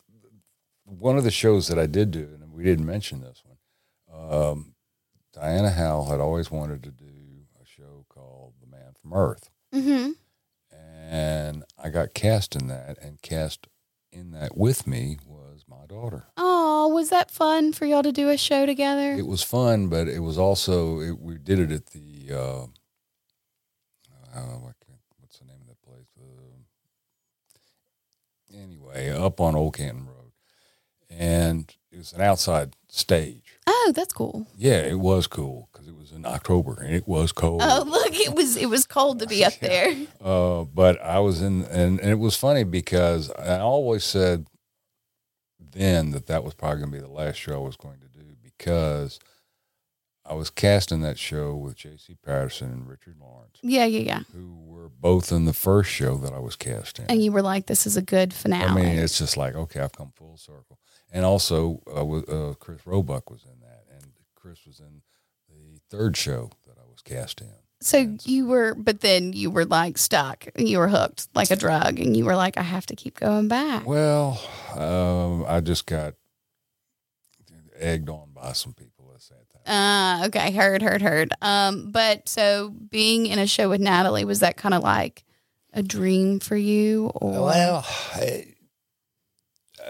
One 0.84 1.16
of 1.16 1.24
the 1.24 1.30
shows 1.30 1.68
that 1.68 1.78
I 1.78 1.86
did 1.86 2.10
do, 2.10 2.28
and 2.40 2.52
we 2.52 2.62
didn't 2.62 2.86
mention 2.86 3.20
this 3.20 3.42
one. 3.44 4.32
Um, 4.32 4.74
Diana 5.32 5.70
Howell 5.70 6.10
had 6.10 6.20
always 6.20 6.50
wanted 6.50 6.82
to 6.84 6.90
do 6.90 7.04
a 7.60 7.66
show 7.66 8.04
called 8.08 8.54
The 8.60 8.66
Man 8.66 8.92
from 9.00 9.12
Earth, 9.12 9.50
hmm 9.72 10.12
and 11.08 11.64
I 11.82 11.90
got 11.90 12.14
cast 12.14 12.56
in 12.56 12.66
that, 12.68 12.98
and 13.00 13.22
cast 13.22 13.68
in 14.16 14.30
that 14.32 14.56
with 14.56 14.86
me 14.86 15.18
was 15.26 15.64
my 15.68 15.84
daughter. 15.86 16.24
Oh, 16.36 16.88
was 16.88 17.10
that 17.10 17.30
fun 17.30 17.72
for 17.72 17.84
y'all 17.86 18.02
to 18.02 18.12
do 18.12 18.30
a 18.30 18.36
show 18.36 18.66
together? 18.66 19.12
It 19.12 19.26
was 19.26 19.42
fun, 19.42 19.88
but 19.88 20.08
it 20.08 20.20
was 20.20 20.38
also 20.38 21.00
it, 21.00 21.20
we 21.20 21.36
did 21.36 21.58
it 21.58 21.70
at 21.70 21.86
the 21.86 22.32
uh, 22.32 22.66
uh, 24.34 24.58
what's 24.60 25.38
the 25.38 25.44
name 25.44 25.60
of 25.60 25.68
that 25.68 25.82
place? 25.82 26.08
Uh, 26.18 26.56
anyway, 28.62 29.10
up 29.10 29.40
on 29.40 29.54
Old 29.54 29.76
Canton 29.76 30.06
Road, 30.06 30.32
and 31.10 31.74
it 31.92 31.98
was 31.98 32.12
an 32.12 32.22
outside 32.22 32.74
stage. 32.88 33.45
Oh, 33.66 33.92
that's 33.94 34.12
cool. 34.12 34.46
Yeah, 34.56 34.78
it 34.80 34.98
was 34.98 35.26
cool 35.26 35.68
because 35.72 35.86
it 35.88 35.96
was 35.96 36.12
in 36.12 36.24
October 36.26 36.80
and 36.82 36.94
it 36.94 37.06
was 37.06 37.32
cold. 37.32 37.60
Oh, 37.64 37.84
look, 37.86 38.14
it 38.18 38.34
was 38.34 38.56
it 38.56 38.68
was 38.70 38.86
cold 38.86 39.18
to 39.20 39.26
be 39.26 39.44
up 39.44 39.54
there. 39.60 39.94
Uh, 40.20 40.64
but 40.64 41.00
I 41.02 41.18
was 41.20 41.42
in, 41.42 41.64
and, 41.64 42.00
and 42.00 42.10
it 42.10 42.18
was 42.18 42.36
funny 42.36 42.64
because 42.64 43.30
I 43.32 43.58
always 43.58 44.04
said 44.04 44.46
then 45.58 46.10
that 46.12 46.26
that 46.26 46.44
was 46.44 46.54
probably 46.54 46.78
going 46.80 46.90
to 46.92 46.96
be 46.98 47.02
the 47.02 47.10
last 47.12 47.36
show 47.36 47.54
I 47.54 47.58
was 47.66 47.76
going 47.76 47.98
to 48.00 48.08
do 48.18 48.24
because 48.42 49.18
I 50.24 50.34
was 50.34 50.50
casting 50.50 51.02
that 51.02 51.18
show 51.18 51.54
with 51.54 51.76
J.C. 51.76 52.16
Patterson 52.24 52.70
and 52.72 52.88
Richard 52.88 53.16
Lawrence, 53.20 53.58
Yeah, 53.62 53.84
yeah, 53.84 54.00
yeah. 54.00 54.20
who 54.34 54.56
were 54.64 54.88
both 54.88 55.30
in 55.30 55.44
the 55.44 55.52
first 55.52 55.90
show 55.90 56.16
that 56.16 56.32
I 56.32 56.38
was 56.40 56.56
cast 56.56 56.98
in. 56.98 57.04
And 57.08 57.22
you 57.22 57.30
were 57.30 57.42
like, 57.42 57.66
"This 57.66 57.86
is 57.86 57.96
a 57.96 58.02
good 58.02 58.32
finale." 58.34 58.64
I 58.70 58.74
mean, 58.74 58.98
it's 58.98 59.18
just 59.18 59.36
like 59.36 59.54
okay, 59.54 59.80
I've 59.80 59.92
come 59.92 60.12
full 60.16 60.36
circle. 60.36 60.78
And 61.12 61.24
also, 61.24 61.80
uh, 61.96 62.04
with, 62.04 62.28
uh, 62.28 62.54
Chris 62.58 62.86
Roebuck 62.86 63.30
was 63.30 63.44
in 63.44 63.60
that, 63.60 63.84
and 63.90 64.12
Chris 64.34 64.66
was 64.66 64.80
in 64.80 65.02
the 65.48 65.80
third 65.88 66.16
show 66.16 66.50
that 66.66 66.76
I 66.78 66.84
was 66.90 67.00
cast 67.02 67.40
in. 67.40 67.48
so 67.80 68.16
you 68.24 68.46
were, 68.46 68.74
but 68.74 69.00
then 69.00 69.32
you 69.32 69.50
were 69.50 69.64
like 69.64 69.98
stuck. 69.98 70.46
You 70.56 70.78
were 70.78 70.88
hooked 70.88 71.28
like 71.34 71.50
a 71.50 71.56
drug, 71.56 71.98
and 72.00 72.16
you 72.16 72.24
were 72.24 72.36
like, 72.36 72.56
"I 72.58 72.62
have 72.62 72.86
to 72.86 72.96
keep 72.96 73.18
going 73.20 73.48
back." 73.48 73.86
Well, 73.86 74.40
um, 74.74 75.44
I 75.46 75.60
just 75.60 75.86
got 75.86 76.14
egged 77.78 78.08
on 78.08 78.30
by 78.34 78.52
some 78.52 78.72
people. 78.72 79.08
Let's 79.10 79.26
say 79.28 79.34
it 79.34 79.46
that. 79.52 79.70
way. 79.70 79.74
Uh, 79.74 80.26
okay, 80.26 80.50
heard, 80.56 80.82
heard, 80.82 81.02
heard. 81.02 81.32
Um, 81.42 81.90
but 81.90 82.28
so 82.28 82.70
being 82.90 83.26
in 83.26 83.38
a 83.38 83.46
show 83.46 83.68
with 83.68 83.80
Natalie 83.80 84.24
was 84.24 84.40
that 84.40 84.56
kind 84.56 84.74
of 84.74 84.82
like 84.82 85.24
a 85.72 85.82
dream 85.82 86.40
for 86.40 86.56
you, 86.56 87.10
or 87.14 87.44
Well, 87.44 87.86
I, 88.14 88.54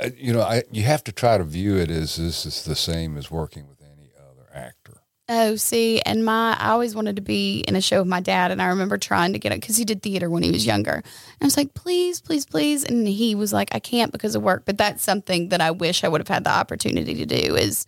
Uh, 0.00 0.10
you 0.16 0.32
know, 0.32 0.42
I 0.42 0.62
you 0.70 0.82
have 0.82 1.04
to 1.04 1.12
try 1.12 1.38
to 1.38 1.44
view 1.44 1.76
it 1.76 1.90
as 1.90 2.16
this 2.16 2.44
is 2.44 2.64
the 2.64 2.76
same 2.76 3.16
as 3.16 3.30
working 3.30 3.66
with 3.66 3.80
any 3.80 4.10
other 4.18 4.48
actor. 4.54 5.02
Oh, 5.28 5.56
see, 5.56 6.00
and 6.02 6.24
my 6.24 6.56
I 6.58 6.70
always 6.70 6.94
wanted 6.94 7.16
to 7.16 7.22
be 7.22 7.60
in 7.60 7.74
a 7.74 7.80
show 7.80 8.00
with 8.00 8.08
my 8.08 8.20
dad, 8.20 8.50
and 8.50 8.60
I 8.62 8.66
remember 8.66 8.98
trying 8.98 9.32
to 9.32 9.38
get 9.38 9.52
it 9.52 9.60
because 9.60 9.76
he 9.76 9.84
did 9.84 10.02
theater 10.02 10.30
when 10.30 10.42
he 10.42 10.52
was 10.52 10.66
younger. 10.66 10.92
And 10.92 11.04
I 11.40 11.44
was 11.44 11.56
like, 11.56 11.74
please, 11.74 12.20
please, 12.20 12.46
please, 12.46 12.84
and 12.84 13.08
he 13.08 13.34
was 13.34 13.52
like, 13.52 13.74
I 13.74 13.80
can't 13.80 14.12
because 14.12 14.34
of 14.34 14.42
work. 14.42 14.64
But 14.66 14.78
that's 14.78 15.02
something 15.02 15.48
that 15.48 15.60
I 15.60 15.70
wish 15.72 16.04
I 16.04 16.08
would 16.08 16.20
have 16.20 16.28
had 16.28 16.44
the 16.44 16.50
opportunity 16.50 17.14
to 17.14 17.26
do. 17.26 17.56
Is, 17.56 17.86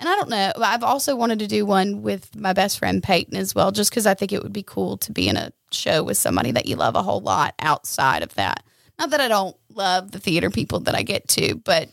and 0.00 0.08
I 0.08 0.14
don't 0.14 0.30
know. 0.30 0.52
I've 0.56 0.84
also 0.84 1.16
wanted 1.16 1.40
to 1.40 1.46
do 1.46 1.66
one 1.66 2.02
with 2.02 2.34
my 2.36 2.52
best 2.52 2.78
friend 2.78 3.02
Peyton 3.02 3.36
as 3.36 3.54
well, 3.54 3.72
just 3.72 3.90
because 3.90 4.06
I 4.06 4.14
think 4.14 4.32
it 4.32 4.42
would 4.42 4.52
be 4.52 4.62
cool 4.62 4.96
to 4.98 5.12
be 5.12 5.28
in 5.28 5.36
a 5.36 5.52
show 5.72 6.02
with 6.04 6.16
somebody 6.16 6.52
that 6.52 6.66
you 6.66 6.76
love 6.76 6.94
a 6.94 7.02
whole 7.02 7.20
lot 7.20 7.54
outside 7.58 8.22
of 8.22 8.34
that. 8.36 8.62
Not 8.98 9.10
that 9.10 9.20
I 9.20 9.28
don't 9.28 9.56
love 9.70 10.10
the 10.10 10.18
theater 10.18 10.50
people 10.50 10.80
that 10.80 10.94
I 10.94 11.02
get 11.02 11.28
to, 11.28 11.56
but 11.56 11.88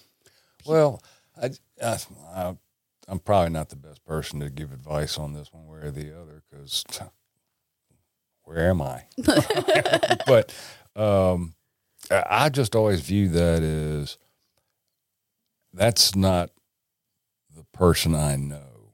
Well, 0.66 1.04
I, 1.42 1.52
I, 1.84 1.98
I 2.34 2.56
I'm 3.08 3.20
probably 3.20 3.52
not 3.52 3.70
the 3.70 3.76
best 3.76 4.04
person 4.06 4.40
to 4.40 4.50
give 4.50 4.72
advice 4.72 5.18
on 5.18 5.34
this 5.34 5.54
one 5.54 5.68
way 5.68 5.80
or 5.88 5.92
the 5.92 6.20
other 6.20 6.42
because 6.50 6.84
where 8.44 8.70
am 8.70 8.82
I? 8.82 9.04
but 10.26 10.54
um, 10.96 11.56
I 12.10 12.50
just 12.50 12.76
always 12.76 13.02
view 13.02 13.30
that 13.30 13.62
as 13.62 14.18
that's 15.74 16.16
not 16.16 16.52
the 17.56 17.66
person 17.74 18.16
I 18.16 18.36
know. 18.36 18.94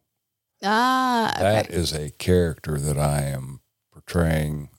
ah, 0.64 1.32
okay. 1.36 1.42
That 1.42 1.70
is 1.70 1.94
a 1.94 2.10
character 2.12 2.78
that 2.78 2.98
I 2.98 3.24
am 3.24 3.62
portraying 3.92 4.70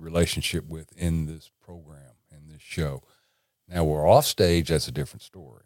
relationship 0.00 0.66
with 0.68 0.92
in 0.96 1.26
this 1.26 1.50
program, 1.62 2.14
in 2.30 2.48
this 2.52 2.62
show. 2.62 3.02
Now 3.68 3.84
we're 3.84 4.08
off 4.08 4.26
stage, 4.26 4.68
that's 4.68 4.88
a 4.88 4.92
different 4.92 5.22
story. 5.22 5.64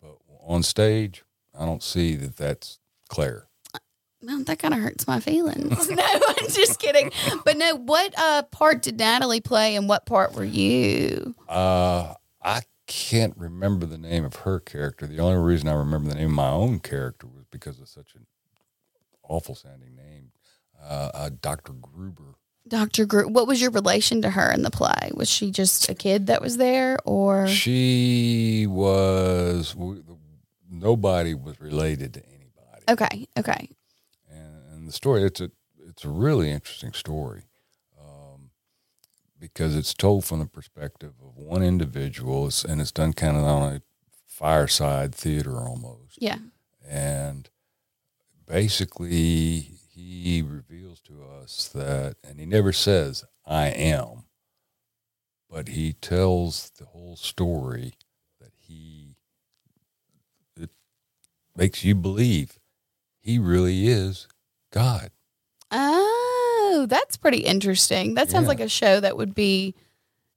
But 0.00 0.16
on 0.40 0.62
stage, 0.62 1.24
I 1.58 1.64
don't 1.64 1.82
see 1.82 2.16
that 2.16 2.36
that's 2.36 2.78
Claire. 3.08 3.46
Well, 4.22 4.44
that 4.44 4.58
kind 4.60 4.72
of 4.72 4.80
hurts 4.80 5.06
my 5.06 5.18
feelings. 5.18 5.90
no, 5.90 6.02
I'm 6.02 6.48
just 6.48 6.78
kidding. 6.78 7.10
But 7.44 7.56
no, 7.56 7.74
what 7.76 8.14
uh, 8.16 8.42
part 8.44 8.82
did 8.82 8.98
Natalie 8.98 9.40
play 9.40 9.74
and 9.74 9.88
what 9.88 10.06
part 10.06 10.34
were 10.34 10.44
you? 10.44 11.34
Uh, 11.48 12.14
I 12.42 12.62
can't 12.86 13.36
remember 13.36 13.86
the 13.86 13.98
name 13.98 14.24
of 14.24 14.36
her 14.36 14.60
character. 14.60 15.06
The 15.06 15.18
only 15.18 15.42
reason 15.42 15.68
I 15.68 15.72
remember 15.72 16.10
the 16.10 16.16
name 16.16 16.26
of 16.26 16.34
my 16.34 16.50
own 16.50 16.78
character 16.78 17.26
was 17.26 17.44
because 17.50 17.80
of 17.80 17.88
such 17.88 18.14
an 18.14 18.26
awful 19.28 19.54
sounding 19.54 19.96
name, 19.96 20.30
uh, 20.80 21.10
uh, 21.14 21.30
Dr. 21.40 21.72
Gruber. 21.72 22.36
Dr. 22.68 23.06
Gru. 23.06 23.28
What 23.28 23.46
was 23.46 23.60
your 23.60 23.70
relation 23.70 24.22
to 24.22 24.30
her 24.30 24.50
in 24.50 24.62
the 24.62 24.70
play? 24.70 25.10
Was 25.14 25.28
she 25.28 25.50
just 25.50 25.88
a 25.88 25.94
kid 25.94 26.26
that 26.28 26.40
was 26.40 26.56
there, 26.56 26.96
or 27.04 27.46
She 27.48 28.66
was 28.68 29.74
nobody 30.70 31.34
was 31.34 31.60
related 31.60 32.14
to 32.14 32.20
anybody. 32.26 32.84
okay, 32.88 33.26
okay, 33.38 33.68
and, 34.30 34.72
and 34.72 34.88
the 34.88 34.92
story 34.92 35.22
it's 35.22 35.40
a 35.40 35.50
it's 35.88 36.04
a 36.04 36.08
really 36.08 36.50
interesting 36.50 36.92
story 36.92 37.42
um, 38.00 38.50
because 39.38 39.76
it's 39.76 39.92
told 39.92 40.24
from 40.24 40.38
the 40.38 40.46
perspective 40.46 41.12
of 41.22 41.36
one 41.36 41.62
individual 41.62 42.50
and 42.68 42.80
it's 42.80 42.92
done 42.92 43.12
kind 43.12 43.36
of 43.36 43.44
on 43.44 43.74
a 43.74 43.82
fireside 44.26 45.14
theater 45.14 45.58
almost 45.58 46.16
yeah, 46.18 46.38
and 46.88 47.50
basically 48.46 49.72
he 49.94 50.42
reveals 50.42 51.00
to 51.00 51.22
us 51.22 51.68
that 51.74 52.16
and 52.24 52.40
he 52.40 52.46
never 52.46 52.72
says 52.72 53.24
i 53.46 53.66
am 53.68 54.24
but 55.50 55.68
he 55.68 55.92
tells 55.92 56.70
the 56.78 56.86
whole 56.86 57.16
story 57.16 57.92
that 58.40 58.52
he 58.58 59.16
it 60.56 60.70
makes 61.56 61.84
you 61.84 61.94
believe 61.94 62.58
he 63.20 63.38
really 63.38 63.86
is 63.86 64.26
god 64.72 65.10
Oh, 65.74 66.86
that's 66.88 67.16
pretty 67.16 67.38
interesting. 67.38 68.14
That 68.14 68.30
sounds 68.30 68.44
Yeah. 68.44 68.48
like 68.48 68.60
a 68.60 68.68
show 68.68 69.00
that 69.00 69.16
would 69.16 69.34
be. 69.34 69.74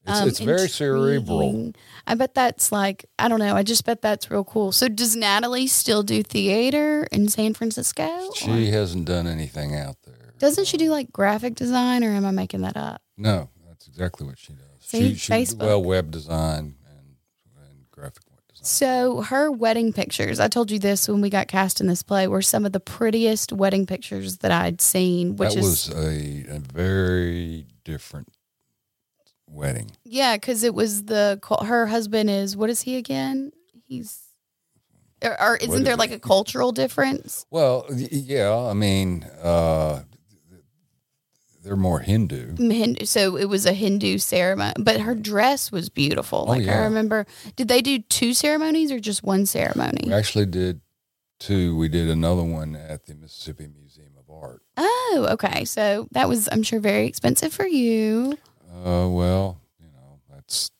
It's, 0.07 0.19
um, 0.21 0.27
it's 0.27 0.39
very 0.39 0.67
cerebral. 0.69 1.73
I 2.05 2.13
bet 2.15 2.35
that's 2.35 2.71
like 2.71 3.05
I 3.17 3.27
don't 3.27 3.39
know. 3.39 3.55
I 3.55 3.63
just 3.63 3.85
bet 3.85 4.01
that's 4.01 4.29
real 4.29 4.43
cool. 4.43 4.71
So 4.71 4.87
does 4.87 5.15
Natalie 5.15 5.67
still 5.67 6.03
do 6.03 6.21
theater 6.21 7.07
in 7.11 7.27
San 7.27 7.53
Francisco? 7.55 8.03
or- 8.03 8.35
She 8.35 8.67
hasn't 8.71 9.05
done 9.05 9.25
anything 9.27 9.75
out 9.75 9.95
there. 10.05 10.33
Doesn't 10.37 10.67
she 10.67 10.77
do 10.77 10.89
like 10.91 11.11
graphic 11.11 11.55
design, 11.55 12.03
or 12.03 12.11
am 12.11 12.25
I 12.25 12.31
making 12.31 12.61
that 12.61 12.77
up? 12.77 13.01
No, 13.17 13.49
that's 13.67 13.87
exactly 13.87 14.27
what 14.27 14.37
she 14.37 14.53
does. 14.53 14.61
See, 14.81 15.13
she, 15.13 15.15
she 15.15 15.31
Facebook. 15.31 15.59
well 15.65 15.81
web 15.83 16.11
design 16.11 16.75
and 16.87 17.15
and 17.57 17.89
graphic 17.89 18.23
design. 18.49 18.63
So 18.65 19.21
her 19.21 19.49
wedding 19.49 19.91
pictures, 19.93 20.39
I 20.39 20.47
told 20.49 20.69
you 20.69 20.77
this 20.77 21.07
when 21.07 21.21
we 21.21 21.29
got 21.31 21.47
cast 21.47 21.81
in 21.81 21.87
this 21.87 22.03
play, 22.03 22.27
were 22.27 22.41
some 22.43 22.65
of 22.65 22.73
the 22.73 22.79
prettiest 22.79 23.51
wedding 23.53 23.85
pictures 23.87 24.37
that 24.39 24.51
I'd 24.51 24.81
seen. 24.81 25.35
Which 25.37 25.53
that 25.55 25.59
is 25.59 25.89
was 25.89 25.89
a, 25.95 26.45
a 26.57 26.59
very 26.59 27.65
different 27.85 28.27
wedding. 29.55 29.91
yeah, 30.03 30.35
because 30.35 30.63
it 30.63 30.73
was 30.75 31.03
the 31.05 31.39
her 31.65 31.87
husband 31.87 32.29
is 32.29 32.55
what 32.57 32.69
is 32.69 32.81
he 32.81 32.97
again? 32.97 33.51
He's 33.87 34.21
or, 35.23 35.41
or 35.41 35.55
isn't 35.57 35.83
there 35.83 35.95
like 35.95 36.11
a 36.11 36.19
cultural 36.19 36.71
difference? 36.71 37.45
Well, 37.49 37.85
yeah, 37.91 38.53
I 38.53 38.73
mean, 38.73 39.23
uh, 39.41 40.03
they're 41.63 41.75
more 41.75 41.99
Hindu. 41.99 42.57
Hindu, 42.57 43.05
so 43.05 43.37
it 43.37 43.45
was 43.45 43.65
a 43.65 43.73
Hindu 43.73 44.19
ceremony, 44.19 44.73
but 44.77 44.99
her 45.01 45.15
dress 45.15 45.71
was 45.71 45.89
beautiful. 45.89 46.39
Oh, 46.47 46.51
Like 46.51 46.67
I 46.67 46.83
remember, 46.83 47.25
did 47.55 47.69
they 47.69 47.81
do 47.81 47.99
two 47.99 48.33
ceremonies 48.35 48.91
or 48.91 48.99
just 48.99 49.23
one 49.23 49.45
ceremony? 49.47 50.01
We 50.05 50.13
actually 50.13 50.45
did 50.45 50.81
two. 51.39 51.75
We 51.75 51.87
did 51.89 52.07
another 52.09 52.43
one 52.43 52.75
at 52.75 53.07
the 53.07 53.15
Mississippi 53.15 53.67
Museum 53.67 54.11
of 54.19 54.29
Art. 54.29 54.61
Oh, 54.77 55.27
okay. 55.31 55.65
So 55.65 56.07
that 56.11 56.29
was, 56.29 56.47
I'm 56.51 56.61
sure, 56.61 56.79
very 56.79 57.07
expensive 57.07 57.51
for 57.51 57.65
you. 57.65 58.37
Uh, 58.69 59.07
well, 59.09 59.59
you 59.79 59.87
know, 59.87 60.19
that's 60.29 60.71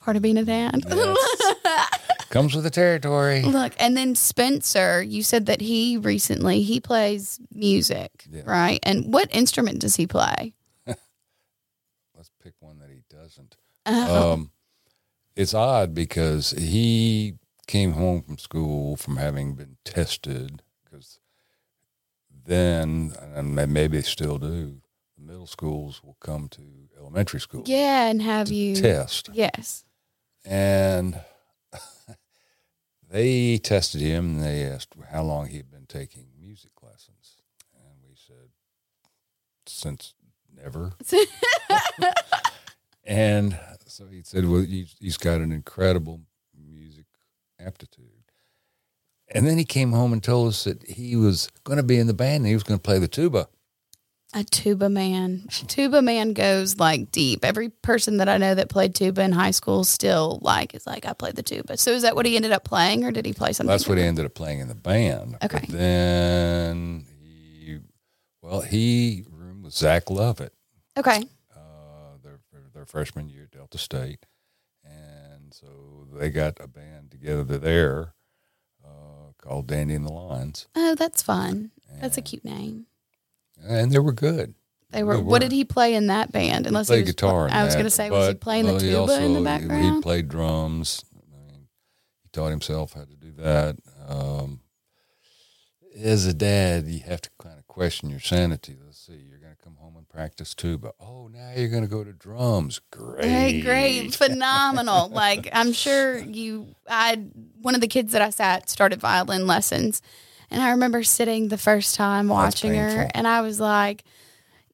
Part 0.00 0.16
of 0.16 0.22
being 0.22 0.36
a 0.36 0.44
dad. 0.44 0.84
comes 2.30 2.54
with 2.54 2.64
the 2.64 2.70
territory. 2.70 3.42
Look, 3.42 3.72
and 3.78 3.96
then 3.96 4.14
Spencer, 4.14 5.02
you 5.02 5.22
said 5.22 5.46
that 5.46 5.60
he 5.60 5.96
recently 5.96 6.62
he 6.62 6.80
plays 6.80 7.40
music, 7.52 8.24
Yeah. 8.30 8.42
right? 8.46 8.78
And 8.82 9.12
what 9.12 9.34
instrument 9.34 9.80
does 9.80 9.96
he 9.96 10.06
play? 10.06 10.52
Let's 10.86 12.30
pick 12.42 12.54
one 12.60 12.78
that 12.78 12.90
he 12.90 13.02
doesn't. 13.08 13.56
Oh, 13.86 14.32
Um, 14.32 14.50
it's 15.34 15.54
odd 15.54 15.94
because 15.94 16.50
he 16.50 17.34
came 17.66 17.92
home 17.92 18.22
from 18.22 18.38
school 18.38 18.96
from 18.96 19.16
having 19.16 19.54
been 19.54 19.76
tested 19.84 20.62
because 20.84 21.18
then, 22.44 23.12
and 23.34 23.54
maybe 23.54 23.96
they 23.98 24.02
still 24.02 24.38
do, 24.38 24.80
the 25.16 25.22
middle 25.24 25.46
schools 25.46 26.02
will 26.04 26.16
come 26.20 26.48
to 26.50 26.62
elementary 27.06 27.40
school 27.40 27.62
yeah, 27.66 28.08
and 28.08 28.20
have 28.20 28.50
you? 28.50 28.74
test. 28.74 29.30
Yes. 29.32 29.84
And 30.44 31.20
they 33.10 33.58
tested 33.58 34.00
him 34.00 34.36
and 34.36 34.42
they 34.42 34.64
asked 34.64 34.94
how 35.10 35.22
long 35.22 35.46
he 35.46 35.56
had 35.56 35.70
been 35.70 35.86
taking 35.86 36.26
music 36.36 36.72
lessons. 36.82 37.36
And 37.74 38.02
we 38.08 38.16
said, 38.16 38.48
since 39.66 40.14
never. 40.52 40.94
and 43.04 43.56
so 43.86 44.06
he 44.06 44.22
said, 44.22 44.48
well, 44.48 44.62
he's, 44.62 44.96
he's 44.98 45.16
got 45.16 45.40
an 45.40 45.52
incredible 45.52 46.22
music 46.56 47.06
aptitude. 47.60 48.06
And 49.28 49.46
then 49.46 49.58
he 49.58 49.64
came 49.64 49.92
home 49.92 50.12
and 50.12 50.22
told 50.22 50.48
us 50.48 50.64
that 50.64 50.84
he 50.88 51.14
was 51.14 51.48
going 51.62 51.78
to 51.78 51.82
be 51.84 51.98
in 51.98 52.08
the 52.08 52.14
band 52.14 52.38
and 52.38 52.46
he 52.46 52.54
was 52.54 52.62
going 52.64 52.78
to 52.78 52.82
play 52.82 52.98
the 52.98 53.08
tuba. 53.08 53.48
A 54.34 54.44
tuba 54.44 54.88
man. 54.90 55.46
Tuba 55.48 56.02
man 56.02 56.32
goes 56.32 56.78
like 56.78 57.10
deep. 57.10 57.44
Every 57.44 57.68
person 57.70 58.18
that 58.18 58.28
I 58.28 58.36
know 58.36 58.54
that 58.54 58.68
played 58.68 58.94
tuba 58.94 59.22
in 59.22 59.32
high 59.32 59.52
school 59.52 59.84
still 59.84 60.38
like 60.42 60.74
is 60.74 60.86
like 60.86 61.06
I 61.06 61.12
played 61.14 61.36
the 61.36 61.42
tuba. 61.42 61.76
So 61.78 61.92
is 61.92 62.02
that 62.02 62.14
what 62.14 62.26
he 62.26 62.36
ended 62.36 62.52
up 62.52 62.64
playing, 62.64 63.04
or 63.04 63.12
did 63.12 63.24
he 63.24 63.32
play 63.32 63.52
something? 63.52 63.70
That's 63.70 63.88
what 63.88 63.98
he 63.98 64.04
ended 64.04 64.26
up 64.26 64.34
playing 64.34 64.58
in 64.60 64.68
the 64.68 64.74
band. 64.74 65.36
Okay. 65.42 65.60
But 65.60 65.68
then 65.70 67.06
he, 67.22 67.78
well, 68.42 68.60
he 68.60 69.24
roomed 69.30 69.64
with 69.64 69.74
Zach 69.74 70.10
Lovett. 70.10 70.52
Okay. 70.98 71.24
uh, 71.54 72.16
their 72.22 72.40
their 72.74 72.84
freshman 72.84 73.28
year 73.28 73.44
at 73.44 73.52
Delta 73.52 73.78
State, 73.78 74.26
and 74.84 75.54
so 75.54 75.66
they 76.12 76.30
got 76.30 76.58
a 76.60 76.66
band 76.66 77.10
together 77.10 77.58
there 77.58 78.12
uh, 78.84 79.32
called 79.40 79.66
Dandy 79.68 79.94
and 79.94 80.04
the 80.06 80.12
Lines, 80.12 80.66
Oh, 80.74 80.94
that's 80.94 81.22
fun. 81.22 81.70
That's 82.00 82.18
a 82.18 82.22
cute 82.22 82.44
name. 82.44 82.86
And 83.64 83.90
they 83.92 83.98
were 83.98 84.12
good. 84.12 84.54
They 84.90 85.02
were. 85.02 85.16
They 85.16 85.22
What 85.22 85.42
did 85.42 85.52
he 85.52 85.64
play 85.64 85.94
in 85.94 86.06
that 86.08 86.32
band? 86.32 86.66
Unless 86.66 86.88
he 86.88 86.92
played 86.92 86.98
he 86.98 87.02
was 87.04 87.10
guitar. 87.12 87.48
I 87.50 87.64
was 87.64 87.74
going 87.74 87.86
to 87.86 87.90
say, 87.90 88.10
was 88.10 88.28
he 88.28 88.34
playing 88.34 88.64
well, 88.66 88.78
the 88.78 88.84
he 88.84 88.90
tuba 88.92 89.22
in 89.22 89.32
the 89.32 89.38
also- 89.40 89.44
background? 89.44 89.94
He 89.96 90.00
played 90.00 90.28
drums. 90.28 91.04
I 91.14 91.18
mean, 91.52 91.68
he 92.22 92.28
taught 92.32 92.50
himself 92.50 92.92
how 92.94 93.04
to 93.04 93.16
do 93.16 93.32
that. 93.38 93.76
Um, 94.08 94.60
as 95.98 96.26
a 96.26 96.34
dad, 96.34 96.86
you 96.86 97.00
have 97.00 97.20
to 97.22 97.30
kind 97.40 97.58
of 97.58 97.66
question 97.66 98.10
your 98.10 98.20
sanity. 98.20 98.76
Let's 98.84 98.98
see, 98.98 99.14
you're 99.28 99.38
going 99.38 99.54
to 99.56 99.62
come 99.64 99.76
home 99.76 99.96
and 99.96 100.06
practice 100.08 100.54
tuba. 100.54 100.92
Oh, 101.00 101.28
now 101.28 101.52
you're 101.56 101.68
going 101.70 101.82
to 101.84 101.88
go 101.88 102.04
to 102.04 102.12
drums. 102.12 102.80
Great, 102.90 103.24
Hey, 103.24 103.60
great, 103.62 104.14
phenomenal. 104.14 105.08
like 105.08 105.48
I'm 105.52 105.72
sure 105.72 106.18
you, 106.18 106.74
I 106.88 107.16
one 107.62 107.74
of 107.74 107.80
the 107.80 107.88
kids 107.88 108.12
that 108.12 108.20
I 108.22 108.28
sat 108.30 108.68
started 108.68 109.00
violin 109.00 109.46
lessons, 109.46 110.02
and 110.50 110.62
I 110.62 110.70
remember 110.70 111.02
sitting 111.02 111.48
the 111.48 111.58
first 111.58 111.94
time 111.94 112.28
watching 112.28 112.74
her, 112.74 113.08
and 113.14 113.26
I 113.26 113.40
was 113.40 113.60
like, 113.60 114.04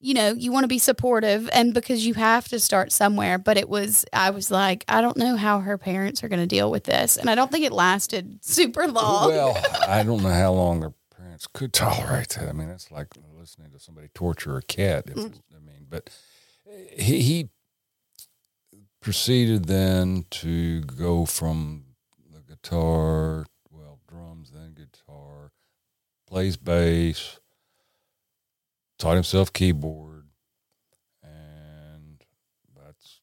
you 0.00 0.14
know, 0.14 0.32
you 0.32 0.50
want 0.50 0.64
to 0.64 0.68
be 0.68 0.78
supportive, 0.78 1.48
and 1.52 1.72
because 1.72 2.04
you 2.04 2.14
have 2.14 2.48
to 2.48 2.58
start 2.58 2.90
somewhere. 2.92 3.38
But 3.38 3.56
it 3.56 3.68
was, 3.68 4.04
I 4.12 4.30
was 4.30 4.50
like, 4.50 4.84
I 4.88 5.00
don't 5.00 5.16
know 5.16 5.36
how 5.36 5.60
her 5.60 5.78
parents 5.78 6.24
are 6.24 6.28
going 6.28 6.40
to 6.40 6.46
deal 6.46 6.70
with 6.70 6.84
this, 6.84 7.16
and 7.16 7.30
I 7.30 7.34
don't 7.34 7.50
think 7.52 7.64
it 7.64 7.72
lasted 7.72 8.38
super 8.44 8.88
long. 8.88 9.28
Well, 9.28 9.56
I 9.86 10.02
don't 10.02 10.22
know 10.22 10.30
how 10.30 10.52
long 10.52 10.80
their 10.80 10.92
parents 11.16 11.46
could 11.52 11.72
tolerate 11.72 12.30
that. 12.30 12.48
I 12.48 12.52
mean, 12.52 12.68
it's 12.68 12.90
like 12.90 13.08
listening 13.38 13.70
to 13.70 13.78
somebody 13.78 14.08
torture 14.14 14.56
a 14.56 14.62
cat. 14.62 15.04
If 15.06 15.16
it's, 15.16 15.40
I 15.54 15.60
mean, 15.60 15.86
but 15.88 16.10
he, 16.96 17.20
he 17.22 17.48
proceeded 19.00 19.66
then 19.66 20.24
to 20.30 20.80
go 20.82 21.26
from 21.26 21.84
the 22.32 22.40
guitar, 22.40 23.46
well, 23.70 23.98
drums, 24.08 24.50
then 24.50 24.74
guitar, 24.74 25.50
plays 26.32 26.56
bass, 26.56 27.38
taught 28.98 29.14
himself 29.16 29.52
keyboard, 29.52 30.24
and 31.22 32.24
that's 32.74 33.20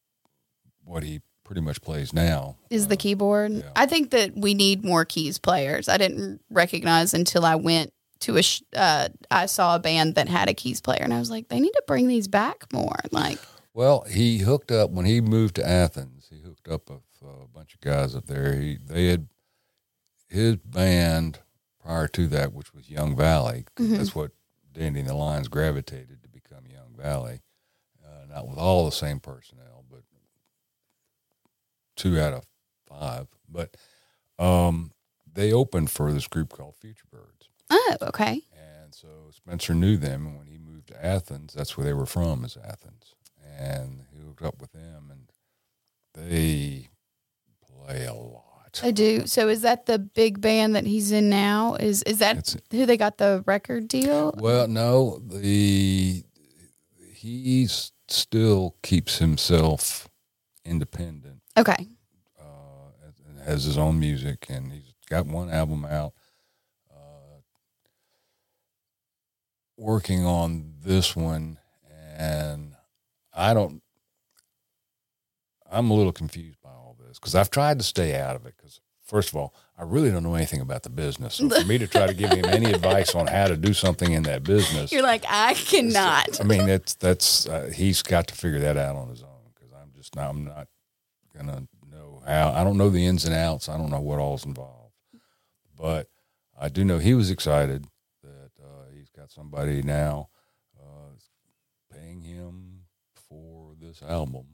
what 0.84 1.02
he 1.02 1.22
pretty 1.44 1.62
much 1.62 1.82
plays 1.82 2.14
now. 2.14 2.56
is 2.70 2.86
the 2.88 2.94
Uh, 2.94 2.98
keyboard. 3.00 3.52
yeah. 3.52 3.72
I 3.76 3.88
think 3.88 4.12
that 4.12 4.38
we 4.38 4.54
need 4.54 4.86
more 4.86 5.06
keys 5.06 5.40
players. 5.40 5.90
I 5.90 5.98
didn't 5.98 6.42
recognize 6.52 7.16
until 7.16 7.46
I 7.46 7.56
went 7.56 7.92
to 8.20 8.38
a. 8.38 8.44
Sh- 8.44 8.62
uh, 8.76 9.10
I 9.32 9.48
saw 9.48 9.76
a 9.76 9.80
band 9.80 10.14
that 10.14 10.28
had 10.30 10.48
a 10.48 10.54
keys 10.54 10.80
player, 10.80 11.02
and 11.02 11.12
I 11.12 11.18
was 11.18 11.32
like, 11.32 11.48
they 11.48 11.60
need 11.60 11.72
to 11.72 11.84
bring 11.88 12.08
these 12.08 12.28
back 12.28 12.72
more. 12.72 13.00
Like, 13.12 13.40
Well, 13.74 14.02
he 14.02 14.38
hooked 14.40 14.72
up 14.72 14.92
when 14.92 15.06
he 15.08 15.20
moved 15.20 15.56
to 15.56 15.68
Athens. 15.68 16.28
He 16.30 16.42
hooked 16.42 16.68
up 16.68 16.90
with 16.92 17.02
uh, 17.26 17.46
a 17.46 17.48
bunch 17.48 17.74
of 17.74 17.82
guys 17.82 18.14
up 18.14 18.28
there. 18.28 18.54
He 18.54 18.78
they 18.86 19.08
had 19.08 19.28
his 20.28 20.58
band 20.58 21.40
prior 21.90 22.08
to 22.08 22.28
that, 22.28 22.54
which 22.54 22.72
was 22.72 22.88
Young 22.88 23.16
Valley. 23.16 23.66
Mhm. 23.76 23.98
That's 23.98 24.14
what 24.14 24.32
Dandy 24.72 25.00
and 25.00 25.10
the 25.10 25.16
Lions 25.16 25.48
gravitated 25.48 26.22
to 26.22 26.30
become 26.30 26.68
Young 26.68 26.94
Valley. 26.96 27.42
Uh, 28.06 28.26
not 28.28 28.48
with 28.48 28.60
all 28.60 28.86
the 28.86 28.92
same 28.92 29.20
personnel, 29.20 29.86
but 29.90 30.04
two 31.96 32.20
out 32.20 32.34
of 32.34 32.46
five. 32.86 33.28
But 33.48 33.76
um, 34.38 34.92
they 35.26 35.52
opened 35.52 35.90
for 35.90 36.14
this 36.14 36.28
group 36.28 36.50
called 36.50 36.76
Futurebirds 36.76 37.50
oh, 37.72 37.98
okay. 38.04 38.46
and 38.52 38.86
And 38.86 38.94
so 38.94 39.32
Spencer 39.32 39.74
knew 39.74 39.98
them, 39.98 40.28
and 40.28 40.38
when 40.38 40.46
he 40.46 40.60
moved 40.60 40.90
to 40.90 41.06
Athens, 41.06 41.54
that's 41.56 41.76
where 41.76 41.86
they 41.86 41.94
were 41.94 42.06
from, 42.06 42.46
is 42.46 42.56
Athens. 42.56 43.16
And 43.58 44.06
he 44.12 44.20
hooked 44.20 44.44
up 44.44 44.62
with 44.62 44.74
them, 44.74 45.10
and 45.12 45.32
they 46.14 46.90
play 47.66 48.06
a 48.06 48.14
lot. 48.14 48.49
I 48.84 48.92
do. 48.92 49.26
So 49.28 49.48
is 49.48 49.62
that 49.62 49.86
the 49.86 49.98
big 50.00 50.42
band 50.42 50.76
that 50.76 50.86
he's 50.86 51.12
in 51.12 51.30
now? 51.30 51.76
Is 51.76 52.04
is 52.04 52.20
that 52.20 52.56
who 52.72 52.86
they 52.86 52.98
got 52.98 53.18
the 53.18 53.44
record 53.46 53.88
deal? 53.88 54.34
Well, 54.38 54.68
no, 54.68 55.20
the 55.26 56.24
he 57.14 57.68
still 58.08 58.76
keeps 58.82 59.18
himself 59.18 60.08
independent 60.66 61.42
Okay. 61.58 61.88
uh, 62.40 62.92
and 63.28 63.40
has 63.40 63.64
his 63.66 63.78
own 63.78 64.00
music, 64.00 64.46
and 64.50 64.72
he's 64.72 64.94
got 65.10 65.26
one 65.26 65.50
album 65.50 65.86
out. 65.86 66.14
Uh, 66.90 67.42
working 69.78 70.26
on 70.26 70.74
this 70.82 71.16
one, 71.16 71.58
and 72.18 72.76
I 73.34 73.54
don't. 73.54 73.82
I'm 75.72 75.92
a 75.92 75.94
little 75.94 76.12
confused 76.14 76.59
this 77.10 77.20
because 77.20 77.36
I've 77.36 77.52
tried 77.52 77.80
to 77.80 77.84
stay 77.84 78.16
out 78.16 78.36
of 78.36 78.46
it. 78.46 78.54
Because 78.56 78.80
first 79.04 79.30
of 79.30 79.36
all, 79.36 79.54
I 79.78 79.84
really 79.84 80.12
don't 80.12 80.24
know 80.24 80.36
anything 80.36 80.62
about 80.62 80.84
the 80.84 80.90
business. 80.90 81.36
So 81.36 81.50
for 81.50 81.66
me 81.68 81.78
to 81.78 81.88
try 81.88 82.08
to 82.08 82.14
give 82.14 82.32
him 82.32 82.46
any 82.46 82.72
advice 82.72 83.16
on 83.16 83.28
how 83.28 83.48
to 83.48 83.58
do 83.58 83.74
something 83.74 84.12
in 84.12 84.24
that 84.24 84.44
business, 84.44 84.92
You're 84.92 85.04
like, 85.04 85.26
I 85.28 85.54
cannot. 85.56 86.40
I 86.40 86.44
mean, 86.44 86.66
that's 86.66 86.96
that's 86.96 87.48
uh, 87.48 87.72
he's 87.76 88.02
got 88.02 88.28
to 88.28 88.36
figure 88.36 88.60
that 88.60 88.78
out 88.78 88.96
on 88.96 89.10
his 89.10 89.24
own 89.24 89.52
because 89.54 89.72
I'm 89.74 89.92
just 89.96 90.16
not, 90.16 90.30
I'm 90.30 90.46
not 90.46 90.68
gonna 91.36 91.68
know 91.92 92.22
how. 92.26 92.52
I 92.52 92.64
don't 92.64 92.78
know 92.78 92.90
the 92.90 93.06
ins 93.06 93.26
and 93.26 93.34
outs. 93.36 93.68
I 93.68 93.78
don't 93.78 93.90
know 93.90 94.02
what 94.02 94.20
all's 94.20 94.46
involved, 94.46 94.94
but 95.78 96.08
I 96.60 96.70
do 96.70 96.84
know 96.86 97.00
he 97.00 97.14
was 97.14 97.32
excited 97.32 97.86
that 98.24 98.52
uh, 98.62 98.92
he's 98.96 99.10
got 99.10 99.32
somebody 99.32 99.82
now 99.82 100.30
uh, 100.80 101.14
paying 101.94 102.22
him 102.22 102.82
for 103.30 103.76
this 103.80 104.02
album. 104.04 104.46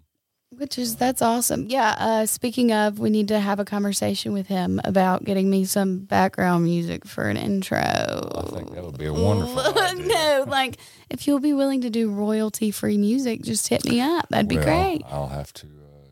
Which 0.58 0.78
is 0.78 0.96
that's 0.96 1.22
awesome. 1.22 1.68
Yeah. 1.70 1.96
Uh, 2.00 2.26
speaking 2.26 2.72
of, 2.72 3.00
we 3.00 3.10
need 3.10 3.28
to 3.30 3.40
have 3.40 3.60
a 3.60 3.66
conversation 3.66 4.34
with 4.34 4.48
him 4.48 4.80
about 4.84 5.24
getting 5.24 5.50
me 5.50 5.66
some 5.66 6.00
background 6.00 6.64
music 6.64 7.06
for 7.06 7.26
an 7.30 7.38
intro. 7.38 7.78
I 7.78 8.42
think 8.54 8.74
that 8.74 8.84
would 8.84 8.98
be 8.98 9.06
a 9.06 9.14
wonderful 9.14 9.60
idea. 9.84 10.08
no, 10.08 10.46
like 10.48 10.78
if 11.10 11.28
you'll 11.28 11.40
be 11.40 11.54
willing 11.54 11.82
to 11.82 11.90
do 11.90 12.10
royalty 12.10 12.72
free 12.72 12.98
music, 12.98 13.42
just 13.44 13.68
hit 13.68 13.86
me 13.86 14.00
up. 14.02 14.28
That'd 14.30 14.48
be 14.48 14.58
Well, 14.58 14.66
great. 14.66 15.02
I'll 15.10 15.28
have 15.28 15.52
to 15.54 15.68
uh, 15.68 16.10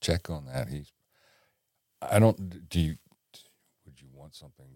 check 0.00 0.28
on 0.30 0.46
that. 0.46 0.68
He's. 0.68 0.92
I 2.02 2.18
don't. 2.18 2.68
Do 2.68 2.80
you? 2.80 2.96
Would 3.86 4.00
you 4.00 4.08
want 4.12 4.34
something? 4.34 4.66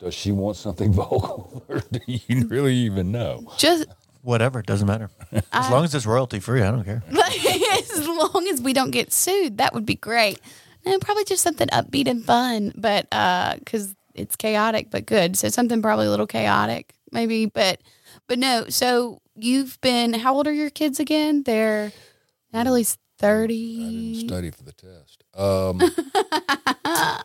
Does 0.00 0.12
she 0.14 0.32
want 0.32 0.56
something 0.56 0.92
vocal, 1.02 1.64
or 1.68 1.80
do 1.80 2.00
you 2.06 2.46
really 2.48 2.74
even 2.74 3.12
know? 3.12 3.52
Just 3.58 3.86
Whatever, 4.24 4.60
it 4.60 4.66
doesn't 4.66 4.86
matter. 4.88 5.10
As 5.32 5.42
I- 5.52 5.70
long 5.70 5.84
as 5.84 5.94
it's 5.94 6.06
royalty 6.06 6.40
free, 6.40 6.62
I 6.62 6.70
don't 6.70 6.82
care. 6.84 7.02
as 7.12 8.08
long 8.08 8.46
as 8.50 8.60
we 8.60 8.72
don't 8.72 8.90
get 8.90 9.12
sued, 9.12 9.58
that 9.58 9.74
would 9.74 9.84
be 9.86 9.94
great. 9.96 10.40
No, 10.86 10.98
probably 10.98 11.24
just 11.24 11.42
something 11.42 11.68
upbeat 11.68 12.08
and 12.08 12.24
fun, 12.24 12.72
but 12.76 13.08
because 13.58 13.94
it's 14.14 14.34
chaotic, 14.36 14.88
but 14.90 15.06
good. 15.06 15.36
So 15.36 15.48
something 15.50 15.80
probably 15.82 16.06
a 16.06 16.10
little 16.10 16.26
chaotic, 16.26 16.94
maybe. 17.12 17.46
But 17.46 17.80
but 18.26 18.38
no. 18.38 18.66
So 18.70 19.20
you've 19.34 19.78
been. 19.80 20.14
How 20.14 20.34
old 20.34 20.46
are 20.46 20.52
your 20.52 20.70
kids 20.70 20.98
again? 21.00 21.42
They're 21.44 21.92
Natalie's 22.52 22.96
I 23.22 23.26
didn't 23.26 23.30
thirty. 23.32 24.26
study 24.26 24.50
for 24.50 24.62
the 24.64 24.72
test. 24.72 25.24
Um, 25.34 25.78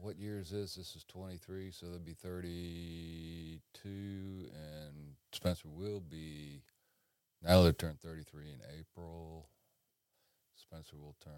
what 0.00 0.18
year 0.18 0.38
is 0.40 0.50
this? 0.50 0.74
This 0.74 0.94
is 0.96 1.04
twenty 1.04 1.36
three, 1.36 1.70
so 1.70 1.86
that'd 1.86 2.04
be 2.04 2.14
thirty 2.14 3.60
two, 3.74 4.48
and 4.52 5.11
Spencer 5.32 5.68
will 5.68 6.00
be. 6.00 6.62
Now 7.42 7.62
they 7.62 7.72
turn 7.72 7.96
thirty 8.02 8.22
three 8.22 8.50
in 8.50 8.60
April. 8.78 9.48
Spencer 10.54 10.96
will 10.96 11.16
turn 11.22 11.32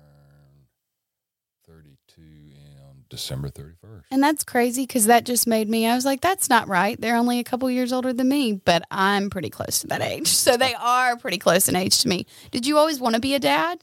thirty 1.67 1.97
two 2.07 2.53
on 2.89 3.05
December 3.09 3.49
thirty 3.49 3.75
first. 3.81 4.07
And 4.11 4.23
that's 4.23 4.45
crazy 4.45 4.83
because 4.83 5.07
that 5.07 5.25
just 5.25 5.47
made 5.47 5.69
me. 5.69 5.87
I 5.87 5.95
was 5.95 6.05
like, 6.05 6.21
that's 6.21 6.51
not 6.51 6.69
right. 6.69 7.01
They're 7.01 7.17
only 7.17 7.39
a 7.39 7.45
couple 7.45 7.71
years 7.71 7.93
older 7.93 8.13
than 8.13 8.29
me, 8.29 8.61
but 8.65 8.83
I'm 8.91 9.31
pretty 9.31 9.51
close 9.51 9.79
to 9.81 9.87
that 9.89 10.03
age. 10.03 10.29
So 10.29 10.57
they 10.57 10.75
are 10.75 11.17
pretty 11.17 11.39
close 11.39 11.69
in 11.69 11.77
age 11.77 12.01
to 12.01 12.09
me. 12.09 12.27
Did 12.51 12.67
you 12.67 12.77
always 12.77 13.01
want 13.01 13.15
to 13.15 13.21
be 13.21 13.35
a 13.35 13.41
dad? 13.41 13.83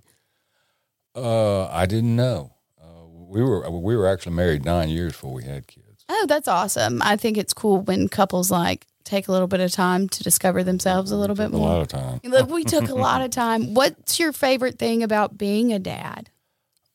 Uh, 1.16 1.66
I 1.68 1.86
didn't 1.88 2.16
know. 2.16 2.54
Uh, 2.80 3.08
we 3.08 3.42
were 3.42 3.70
we 3.70 3.96
were 3.96 4.08
actually 4.08 4.36
married 4.36 4.64
nine 4.64 4.90
years 4.90 5.14
before 5.14 5.34
we 5.34 5.44
had 5.44 5.68
kids. 5.68 6.06
Oh, 6.08 6.26
that's 6.28 6.48
awesome. 6.48 7.02
I 7.02 7.16
think 7.16 7.38
it's 7.38 7.54
cool 7.54 7.82
when 7.82 8.10
couples 8.10 8.52
like 8.52 8.86
take 9.04 9.28
a 9.28 9.32
little 9.32 9.48
bit 9.48 9.60
of 9.60 9.72
time 9.72 10.08
to 10.10 10.24
discover 10.24 10.64
themselves 10.64 11.12
a 11.12 11.16
little 11.18 11.36
bit 11.36 11.46
Took 11.52 11.54
a 11.54 11.58
lot 11.58 11.72
more. 11.74 11.82
of 11.82 11.88
time. 11.88 12.20
Look, 12.24 12.50
we 12.50 12.64
took 12.64 12.90
a 12.90 12.96
lot 12.96 13.22
of 13.22 13.32
time. 13.32 13.74
What's 13.74 14.20
your 14.20 14.32
favorite 14.32 14.78
thing 14.80 15.04
about 15.04 15.38
being 15.38 15.74
a 15.74 15.80
dad? 15.80 16.30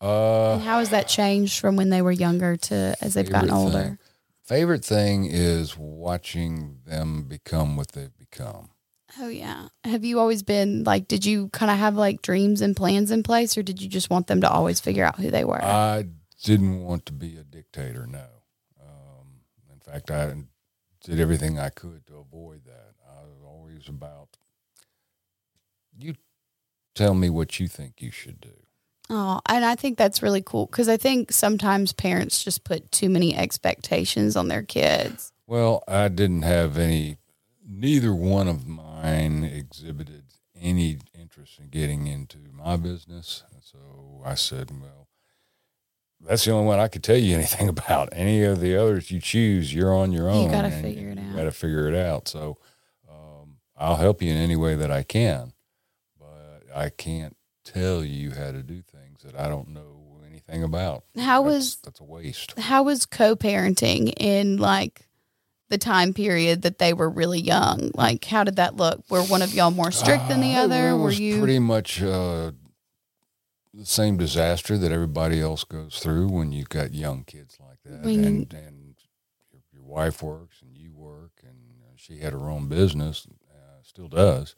Uh, 0.01 0.55
And 0.55 0.63
how 0.63 0.79
has 0.81 0.91
that 0.91 1.09
changed 1.09 1.59
from 1.61 1.77
when 1.77 1.91
they 1.91 2.03
were 2.03 2.13
younger 2.13 2.57
to 2.57 2.95
as 3.01 3.15
they've 3.15 3.29
gotten 3.31 3.51
older? 3.51 3.83
thing. 3.83 3.99
Favorite 4.45 4.85
thing 4.85 5.25
is 5.25 5.77
watching 5.77 6.79
them 6.87 7.25
become 7.25 7.77
what 7.77 7.93
they've 7.93 8.17
become. 8.17 8.71
Oh 9.19 9.29
yeah. 9.29 9.69
Have 9.85 10.05
you 10.05 10.21
always 10.21 10.43
been 10.43 10.85
like 10.85 11.09
did 11.09 11.25
you 11.25 11.49
kind 11.49 11.71
of 11.71 11.79
have 11.79 11.97
like 11.97 12.21
dreams 12.23 12.61
and 12.61 12.77
plans 12.77 13.11
in 13.11 13.23
place 13.23 13.57
or 13.57 13.63
did 13.63 13.81
you 13.81 13.89
just 13.89 14.11
want 14.11 14.27
them 14.27 14.43
to 14.43 14.51
always 14.51 14.79
figure 14.79 15.05
out 15.05 15.19
who 15.19 15.31
they 15.31 15.45
were? 15.45 15.63
I 15.65 16.05
didn't 16.45 16.81
want 16.83 17.07
to 17.07 17.13
be 17.13 17.37
a 17.39 17.43
dictator. 17.45 18.07
No. 18.07 18.25
Um, 18.81 19.41
in 19.73 19.81
fact, 19.81 20.11
I 20.11 20.35
did 21.07 21.21
everything 21.21 21.59
I 21.59 21.69
could 21.69 22.05
to 22.09 22.17
avoid 22.17 22.65
that. 22.65 22.95
I 23.09 23.23
was 23.23 23.39
always 23.45 23.89
about 23.89 24.37
you. 25.97 26.15
Tell 26.97 27.15
me 27.15 27.31
what 27.31 27.61
you 27.61 27.69
think 27.69 28.03
you 28.03 28.11
should 28.11 28.41
do. 28.41 28.55
Oh, 29.09 29.41
and 29.49 29.65
I 29.65 29.77
think 29.77 29.99
that's 29.99 30.21
really 30.21 30.43
cool 30.43 30.67
because 30.67 30.89
I 30.89 30.97
think 30.97 31.31
sometimes 31.31 31.93
parents 31.93 32.43
just 32.43 32.65
put 32.65 32.91
too 32.91 33.09
many 33.09 33.37
expectations 33.37 34.35
on 34.35 34.49
their 34.49 34.65
kids. 34.65 35.33
Well, 35.47 35.85
I 35.87 36.09
didn't 36.09 36.43
have 36.43 36.77
any. 36.77 37.19
Neither 37.65 38.13
one 38.13 38.49
of 38.49 38.67
mine 38.67 39.45
exhibited 39.45 40.25
any 40.61 40.99
interest 41.15 41.61
in 41.61 41.69
getting 41.69 42.09
into 42.09 42.39
my 42.53 42.77
business, 42.77 43.45
and 43.53 43.63
so 43.63 44.23
I 44.25 44.35
said, 44.35 44.71
"Well, 44.71 45.07
that's 46.21 46.45
the 46.45 46.51
only 46.53 46.67
one 46.67 46.79
I 46.79 46.89
could 46.89 47.03
tell 47.05 47.17
you 47.17 47.35
anything 47.37 47.69
about. 47.77 48.09
Any 48.13 48.43
of 48.45 48.61
the 48.61 48.77
others 48.77 49.11
you 49.11 49.21
choose, 49.21 49.73
you're 49.75 49.95
on 49.95 50.13
your 50.13 50.29
own. 50.29 50.45
You 50.45 50.51
gotta 50.51 50.71
figure 50.71 51.11
it 51.11 51.19
out. 51.19 51.25
you. 51.25 51.37
Got 51.37 51.45
to 51.45 51.53
figure 51.53 51.89
it 51.89 51.95
out. 51.95 52.29
So, 52.29 52.59
um, 53.09 53.57
I'll 53.77 53.97
help 53.97 54.23
you 54.23 54.31
in 54.31 54.37
any 54.37 54.57
way 54.57 54.75
that 54.75 54.91
I 54.91 55.03
can, 55.03 55.53
but 56.19 56.63
I 56.75 56.89
can't 56.91 57.37
tell 57.65 58.05
you 58.05 58.31
how 58.31 58.53
to 58.53 58.63
do 58.63 58.83
things 58.83 59.23
that 59.25 59.39
I 59.39 59.49
don't 59.49 59.69
know 59.69 60.19
anything 60.29 60.63
about. 60.63 61.05
How 61.17 61.43
That's- 61.43 61.57
was 61.59 61.77
that's 61.77 62.01
a 62.01 62.05
waste? 62.05 62.59
how 62.59 62.83
was 62.85 63.07
co-parenting 63.07 64.13
in 64.17 64.57
like 64.59 65.09
the 65.69 65.79
time 65.79 66.15
period 66.15 66.63
that 66.63 66.79
they 66.79 66.93
were 66.93 67.11
really 67.11 67.41
young? 67.41 67.91
Like 67.95 68.25
how 68.25 68.45
did 68.45 68.57
that 68.57 68.77
look? 68.77 69.03
Were 69.11 69.23
one 69.23 69.43
of 69.43 69.53
y'all 69.55 69.71
more 69.71 69.91
strict 69.91 70.29
than 70.29 70.41
the 70.41 70.55
other? 70.55 70.91
It 70.91 70.97
Were 70.97 71.05
was 71.07 71.21
you 71.21 71.39
pretty 71.39 71.59
much 71.59 72.03
uh, 72.03 72.53
the 73.77 73.87
same 73.87 74.17
disaster 74.17 74.79
that 74.79 74.93
everybody 74.93 75.41
else 75.41 75.65
goes 75.65 75.99
through 75.99 76.29
when 76.29 76.53
you've 76.53 76.69
got 76.69 76.95
young 76.95 77.25
kids 77.25 77.59
like 77.61 77.79
that, 77.85 78.03
When- 78.05 78.25
and 78.25 78.53
and 78.55 78.95
your, 79.53 79.61
your 79.73 79.83
wife 79.85 80.23
works 80.23 80.63
and 80.63 80.77
you 80.77 80.93
work, 80.95 81.33
and 81.43 81.57
uh, 81.85 81.93
she 81.97 82.19
had 82.19 82.33
her 82.33 82.49
own 82.51 82.69
business, 82.69 83.27
uh, 83.51 83.83
still 83.83 84.09
does, 84.09 84.55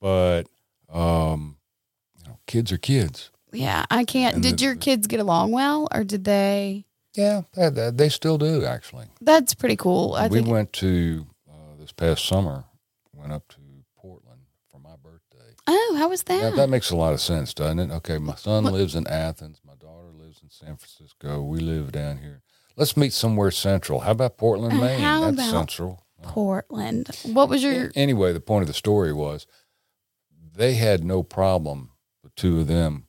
but 0.00 0.44
um, 0.92 1.56
you 2.18 2.24
know, 2.28 2.38
kids 2.46 2.72
are 2.72 2.78
kids. 2.78 3.30
Yeah, 3.52 3.84
I 3.90 4.04
can't. 4.04 4.34
And 4.34 4.42
Did 4.42 4.58
the- 4.58 4.64
your 4.64 4.74
kids 4.76 5.06
get 5.06 5.20
along 5.20 5.52
well 5.52 5.88
or 5.94 6.02
did 6.04 6.24
they 6.24 6.86
Yeah, 7.14 7.42
they, 7.54 8.08
still 8.08 8.36
do 8.38 8.64
actually. 8.64 9.06
That's 9.20 9.54
pretty 9.54 9.76
cool. 9.76 10.14
I 10.14 10.26
we 10.26 10.40
went 10.40 10.72
to 10.74 11.26
uh, 11.48 11.76
this 11.78 11.92
past 11.92 12.26
summer, 12.26 12.64
went 13.14 13.32
up 13.32 13.46
to 13.50 13.58
Portland 13.96 14.40
for 14.70 14.80
my 14.80 14.96
birthday. 15.02 15.53
Oh, 15.66 15.94
how 15.98 16.08
was 16.08 16.22
that? 16.24 16.40
That, 16.40 16.56
that 16.56 16.68
makes 16.70 16.90
a 16.90 16.96
lot 16.96 17.12
of 17.14 17.20
sense, 17.20 17.54
doesn't 17.54 17.78
it? 17.78 17.90
Okay, 17.90 18.18
my 18.18 18.34
son 18.34 18.64
What- 18.64 18.72
lives 18.74 18.94
in 18.94 19.06
Athens. 19.06 19.60
My 19.66 19.74
daughter 19.76 20.08
lives 20.12 20.40
in 20.42 20.50
San 20.50 20.76
Francisco. 20.76 21.42
We 21.42 21.58
live 21.60 21.92
down 21.92 22.18
here. 22.18 22.42
Let's 22.76 22.96
meet 22.96 23.12
somewhere 23.12 23.50
central. 23.50 24.00
How 24.00 24.10
about 24.12 24.36
Portland, 24.36 24.74
Uh, 24.74 24.80
Maine? 24.84 25.00
how 25.00 25.30
That's 25.30 25.34
about 25.48 25.50
central. 25.50 26.00
Portland. 26.22 27.08
What 27.24 27.48
was 27.48 27.62
your 27.62 27.92
Anyway, 27.94 28.32
the 28.32 28.40
point 28.40 28.62
of 28.62 28.68
the 28.68 28.74
story 28.74 29.12
was 29.12 29.46
they 30.56 30.74
had 30.74 31.04
no 31.04 31.22
problem, 31.22 31.90
the 32.22 32.30
two 32.36 32.60
of 32.60 32.66
them, 32.66 33.06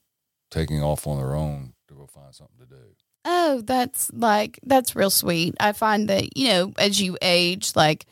taking 0.52 0.84
off 0.84 1.08
on 1.08 1.18
their 1.18 1.34
own 1.36 1.74
to 1.88 1.94
go 1.94 2.06
find 2.08 2.34
something 2.36 2.58
to 2.60 2.66
do. 2.66 2.76
Oh, 3.24 3.62
that's 3.62 4.12
like 4.14 4.60
that's 4.64 4.96
real 4.96 5.10
sweet. 5.10 5.56
I 5.60 5.72
find 5.72 6.08
that, 6.10 6.38
you 6.38 6.50
know, 6.50 6.74
as 6.78 7.02
you 7.02 7.18
age, 7.22 7.72
like 7.76 8.06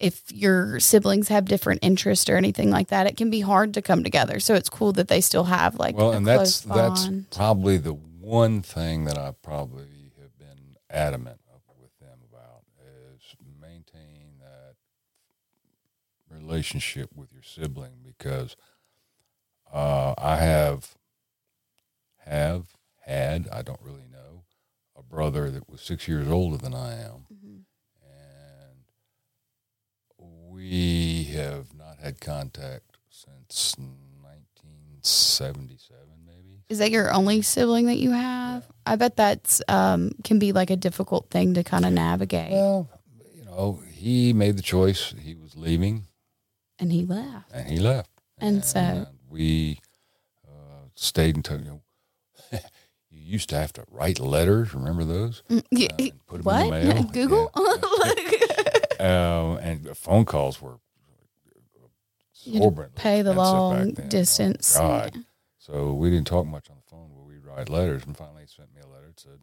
if 0.00 0.32
your 0.32 0.80
siblings 0.80 1.28
have 1.28 1.44
different 1.44 1.80
interests 1.82 2.28
or 2.28 2.36
anything 2.36 2.70
like 2.70 2.88
that, 2.88 3.06
it 3.06 3.16
can 3.16 3.30
be 3.30 3.40
hard 3.40 3.74
to 3.74 3.82
come 3.82 4.02
together. 4.02 4.40
So 4.40 4.54
it's 4.54 4.68
cool 4.70 4.92
that 4.92 5.08
they 5.08 5.20
still 5.20 5.44
have 5.44 5.78
like 5.78 5.96
well, 5.96 6.12
a 6.12 6.16
and 6.16 6.26
that's 6.26 6.60
that's 6.60 7.08
probably 7.30 7.76
the 7.76 7.92
one 7.92 8.62
thing 8.62 9.04
that 9.04 9.18
I 9.18 9.32
probably 9.42 10.12
have 10.20 10.36
been 10.38 10.76
adamant 10.88 11.40
with 11.80 11.98
them 12.00 12.18
about 12.30 12.62
is 13.14 13.36
maintain 13.60 14.38
that 14.40 14.74
relationship 16.28 17.10
with 17.14 17.32
your 17.32 17.42
sibling 17.42 17.98
because 18.02 18.56
uh, 19.72 20.14
I 20.18 20.36
have 20.36 20.96
have 22.24 22.68
had 23.04 23.48
I 23.50 23.62
don't 23.62 23.80
really 23.82 24.06
know 24.10 24.44
a 24.96 25.02
brother 25.02 25.50
that 25.50 25.68
was 25.68 25.80
six 25.80 26.06
years 26.08 26.28
older 26.28 26.56
than 26.56 26.74
I 26.74 26.94
am, 26.94 27.26
Mhm. 27.32 27.64
and 28.02 28.84
we 30.60 31.24
have 31.34 31.72
not 31.74 31.96
had 32.02 32.20
contact 32.20 32.98
since 33.08 33.74
1977, 34.20 36.06
maybe. 36.26 36.62
Is 36.68 36.78
that 36.78 36.90
your 36.90 37.10
only 37.12 37.40
sibling 37.42 37.86
that 37.86 37.96
you 37.96 38.10
have? 38.10 38.64
I 38.84 38.96
bet 38.96 39.16
that's 39.16 39.62
um, 39.68 40.12
can 40.22 40.38
be 40.38 40.52
like 40.52 40.68
a 40.70 40.76
difficult 40.76 41.30
thing 41.30 41.54
to 41.54 41.64
kind 41.64 41.84
of 41.86 41.92
navigate. 41.92 42.52
Well, 42.52 42.90
you 43.34 43.44
know, 43.44 43.80
he 43.90 44.32
made 44.34 44.56
the 44.58 44.62
choice. 44.62 45.14
He 45.18 45.34
was 45.34 45.56
leaving, 45.56 46.06
and 46.78 46.92
he 46.92 47.06
left. 47.06 47.50
and 47.54 47.68
he 47.68 47.78
left. 47.78 48.10
And 48.38 48.62
so- 48.64 49.06
we 49.30 49.80
uh, 50.46 50.88
stayed 50.94 51.36
until 51.36 51.58
you 51.60 51.64
know. 51.64 51.80
you 53.10 53.20
used 53.32 53.48
to 53.50 53.56
have 53.56 53.72
to 53.74 53.84
write 53.90 54.20
letters. 54.20 54.74
Remember 54.74 55.04
those? 55.04 55.42
Mm, 55.48 55.64
yeah, 55.70 55.88
Uh, 55.92 55.96
and 56.02 56.26
put 56.26 56.38
'em 56.40 56.44
what? 56.44 56.64
in 56.64 56.70
the 56.70 56.94
mail. 56.94 57.02
Google? 57.12 57.50
Um, 59.00 59.56
and 59.58 59.96
phone 59.96 60.24
calls 60.24 60.60
were 60.60 60.78
You 62.44 62.52
had 62.54 62.60
to 62.60 62.66
exorbitant 62.66 62.94
Pay 62.96 63.22
the 63.22 63.32
long. 63.34 63.94
Oh, 63.98 64.02
distance. 64.08 64.76
God. 64.76 65.12
Yeah. 65.14 65.22
So 65.58 65.92
we 65.92 66.10
didn't 66.10 66.26
talk 66.26 66.46
much 66.46 66.68
on 66.70 66.76
the 66.76 66.82
phone, 66.90 67.10
but 67.14 67.24
we'd 67.24 67.44
write 67.44 67.68
letters. 67.68 68.04
And 68.04 68.16
finally, 68.16 68.42
he 68.42 68.46
sent 68.48 68.74
me 68.74 68.80
a 68.82 68.86
letter 68.88 69.08
that 69.08 69.20
said, 69.20 69.38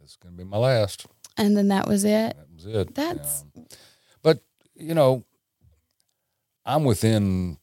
"This 0.00 0.10
is 0.10 0.16
going 0.16 0.34
to 0.34 0.38
be 0.38 0.44
my 0.48 0.58
last." 0.58 1.06
And 1.36 1.56
then 1.56 1.68
that 1.68 1.86
was 1.86 2.04
it. 2.04 2.36
And 2.36 2.38
that 2.38 2.52
was 2.54 2.66
it. 2.66 2.94
That's- 2.94 3.44
Um, 3.56 3.66
but 4.22 4.42
you 4.74 4.94
know, 4.94 5.24
I'm 6.64 6.84
within 6.84 7.58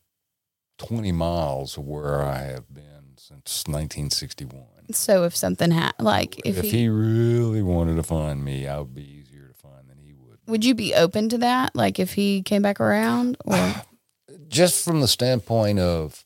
20 0.77 1.11
miles 1.11 1.77
of 1.77 1.85
where 1.85 2.21
I 2.23 2.39
have 2.43 2.73
been 2.73 3.15
since 3.17 3.67
1961. 3.67 4.63
So 4.91 5.23
if 5.23 5.35
something 5.35 5.71
had, 5.71 5.93
like, 5.99 6.39
if, 6.45 6.57
If, 6.57 6.63
he, 6.65 6.69
he, 6.71 6.87
really 6.89 7.61
wanted 7.61 7.95
to 7.95 8.03
find 8.03 8.43
me, 8.43 8.67
I 8.67 8.79
would 8.79 8.93
be 8.93 9.03
easier 9.03 9.47
to 9.47 9.53
find 9.53 9.89
than 9.89 9.97
he 9.97 10.13
would. 10.47 10.63
you 10.65 10.75
be 10.75 10.93
open 10.93 11.29
to 11.29 11.37
that? 11.39 11.75
Like, 11.75 11.99
if 11.99 12.13
he 12.13 12.41
came 12.41 12.61
back 12.61 12.79
around, 12.79 13.37
or 13.45 13.75
Just 14.47 14.83
from 14.85 15.01
the 15.01 15.07
standpoint 15.07 15.79
of, 15.79 16.23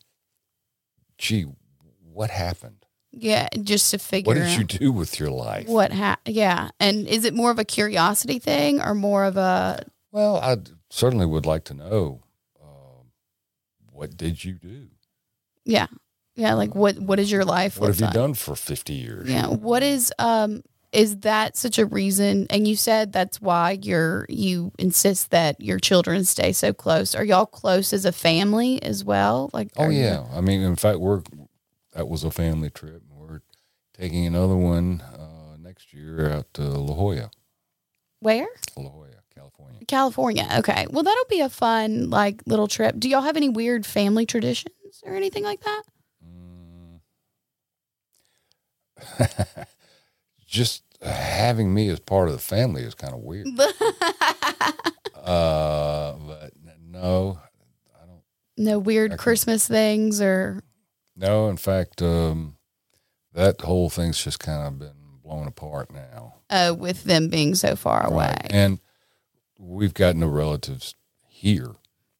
gee, 1.17 1.45
what 2.11 2.29
happened? 2.29 2.73
yeah, 3.11 3.47
just 3.63 3.89
to 3.91 3.97
figure 3.97 4.29
What 4.29 4.33
did 4.35 4.47
out 4.47 4.57
you 4.57 4.63
do 4.65 4.91
with 4.91 5.19
your 5.19 5.29
life? 5.31 5.67
what 5.67 5.91
ha- 5.91 6.19
Yeah, 6.25 6.69
and 6.79 7.07
is 7.07 7.25
it 7.25 7.33
more 7.33 7.49
of 7.51 7.57
a 7.59 7.63
curiosity 7.65 8.37
thing 8.37 8.79
or 8.81 8.93
more 8.93 9.23
of 9.25 9.37
a 9.37 9.83
Well, 10.11 10.37
I 10.37 10.57
certainly 10.89 11.25
would 11.25 11.45
like 11.45 11.63
to 11.65 11.73
know 11.73 12.21
um, 12.61 13.07
what 13.91 14.17
did 14.17 14.43
you 14.43 14.53
do? 14.53 14.87
yeah, 15.65 15.87
yeah? 16.35 16.53
Like, 16.53 16.75
what 16.75 16.99
what 16.99 17.17
is 17.19 17.31
your 17.31 17.45
life? 17.45 17.79
What 17.79 17.87
have 17.87 17.99
you 17.99 18.05
like? 18.05 18.13
done 18.13 18.33
for 18.35 18.55
50 18.55 18.93
years? 18.93 19.29
Yeah. 19.29 19.47
What 19.47 19.81
is 19.83 20.13
um 20.19 20.61
is 20.93 21.17
that 21.19 21.57
such 21.57 21.77
a 21.77 21.85
reason 21.85 22.47
and 22.49 22.67
you 22.67 22.75
said 22.75 23.11
that's 23.11 23.41
why 23.41 23.77
you're 23.81 24.25
you 24.29 24.71
insist 24.79 25.31
that 25.31 25.59
your 25.61 25.79
children 25.79 26.23
stay 26.23 26.51
so 26.53 26.71
close. 26.73 27.13
Are 27.13 27.23
y'all 27.25 27.45
close 27.45 27.91
as 27.93 28.05
a 28.05 28.11
family 28.11 28.81
as 28.81 29.03
well? 29.03 29.49
Like 29.53 29.69
Oh 29.77 29.83
are 29.85 29.91
you- 29.91 30.01
yeah, 30.01 30.25
I 30.33 30.41
mean, 30.41 30.61
in 30.61 30.75
fact, 30.75 30.99
we're 30.99 31.21
that 31.93 32.07
was 32.07 32.23
a 32.23 32.31
family 32.31 32.69
trip. 32.69 33.01
We're 33.09 33.41
taking 33.97 34.25
another 34.25 34.55
one 34.55 35.01
uh, 35.01 35.57
next 35.59 35.93
year 35.93 36.29
out 36.31 36.53
to 36.53 36.61
La 36.61 36.93
Jolla, 36.93 37.31
where? 38.19 38.47
La 38.77 38.83
Jolla, 38.89 39.07
California. 39.35 39.79
California. 39.87 40.47
Okay. 40.59 40.87
Well 40.89 41.03
that'll 41.03 41.25
be 41.29 41.41
a 41.41 41.49
fun 41.49 42.09
like 42.09 42.41
little 42.45 42.67
trip. 42.67 42.95
Do 42.97 43.09
y'all 43.09 43.21
have 43.21 43.37
any 43.37 43.49
weird 43.49 43.85
family 43.85 44.25
traditions 44.25 44.73
or 45.03 45.15
anything 45.15 45.43
like 45.43 45.61
that? 45.61 45.83
Mm. 46.25 46.99
Just 50.47 50.83
having 51.01 51.73
me 51.73 51.89
as 51.89 51.99
part 51.99 52.27
of 52.29 52.33
the 52.33 52.39
family 52.39 52.81
is 52.81 52.95
kind 52.95 53.13
of 53.13 53.19
weird. 53.19 53.47
Uh, 55.15 56.13
but 56.25 56.51
no, 56.89 57.37
I 58.01 58.05
don't. 58.05 58.21
no 58.55 58.79
weird 58.79 59.11
Okay. 59.11 59.17
Christmas 59.21 59.67
things 59.67 60.21
or 60.21 60.63
No, 61.17 61.49
in 61.49 61.57
fact, 61.57 62.01
um, 62.01 62.55
that 63.33 63.59
whole 63.61 63.89
thing's 63.89 64.23
just 64.23 64.39
kind 64.39 64.65
of 64.65 64.79
been 64.79 65.19
blown 65.21 65.45
apart 65.47 65.91
now. 65.91 66.35
uh 66.49 66.73
with 66.77 67.03
them 67.03 67.27
being 67.27 67.55
so 67.55 67.75
far 67.75 68.05
away. 68.07 68.35
And 68.49 68.79
we've 69.59 69.93
got 69.93 70.15
no 70.15 70.27
relatives 70.27 70.95
here. 71.27 71.75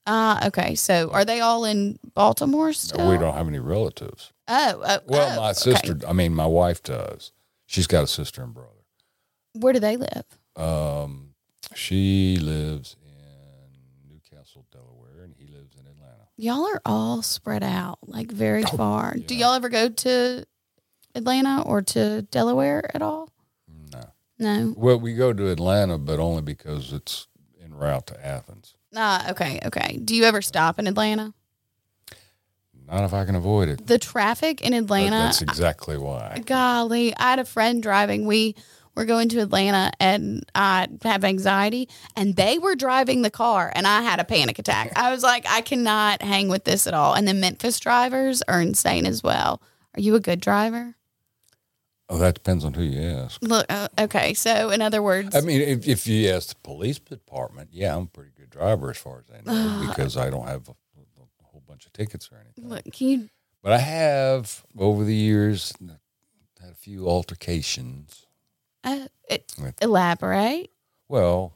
Ah, 0.06 0.46
okay. 0.48 0.76
So 0.76 1.10
are 1.12 1.24
they 1.24 1.40
all 1.40 1.64
in 1.64 2.00
Baltimore 2.14 2.74
still? 2.74 3.10
We 3.10 3.18
don't 3.18 3.36
have 3.36 3.48
any 3.48 3.60
relatives. 3.60 4.34
Oh, 4.50 4.82
oh 4.86 5.00
Well, 5.06 5.32
oh, 5.40 5.42
my 5.42 5.50
okay. 5.52 5.60
sister, 5.60 5.98
I 6.06 6.12
mean, 6.12 6.34
my 6.34 6.46
wife 6.46 6.84
does. 6.84 7.32
She's 7.68 7.86
got 7.88 8.04
a 8.04 8.08
sister 8.08 8.42
and 8.42 8.54
brother. 8.54 8.72
Where 9.54 9.74
do 9.74 9.80
they 9.80 9.98
live? 9.98 10.26
Um, 10.56 11.34
she 11.76 12.38
lives 12.38 12.96
in 13.04 14.10
New 14.10 14.20
Castle, 14.30 14.66
Delaware, 14.72 15.24
and 15.24 15.36
he 15.38 15.46
lives 15.46 15.76
in 15.76 15.86
Atlanta. 15.86 16.28
Y'all 16.38 16.66
are 16.66 16.82
all 16.86 17.22
spread 17.22 17.64
out, 17.64 18.00
like 18.04 18.32
very 18.32 18.64
far. 18.64 19.16
Do 19.16 19.36
Oh, 19.36 19.38
y'all 19.38 19.54
ever 19.54 19.70
go 19.70 19.90
to 19.90 20.46
Atlanta 21.16 21.62
or 21.64 21.82
to 21.82 22.22
Delaware 22.24 22.90
at 22.96 23.02
all? 23.02 23.30
No. 23.92 24.04
No. 24.40 24.74
Well, 24.78 25.00
we 25.00 25.14
go 25.14 25.34
to 25.34 25.50
Atlanta, 25.50 25.98
but 25.98 26.20
only 26.20 26.42
because 26.44 26.94
it's 26.94 27.28
en 27.64 27.74
route 27.74 28.08
to 28.08 28.26
Athens. 28.26 28.76
Ah, 28.96 29.32
okay, 29.32 29.60
okay. 29.66 30.00
Do 30.04 30.16
you 30.16 30.24
ever 30.24 30.42
stop 30.42 30.80
in 30.80 30.88
Atlanta? 30.88 31.34
Not 32.90 33.04
if 33.04 33.14
I 33.14 33.26
can 33.26 33.36
avoid 33.36 33.70
it. 33.70 33.86
The 33.88 34.00
traffic 34.00 34.62
in 34.62 34.72
But 34.72 34.78
Atlanta. 34.84 35.12
that's 35.18 35.42
exactly 35.42 35.98
why. 35.98 36.42
golly, 36.46 37.16
I 37.18 37.32
had 37.32 37.40
a 37.40 37.46
friend 37.46 37.84
driving. 37.84 38.26
We 38.26 38.56
were 38.96 39.06
going 39.06 39.30
to 39.30 39.40
Atlanta 39.42 39.92
and 40.00 40.44
I 40.56 40.88
have 41.04 41.24
anxiety 41.24 41.88
and 42.16 42.36
they 42.36 42.58
were 42.58 42.76
driving 42.76 43.22
the 43.22 43.30
car 43.30 43.72
and 43.76 43.86
I 43.86 44.02
had 44.02 44.20
a 44.20 44.24
panic 44.24 44.58
attack. 44.58 44.94
I 44.96 45.12
was 45.12 45.22
like, 45.22 45.46
I 45.48 45.62
cannot 45.62 46.22
hang 46.22 46.48
with 46.50 46.64
this 46.64 46.88
at 46.88 46.94
all. 46.94 47.14
And 47.14 47.28
the 47.28 47.34
Memphis 47.34 47.80
drivers 47.80 48.42
are 48.48 48.62
insane 48.62 49.06
as 49.06 49.22
well. 49.22 49.62
Are 49.96 50.00
you 50.02 50.16
a 50.16 50.20
good 50.20 50.40
driver? 50.42 50.96
Oh, 52.10 52.18
that 52.20 52.36
depends 52.36 52.64
on 52.64 52.74
who 52.74 52.84
you 52.84 53.02
ask. 53.02 53.38
Look, 53.42 53.66
uh, 53.70 53.90
okay. 54.00 54.34
So, 54.34 54.70
in 54.70 54.82
other 54.82 55.04
words, 55.04 55.36
I 55.36 55.42
mean, 55.42 55.60
if, 55.62 55.86
if 55.88 56.08
you 56.08 56.30
ask 56.30 56.50
the 56.50 56.56
police 56.64 57.00
department, 57.00 57.70
yeah, 57.74 57.94
I'm 57.96 58.04
a 58.04 58.08
pretty 58.08 58.32
good 58.38 58.50
driver 58.50 58.92
as 58.92 58.98
far 58.98 59.20
as 59.20 59.26
I 59.30 59.42
know 59.46 59.88
because 59.90 60.16
I 60.16 60.30
don't 60.30 60.48
have 60.48 60.70
a, 60.70 60.72
a 60.72 60.74
whole 60.74 60.78
bunch 61.78 61.86
of 61.86 61.94
tickets 61.94 62.30
or 62.32 62.40
anything. 62.40 62.68
look, 62.70 62.84
can 62.92 63.08
you 63.08 63.30
But 63.62 63.74
I 63.74 63.78
have 63.78 64.64
over 64.78 65.04
the 65.04 65.14
years 65.14 65.74
had 66.60 66.72
a 66.72 66.74
few 66.74 67.08
altercations. 67.08 68.26
uh, 68.84 69.08
it, 69.30 69.54
With- 69.62 69.76
elaborate? 69.82 70.72
Well, 71.08 71.54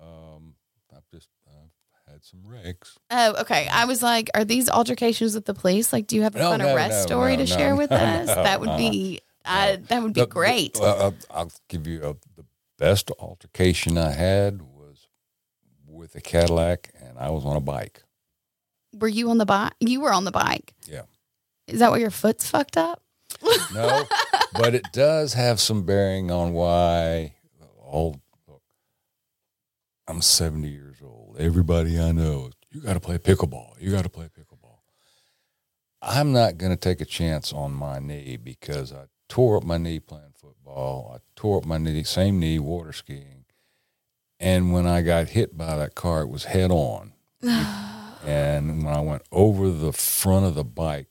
um, 0.00 0.54
I've 0.94 1.08
just 1.10 1.28
I've 1.48 2.12
had 2.12 2.24
some 2.24 2.40
wrecks. 2.46 2.96
Oh, 3.10 3.40
okay. 3.40 3.66
I 3.72 3.86
was 3.86 4.02
like, 4.04 4.30
are 4.34 4.44
these 4.44 4.70
altercations 4.70 5.34
with 5.34 5.46
the 5.46 5.54
police? 5.54 5.92
Like, 5.92 6.06
do 6.06 6.14
you 6.14 6.22
have 6.22 6.36
a 6.36 6.38
No, 6.38 6.50
fun 6.50 6.60
no, 6.60 6.74
arrest 6.74 6.92
no, 6.92 7.02
story 7.06 7.36
to 7.36 7.46
share 7.46 7.74
with 7.74 7.90
us? 7.90 8.28
that 8.28 8.60
would 8.60 8.76
be, 8.76 9.20
I, 9.44 9.76
that 9.88 10.00
would 10.02 10.12
be 10.14 10.20
The- 10.20 10.26
the- 10.26 10.32
great. 10.32 10.78
well, 10.80 11.02
I'll, 11.02 11.14
I'll 11.38 11.52
give 11.68 11.88
you 11.88 11.98
a, 12.04 12.14
the 12.36 12.44
best 12.78 13.10
altercation 13.18 13.98
I 13.98 14.12
had 14.12 14.62
was 14.62 15.08
with 15.86 16.14
a 16.14 16.20
Cadillac, 16.20 16.92
and 17.02 17.18
I 17.18 17.30
was 17.30 17.44
on 17.44 17.56
a 17.56 17.60
bike. 17.60 18.04
Were 18.92 19.08
you 19.08 19.30
on 19.30 19.38
the 19.38 19.46
bike? 19.46 19.72
You 19.80 20.00
were 20.00 20.12
on 20.12 20.24
the 20.24 20.30
bike. 20.30 20.74
Yeah. 20.86 21.02
Is 21.66 21.78
that 21.80 21.90
why 21.90 21.98
your 21.98 22.10
foot's 22.10 22.48
fucked 22.48 22.76
up? 22.76 23.02
No, 23.72 24.04
but 24.54 24.74
it 24.74 24.84
does 24.92 25.34
have 25.34 25.60
some 25.60 25.84
bearing 25.84 26.30
on 26.30 26.52
why 26.52 27.34
all. 27.90 28.20
Look, 28.48 28.62
I'm 30.08 30.22
70 30.22 30.68
years 30.68 30.96
old. 31.02 31.36
Everybody 31.38 31.98
I 32.00 32.12
know, 32.12 32.50
you 32.70 32.80
got 32.80 32.94
to 32.94 33.00
play 33.00 33.18
pickleball. 33.18 33.80
You 33.80 33.90
got 33.90 34.04
to 34.04 34.08
play 34.10 34.26
pickleball. 34.26 34.78
I'm 36.02 36.32
not 36.32 36.58
going 36.58 36.72
to 36.72 36.76
take 36.78 37.00
a 37.00 37.04
chance 37.04 37.52
on 37.52 37.72
my 37.72 37.98
knee 37.98 38.36
because 38.36 38.92
I 38.92 39.04
tore 39.28 39.58
up 39.58 39.64
my 39.64 39.76
knee 39.76 40.00
playing 40.00 40.34
football. 40.34 41.12
I 41.14 41.18
tore 41.36 41.58
up 41.58 41.66
my 41.66 41.78
knee, 41.78 42.02
same 42.04 42.40
knee, 42.40 42.58
water 42.58 42.92
skiing. 42.92 43.44
And 44.38 44.72
when 44.72 44.86
I 44.86 45.02
got 45.02 45.28
hit 45.28 45.56
by 45.56 45.76
that 45.76 45.94
car, 45.94 46.22
it 46.22 46.28
was 46.28 46.44
head 46.44 46.70
on. 46.70 47.12
and 48.24 48.84
when 48.84 48.94
I 48.94 49.00
went 49.00 49.22
over 49.32 49.70
the 49.70 49.92
front 49.92 50.46
of 50.46 50.54
the 50.54 50.64
bike, 50.64 51.06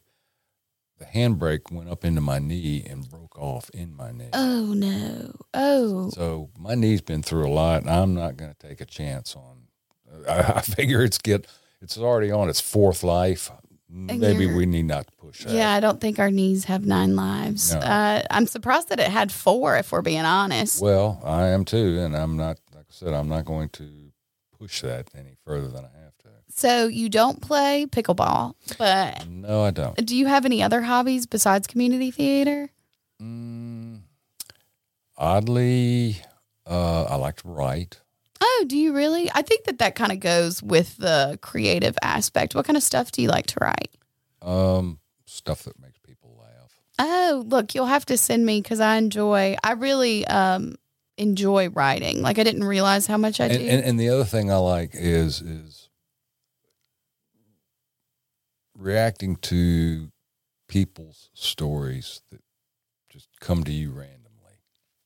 the 0.97 1.05
handbrake 1.05 1.71
went 1.71 1.89
up 1.89 2.03
into 2.03 2.21
my 2.21 2.39
knee 2.39 2.85
and 2.89 3.09
broke 3.09 3.37
off 3.39 3.69
in 3.73 3.95
my 3.95 4.11
knee. 4.11 4.29
Oh 4.33 4.73
no! 4.75 5.33
Oh, 5.53 6.09
So 6.09 6.49
my 6.57 6.75
knee's 6.75 7.01
been 7.01 7.23
through 7.23 7.47
a 7.47 7.53
lot, 7.53 7.81
and 7.81 7.89
I'm 7.89 8.13
not 8.13 8.35
going 8.37 8.53
to 8.53 8.67
take 8.67 8.81
a 8.81 8.85
chance 8.85 9.35
on. 9.35 9.67
I, 10.27 10.53
I 10.57 10.61
figure 10.61 11.01
it's 11.03 11.17
get 11.17 11.47
it's 11.81 11.97
already 11.97 12.31
on 12.31 12.49
its 12.49 12.59
fourth 12.59 13.03
life. 13.03 13.49
Maybe 13.91 14.45
we 14.45 14.67
need 14.67 14.85
not 14.85 15.07
to 15.07 15.13
push 15.17 15.43
that. 15.45 15.51
yeah. 15.53 15.71
I 15.73 15.79
don't 15.79 15.99
think 15.99 16.19
our 16.19 16.29
knees 16.29 16.65
have 16.65 16.85
nine 16.85 17.15
lives. 17.15 17.73
No. 17.73 17.79
Uh, 17.79 18.21
I'm 18.29 18.45
surprised 18.45 18.89
that 18.89 18.99
it 18.99 19.07
had 19.07 19.31
four. 19.31 19.77
If 19.77 19.91
we're 19.91 20.03
being 20.03 20.25
honest. 20.25 20.79
Well, 20.79 21.19
I 21.23 21.47
am 21.47 21.65
too, 21.65 21.97
and 21.99 22.15
I'm 22.15 22.37
not. 22.37 22.59
Like 22.75 22.83
I 22.87 22.91
said, 22.93 23.13
I'm 23.13 23.29
not 23.29 23.45
going 23.45 23.69
to 23.69 24.11
push 24.59 24.81
that 24.81 25.07
any 25.17 25.35
further 25.43 25.69
than 25.69 25.85
I. 25.85 25.98
So 26.59 26.87
you 26.87 27.07
don't 27.07 27.41
play 27.41 27.85
pickleball, 27.89 28.53
but 28.77 29.25
No, 29.29 29.63
I 29.63 29.71
don't. 29.71 29.95
do 30.05 30.13
you 30.13 30.25
have 30.27 30.43
any 30.45 30.61
other 30.61 30.81
hobbies 30.81 31.25
besides 31.25 31.67
community 31.67 32.11
theater? 32.11 32.69
Mm, 33.21 34.01
oddly, 35.17 36.17
uh, 36.69 37.03
I 37.03 37.15
like 37.15 37.37
to 37.43 37.47
write. 37.47 38.01
Oh, 38.41 38.65
do 38.67 38.77
you 38.77 38.93
really? 38.93 39.31
I 39.33 39.41
think 39.41 39.65
that 39.65 39.79
that 39.79 39.95
kind 39.95 40.11
of 40.11 40.19
goes 40.19 40.61
with 40.61 40.97
the 40.97 41.39
creative 41.41 41.97
aspect. 42.01 42.55
What 42.55 42.65
kind 42.65 42.75
of 42.75 42.83
stuff 42.83 43.11
do 43.11 43.21
you 43.21 43.29
like 43.29 43.45
to 43.47 43.57
write? 43.61 43.91
Um, 44.41 44.99
stuff 45.25 45.63
that 45.63 45.79
makes 45.79 45.97
people 45.99 46.37
laugh. 46.39 46.77
Oh, 46.99 47.43
look, 47.47 47.73
you'll 47.73 47.85
have 47.85 48.05
to 48.07 48.17
send 48.17 48.45
me 48.45 48.61
because 48.61 48.81
I 48.81 48.97
enjoy. 48.97 49.55
I 49.63 49.71
really 49.73 50.27
um 50.27 50.75
enjoy 51.17 51.69
writing. 51.69 52.21
Like 52.21 52.37
I 52.37 52.43
didn't 52.43 52.65
realize 52.65 53.07
how 53.07 53.17
much 53.17 53.39
I 53.39 53.45
And, 53.45 53.59
do. 53.59 53.65
and 53.69 53.83
and 53.85 53.99
the 53.99 54.09
other 54.09 54.25
thing 54.25 54.51
I 54.51 54.57
like 54.57 54.91
is 54.93 55.41
is 55.41 55.78
reacting 58.79 59.35
to 59.37 60.09
people's 60.67 61.29
stories 61.33 62.21
that 62.31 62.41
just 63.09 63.27
come 63.39 63.63
to 63.63 63.71
you 63.71 63.91
randomly. 63.91 64.25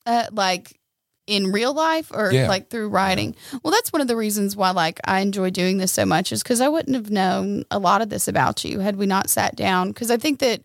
uh, 0.06 0.26
like 0.32 0.80
in 1.26 1.52
real 1.54 1.74
life 1.74 2.12
or 2.14 2.32
Yeah. 2.34 2.50
like 2.50 2.70
through 2.70 2.90
writing. 2.90 3.36
Well, 3.64 3.72
that's 3.72 3.94
one 3.94 4.02
of 4.02 4.10
the 4.10 4.18
reasons 4.18 4.56
why 4.58 4.72
like 4.72 5.00
I 5.06 5.22
enjoy 5.22 5.50
doing 5.52 5.78
this 5.78 5.94
so 5.94 6.06
much 6.06 6.34
is 6.34 6.44
because 6.44 6.60
I 6.60 6.68
wouldn't 6.68 6.96
have 6.96 7.10
known 7.10 7.64
a 7.72 7.80
lot 7.80 8.02
of 8.02 8.10
this 8.10 8.28
about 8.28 8.66
you 8.66 8.80
had 8.80 8.98
we 8.98 9.06
not 9.06 9.30
sat 9.30 9.56
down. 9.56 9.88
Because 9.90 10.12
I 10.12 10.18
think 10.18 10.40
that 10.40 10.62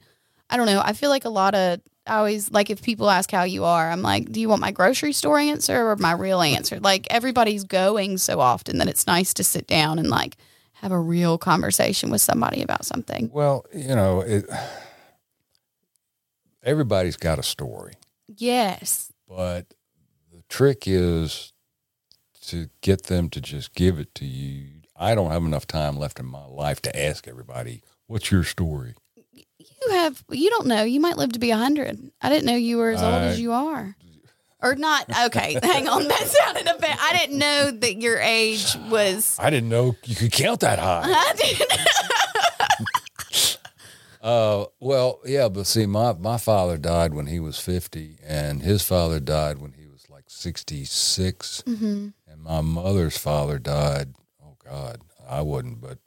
I 0.51 0.57
don't 0.57 0.67
know. 0.67 0.83
I 0.85 0.93
feel 0.95 1.11
like 1.11 1.25
a 1.25 1.29
lot 1.31 1.55
of 1.55 1.81
I 2.09 2.17
always 2.17 2.51
like 2.51 2.71
if 2.71 2.83
people 2.83 3.09
ask 3.09 3.31
how 3.31 3.45
you 3.45 3.65
are, 3.65 3.89
I'm 3.91 4.03
like, 4.03 4.33
do 4.33 4.41
you 4.41 4.49
want 4.49 4.61
my 4.61 4.73
grocery 4.73 5.13
store 5.13 5.39
answer 5.39 5.89
or 5.89 5.95
my 5.95 6.13
real 6.13 6.41
answer? 6.41 6.81
Like 6.81 7.07
everybody's 7.11 7.63
going 7.63 8.19
so 8.19 8.41
often 8.41 8.79
that 8.79 8.89
it's 8.89 9.07
nice 9.07 9.33
to 9.35 9.45
sit 9.45 9.69
down 9.69 10.01
and 10.01 10.09
like 10.11 10.37
have 10.81 10.93
a 10.93 10.99
real 11.01 11.39
conversation 11.39 12.11
with 12.11 12.20
somebody 12.20 12.62
about 12.62 12.85
something. 12.85 13.31
Well, 13.33 13.64
you 13.74 13.95
know, 13.95 14.20
it, 14.20 14.47
everybody's 16.62 17.16
got 17.16 17.39
a 17.39 17.43
story, 17.43 17.95
Yes. 18.29 19.12
but 19.29 19.66
the 20.33 20.43
trick 20.49 20.85
is 20.87 21.53
to 22.47 22.68
get 22.81 23.05
them 23.05 23.29
to 23.31 23.41
just 23.41 23.74
give 23.74 23.99
it 23.99 24.14
to 24.16 24.24
you. 24.24 24.68
I 24.97 25.14
don't 25.14 25.31
have 25.31 25.45
enough 25.45 25.66
time 25.66 25.97
left 25.97 26.18
in 26.18 26.26
my 26.26 26.45
life 26.47 26.81
to 26.83 26.99
ask 26.99 27.29
everybody, 27.29 27.83
"What's 28.07 28.31
your 28.31 28.45
story?" 28.45 28.95
You 29.33 29.91
have, 29.93 30.24
you 30.31 30.51
don't 30.51 30.66
know. 30.66 30.83
You 30.83 30.99
might 31.01 31.16
live 31.18 31.33
to 31.33 31.39
be 31.39 31.51
a 31.51 31.57
100. 31.57 32.11
I 32.20 32.29
didn't 32.29 32.47
know 32.47 32.57
you 32.57 32.79
were 32.79 32.91
as 32.91 33.03
old 33.03 33.14
as 33.14 33.41
you 33.41 33.53
are. 33.53 33.97
Or 34.61 34.75
not. 34.75 35.05
Okay, 35.27 35.59
hang 35.63 35.89
on. 35.89 36.09
That 36.09 36.27
sounded 36.27 36.67
a 36.67 36.79
bit. 36.79 36.91
I 37.01 37.17
didn't 37.17 37.39
know 37.39 37.71
that 37.71 38.01
your 38.01 38.19
age 38.19 38.77
was. 38.91 39.37
I 39.41 39.51
didn't 39.51 39.69
know 39.69 39.95
you 40.05 40.17
could 40.17 40.33
count 40.33 40.61
that 40.61 40.79
high. 40.79 41.03
I 41.07 41.33
didn't. 41.37 41.73
Uh, 44.21 44.65
well, 44.81 45.21
yeah, 45.25 45.49
but 45.49 45.65
see, 45.67 45.87
my 45.87 46.13
my 46.13 46.39
father 46.39 46.77
died 46.77 47.15
when 47.15 47.27
he 47.27 47.39
was 47.39 47.61
fifty, 47.61 48.19
and 48.27 48.63
his 48.63 48.83
father 48.83 49.21
died 49.21 49.59
when 49.59 49.73
he 49.75 49.87
was 49.87 50.11
like 50.11 50.25
sixty 50.27 50.83
Mm-hmm. 50.83 52.09
and 52.27 52.43
my 52.43 52.61
mother's 52.61 53.17
father 53.17 53.61
died. 53.61 54.15
Oh 54.45 54.57
God, 54.69 55.03
I 55.27 55.43
wasn't 55.43 55.81
but 55.81 55.99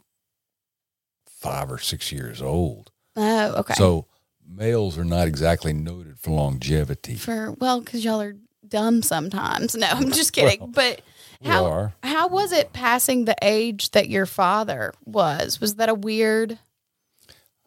five 1.26 1.72
or 1.72 1.78
six 1.78 2.12
years 2.12 2.42
old. 2.42 2.92
Oh, 3.16 3.54
okay. 3.62 3.76
So 3.76 4.08
males 4.54 4.98
are 4.98 5.06
not 5.06 5.28
exactly 5.28 5.74
noted 5.74 6.20
for 6.20 6.32
longevity. 6.32 7.16
For, 7.16 7.52
well, 7.54 7.80
because 7.80 8.04
y'all 8.04 8.22
are 8.22 8.36
dumb 8.68 9.02
sometimes. 9.02 9.76
No, 9.76 9.88
I'm 9.88 10.12
just 10.12 10.34
kidding. 10.34 10.60
Well, 10.60 10.70
but 10.70 11.02
how, 11.44 11.94
how 12.04 12.28
was 12.28 12.52
it 12.52 12.74
passing 12.74 13.26
the 13.26 13.36
age 13.42 13.92
that 13.92 14.10
your 14.10 14.26
father 14.26 14.94
was? 15.06 15.60
Was 15.60 15.76
that 15.76 15.90
a 15.90 15.94
weird. 15.96 16.60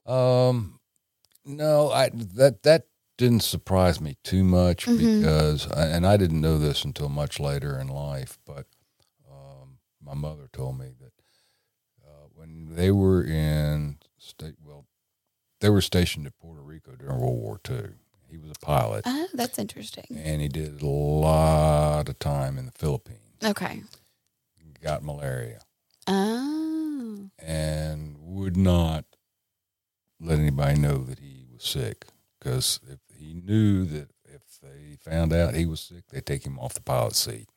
Um, 0.07 0.79
no, 1.45 1.91
I 1.91 2.11
that 2.13 2.63
that 2.63 2.87
didn't 3.17 3.43
surprise 3.43 4.01
me 4.01 4.17
too 4.25 4.45
much 4.45 4.87
Mhm. 4.87 4.99
because, 4.99 5.67
and 5.71 6.07
I 6.07 6.17
didn't 6.17 6.41
know 6.41 6.59
this 6.59 6.85
until 6.85 7.09
much 7.09 7.39
later 7.41 7.79
in 7.79 7.89
life, 7.89 8.39
but 8.45 8.67
um, 9.31 9.79
my 10.03 10.15
mother 10.15 10.49
told 10.53 10.79
me 10.79 10.89
that 11.01 11.13
uh, 12.07 12.27
when 12.35 12.75
they 12.75 12.91
were 12.91 13.23
in 13.25 13.99
they 15.65 15.71
were 15.71 15.81
stationed 15.81 16.27
at 16.27 16.39
Puerto 16.39 16.61
Rico 16.61 16.93
during 16.95 17.19
World 17.19 17.39
War 17.41 17.59
II. 17.71 17.85
He 18.31 18.37
was 18.37 18.51
a 18.51 18.65
pilot, 18.67 19.05
Oh, 19.07 19.29
that's 19.33 19.59
interesting. 19.59 20.05
and 20.15 20.43
he 20.43 20.49
did 20.49 20.83
a 20.83 20.87
lot 20.87 22.07
of 22.09 22.19
time 22.19 22.59
in 22.59 22.67
the 22.67 22.73
Philippines. 22.73 23.21
Okay. 23.43 23.83
Got 24.83 25.03
malaria 25.03 25.61
Oh. 26.07 27.31
and 27.39 28.17
would 28.21 28.57
not 28.59 29.07
let 30.21 30.39
anybody 30.39 30.79
know 30.79 30.99
that 30.99 31.21
he 31.21 31.47
was 31.51 31.65
sick 31.65 32.05
because 32.39 32.81
if 32.91 32.99
he 33.17 33.33
knew 33.33 33.87
that 33.87 34.11
if 34.27 34.43
they 34.61 34.97
found 35.01 35.33
out 35.33 35.55
he 35.55 35.65
was 35.65 35.81
sick, 35.81 36.05
they'd 36.11 36.27
take 36.27 36.45
him 36.45 36.59
off 36.59 36.75
the 36.75 36.83
pilot 36.83 37.15
seat. 37.17 37.49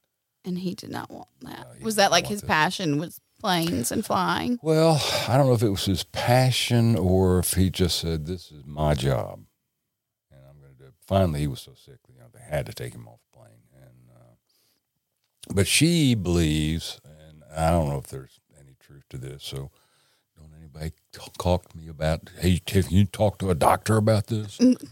And 0.45 0.59
he 0.59 0.75
did 0.75 0.91
not 0.91 1.09
want 1.11 1.27
that. 1.41 1.67
No, 1.79 1.83
was 1.83 1.95
that 1.97 2.11
like 2.11 2.27
his 2.27 2.39
that. 2.41 2.47
passion 2.47 2.99
was 2.99 3.19
planes 3.39 3.91
and 3.91 4.05
flying? 4.05 4.59
Well, 4.61 5.01
I 5.27 5.37
don't 5.37 5.47
know 5.47 5.53
if 5.53 5.63
it 5.63 5.69
was 5.69 5.85
his 5.85 6.03
passion 6.03 6.95
or 6.97 7.39
if 7.39 7.53
he 7.53 7.69
just 7.69 7.99
said, 7.99 8.25
"This 8.25 8.51
is 8.51 8.63
my 8.65 8.93
job, 8.93 9.39
and 10.31 10.41
I'm 10.49 10.59
going 10.59 10.73
to 10.73 10.77
do." 10.79 10.85
it. 10.85 10.93
Finally, 11.05 11.39
he 11.41 11.47
was 11.47 11.61
so 11.61 11.73
sick, 11.75 11.99
you 12.07 12.19
know, 12.19 12.25
they 12.33 12.41
had 12.41 12.65
to 12.65 12.73
take 12.73 12.93
him 12.93 13.07
off 13.07 13.19
the 13.31 13.37
plane. 13.39 13.61
And 13.75 14.09
uh, 14.15 15.53
but 15.53 15.67
she 15.67 16.15
believes, 16.15 16.99
and 17.05 17.43
I 17.55 17.69
don't 17.71 17.87
know 17.89 17.97
if 17.97 18.07
there's 18.07 18.39
any 18.59 18.75
truth 18.79 19.03
to 19.09 19.17
this, 19.17 19.43
so 19.43 19.71
don't 20.37 20.51
anybody 20.59 20.91
talk 21.39 21.69
to 21.69 21.77
me 21.77 21.87
about. 21.87 22.29
Hey, 22.39 22.59
Tiff, 22.65 22.91
you 22.91 23.05
talk 23.05 23.37
to 23.39 23.49
a 23.49 23.55
doctor 23.55 23.97
about 23.97 24.27
this. 24.27 24.57
Mm. 24.57 24.89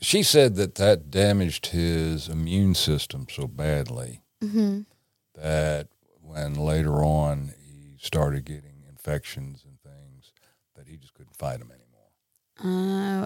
She 0.00 0.22
said 0.22 0.54
that 0.56 0.76
that 0.76 1.10
damaged 1.10 1.66
his 1.66 2.28
immune 2.28 2.74
system 2.74 3.26
so 3.30 3.46
badly 3.48 4.20
Mm-hmm. 4.42 4.82
that 5.34 5.88
when 6.28 6.54
later 6.54 7.02
on 7.04 7.52
he 7.58 7.96
started 8.00 8.44
getting 8.44 8.82
infections 8.88 9.64
and 9.64 9.80
things 9.80 10.32
that 10.76 10.86
he 10.86 10.96
just 10.96 11.14
couldn't 11.14 11.36
fight 11.36 11.58
them 11.58 11.70
anymore. 11.70 11.84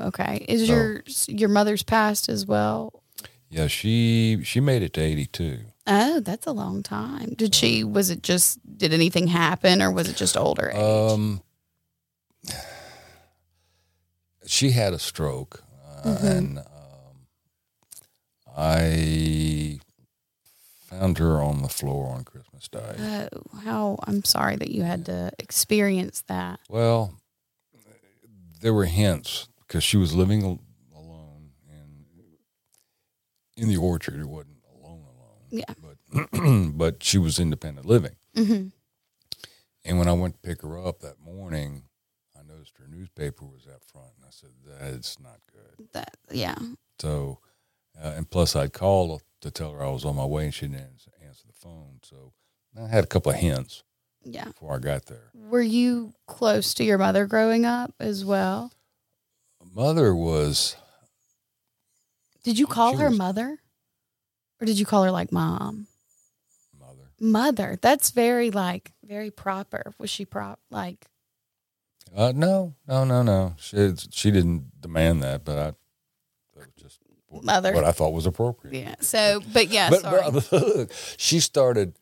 Oh, 0.03 0.07
okay. 0.09 0.45
Is 0.49 0.67
So- 0.67 0.73
your 0.75 1.03
your 1.29 1.49
mother's 1.49 1.83
passed 1.83 2.29
as 2.29 2.47
well? 2.47 3.03
Yeah, 3.51 3.67
she 3.67 4.41
she 4.45 4.61
made 4.61 4.83
it 4.83 4.93
to 4.95 5.01
82. 5.03 5.61
Oh, 5.87 6.21
that's 6.21 6.47
a 6.47 6.53
long 6.53 6.83
time. 6.83 7.35
Did 7.37 7.55
she? 7.55 7.83
Was 7.85 8.09
it 8.09 8.23
just? 8.23 8.59
Did 8.79 8.93
anything 8.95 9.27
happen, 9.27 9.83
or 9.83 9.91
was 9.91 10.09
it 10.09 10.17
just 10.17 10.37
older 10.37 10.71
age? 10.71 10.77
Um 10.77 11.43
she 14.47 14.71
had 14.71 14.93
a 14.93 14.99
stroke 14.99 15.63
uh, 16.05 16.17
Mhm. 16.17 16.25
and 16.37 16.59
um, 16.59 17.27
I 18.57 19.81
found 20.93 21.19
her 21.19 21.41
on 21.43 21.63
the 21.63 21.69
floor 21.69 22.13
on 22.15 22.25
Christmas 22.25 22.69
Day. 22.69 23.29
oh, 23.33 23.59
how 23.65 23.99
I'm 24.07 24.25
sorry 24.25 24.57
that 24.57 24.71
you 24.71 24.83
had 24.83 25.07
to 25.07 25.33
experience 25.39 26.23
that. 26.29 26.61
Well, 26.69 27.15
there 28.61 28.75
were 28.75 28.85
hints 28.85 29.49
because 29.67 29.83
she 29.83 29.97
was 29.97 30.15
living 30.15 30.43
alone 30.95 31.51
in 31.69 32.05
in 33.57 33.69
the 33.69 33.77
orchard. 33.77 34.21
It 34.21 34.27
wasn't 34.27 34.59
alone, 34.79 35.05
alone. 35.05 35.49
Yeah. 35.51 35.75
But 35.81 36.73
but 36.77 37.03
she 37.03 37.19
was 37.19 37.39
independent 37.39 37.87
living. 37.87 38.17
Mm-hmm. 38.37 38.69
And 39.85 39.99
when 39.99 40.09
I 40.09 40.13
went 40.13 40.35
to 40.35 40.49
pick 40.49 40.63
her 40.63 40.79
up 40.79 41.01
that 41.01 41.19
morning, 41.21 41.85
I 42.39 42.43
noticed 42.43 42.75
her 42.79 42.87
newspaper 42.89 43.45
was 43.45 43.67
out 43.73 43.83
front, 43.83 44.13
and 44.17 44.27
I 44.27 44.31
said, 44.31 44.51
"That's 44.65 45.19
not 45.19 45.41
good." 45.53 45.89
That 45.93 46.17
yeah. 46.31 46.57
So, 47.01 47.41
uh, 48.01 48.13
and 48.17 48.31
plus, 48.31 48.55
I'd 48.55 48.73
called 48.73 49.23
to 49.43 49.51
tell 49.51 49.73
her 49.73 49.83
I 49.83 49.91
was 49.91 50.05
on 50.05 50.17
my 50.17 50.25
way, 50.25 50.45
and 50.47 50.55
she 50.55 50.67
didn't 50.67 51.03
answer 51.27 51.45
the 51.47 51.53
phone. 51.53 52.01
So, 52.03 52.33
I 52.81 52.87
had 52.89 53.05
a 53.05 53.07
couple 53.07 53.31
of 53.33 53.39
hints 53.39 53.83
Yeah. 54.25 54.47
before 54.47 54.75
I 54.75 54.79
got 54.79 55.07
there. 55.07 55.31
Were 55.35 55.61
you 55.63 56.15
close 56.27 56.73
to 56.75 56.85
your 56.85 56.99
mother 56.99 57.27
growing 57.27 57.65
up 57.67 57.95
as 58.01 58.25
well? 58.25 58.73
Mother 59.75 60.15
was 60.15 60.77
Did 62.43 62.59
you 62.59 62.67
call 62.67 62.97
her 62.97 63.09
was- 63.11 63.19
mother? 63.19 63.59
Or 64.61 64.65
did 64.67 64.79
you 64.79 64.87
call 64.87 65.03
her 65.05 65.11
like 65.11 65.33
mom? 65.33 65.87
mother. 66.79 67.11
Mother. 67.21 67.79
That's 67.81 68.11
very 68.11 68.51
like 68.51 68.93
very 69.05 69.31
proper. 69.31 69.93
Was 69.99 70.09
she 70.11 70.25
prop 70.25 70.61
like 70.71 71.07
Uh, 72.15 72.33
no, 72.35 72.75
no, 72.87 73.05
no, 73.05 73.23
no. 73.23 73.55
She 73.59 73.95
she 74.11 74.31
didn't 74.31 74.81
demand 74.81 75.23
that, 75.23 75.45
but 75.45 75.59
I 75.59 75.65
that 76.55 76.67
was 76.67 76.75
just 76.77 77.01
Mother. 77.43 77.73
what 77.73 77.85
I 77.85 77.93
thought 77.93 78.13
was 78.13 78.27
appropriate. 78.27 78.75
yeah. 78.79 78.95
So 79.01 79.41
but 79.53 79.69
yeah, 79.69 79.89
but, 79.91 80.01
sorry. 80.03 80.31
but 80.31 80.53
look, 80.53 80.91
she 81.17 81.41
started 81.41 81.95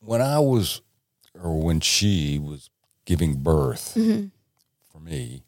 when 0.00 0.20
I 0.20 0.38
was, 0.38 0.80
or 1.40 1.60
when 1.62 1.80
she 1.80 2.38
was 2.38 2.70
giving 3.04 3.36
birth 3.42 3.94
Mhm. 3.96 4.30
for 4.90 5.00
me. 5.00 5.44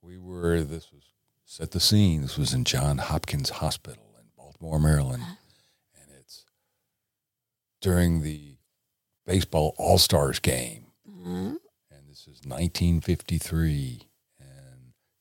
We 0.00 0.18
were. 0.18 0.62
This 0.62 0.90
was 0.92 1.02
set 1.44 1.70
the 1.72 1.80
scene. 1.80 2.22
This 2.22 2.36
was 2.38 2.52
in 2.54 2.64
John 2.64 2.98
Hopkins 2.98 3.50
Hospital 3.50 4.14
in 4.18 4.26
Baltimore, 4.36 4.78
Maryland, 4.80 5.22
Uh-huh. 5.22 5.34
and 6.00 6.10
it's 6.18 6.44
during 7.80 8.22
the 8.22 8.56
baseball 9.26 9.74
All 9.78 9.98
Stars 9.98 10.38
game, 10.38 10.86
Mhm. 11.08 11.56
and 11.90 12.08
this 12.08 12.26
is 12.26 12.44
1953, 12.44 14.00
and 14.02 14.04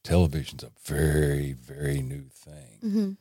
television's 0.03 0.63
a 0.63 0.71
very, 0.85 1.53
very 1.53 2.01
new 2.01 2.25
thing. 2.29 2.79
Mhm. 2.83 3.17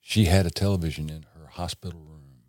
She 0.00 0.24
had 0.24 0.46
a 0.46 0.50
television 0.50 1.10
in 1.10 1.24
her 1.34 1.46
hospital 1.52 2.00
room. 2.00 2.44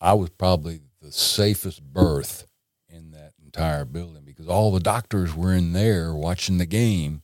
I 0.00 0.14
was 0.14 0.30
probably 0.30 0.80
the 1.00 1.12
safest 1.12 1.82
berth 1.82 2.46
in 2.88 3.10
that 3.12 3.32
entire 3.42 3.84
building 3.84 4.24
because 4.24 4.48
all 4.48 4.72
the 4.72 4.80
doctors 4.80 5.34
were 5.34 5.52
in 5.52 5.72
there 5.72 6.14
watching 6.14 6.58
the 6.58 6.66
game. 6.66 7.22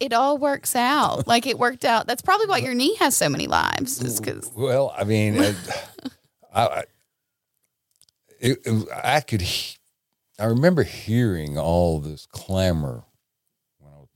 It 0.00 0.12
all 0.12 0.38
works 0.38 0.74
out. 0.76 1.26
Like 1.26 1.46
it 1.46 1.58
worked 1.58 1.84
out. 1.84 2.06
That's 2.06 2.22
probably 2.22 2.46
why 2.46 2.58
your 2.58 2.74
knee 2.74 2.94
has 2.96 3.16
so 3.16 3.28
many 3.28 3.46
lives. 3.46 4.00
Is 4.02 4.20
because 4.20 4.50
Well, 4.54 4.94
I 4.96 5.04
mean, 5.04 5.38
I, 5.40 5.54
I, 6.54 6.84
it, 8.40 8.58
it- 8.64 8.88
I 9.02 9.20
could, 9.20 9.42
I 10.38 10.44
remember 10.44 10.82
hearing 10.82 11.58
all 11.58 12.00
this 12.00 12.26
clamor 12.26 13.04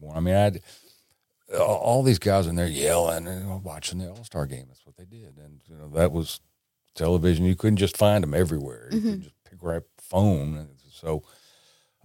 I 0.03 0.07
was 0.07 0.13
born. 0.13 0.17
I 0.17 0.21
mean, 0.21 0.35
I, 0.35 1.57
all 1.59 2.03
these 2.03 2.19
guys 2.19 2.47
in 2.47 2.57
there 2.57 2.67
yelling 2.67 3.27
and 3.27 3.63
watching 3.65 3.99
the 3.99 4.09
All 4.09 4.25
Star 4.25 4.47
game. 4.47 4.67
That's 4.69 4.85
what 4.87 4.97
they 4.97 5.05
did, 5.05 5.37
and 5.37 5.61
you 5.69 5.77
know 5.77 5.89
that 5.91 6.13
was 6.13 6.41
television. 6.95 7.45
You 7.45 7.57
couldn't 7.57 7.79
just 7.79 7.97
find 7.97 8.23
them 8.23 8.35
everywhere. 8.35 8.89
You 8.93 9.01
could 9.01 9.23
just 9.23 9.45
pick 9.49 9.59
right 9.63 9.83
phone. 9.99 10.69
So, 10.93 11.23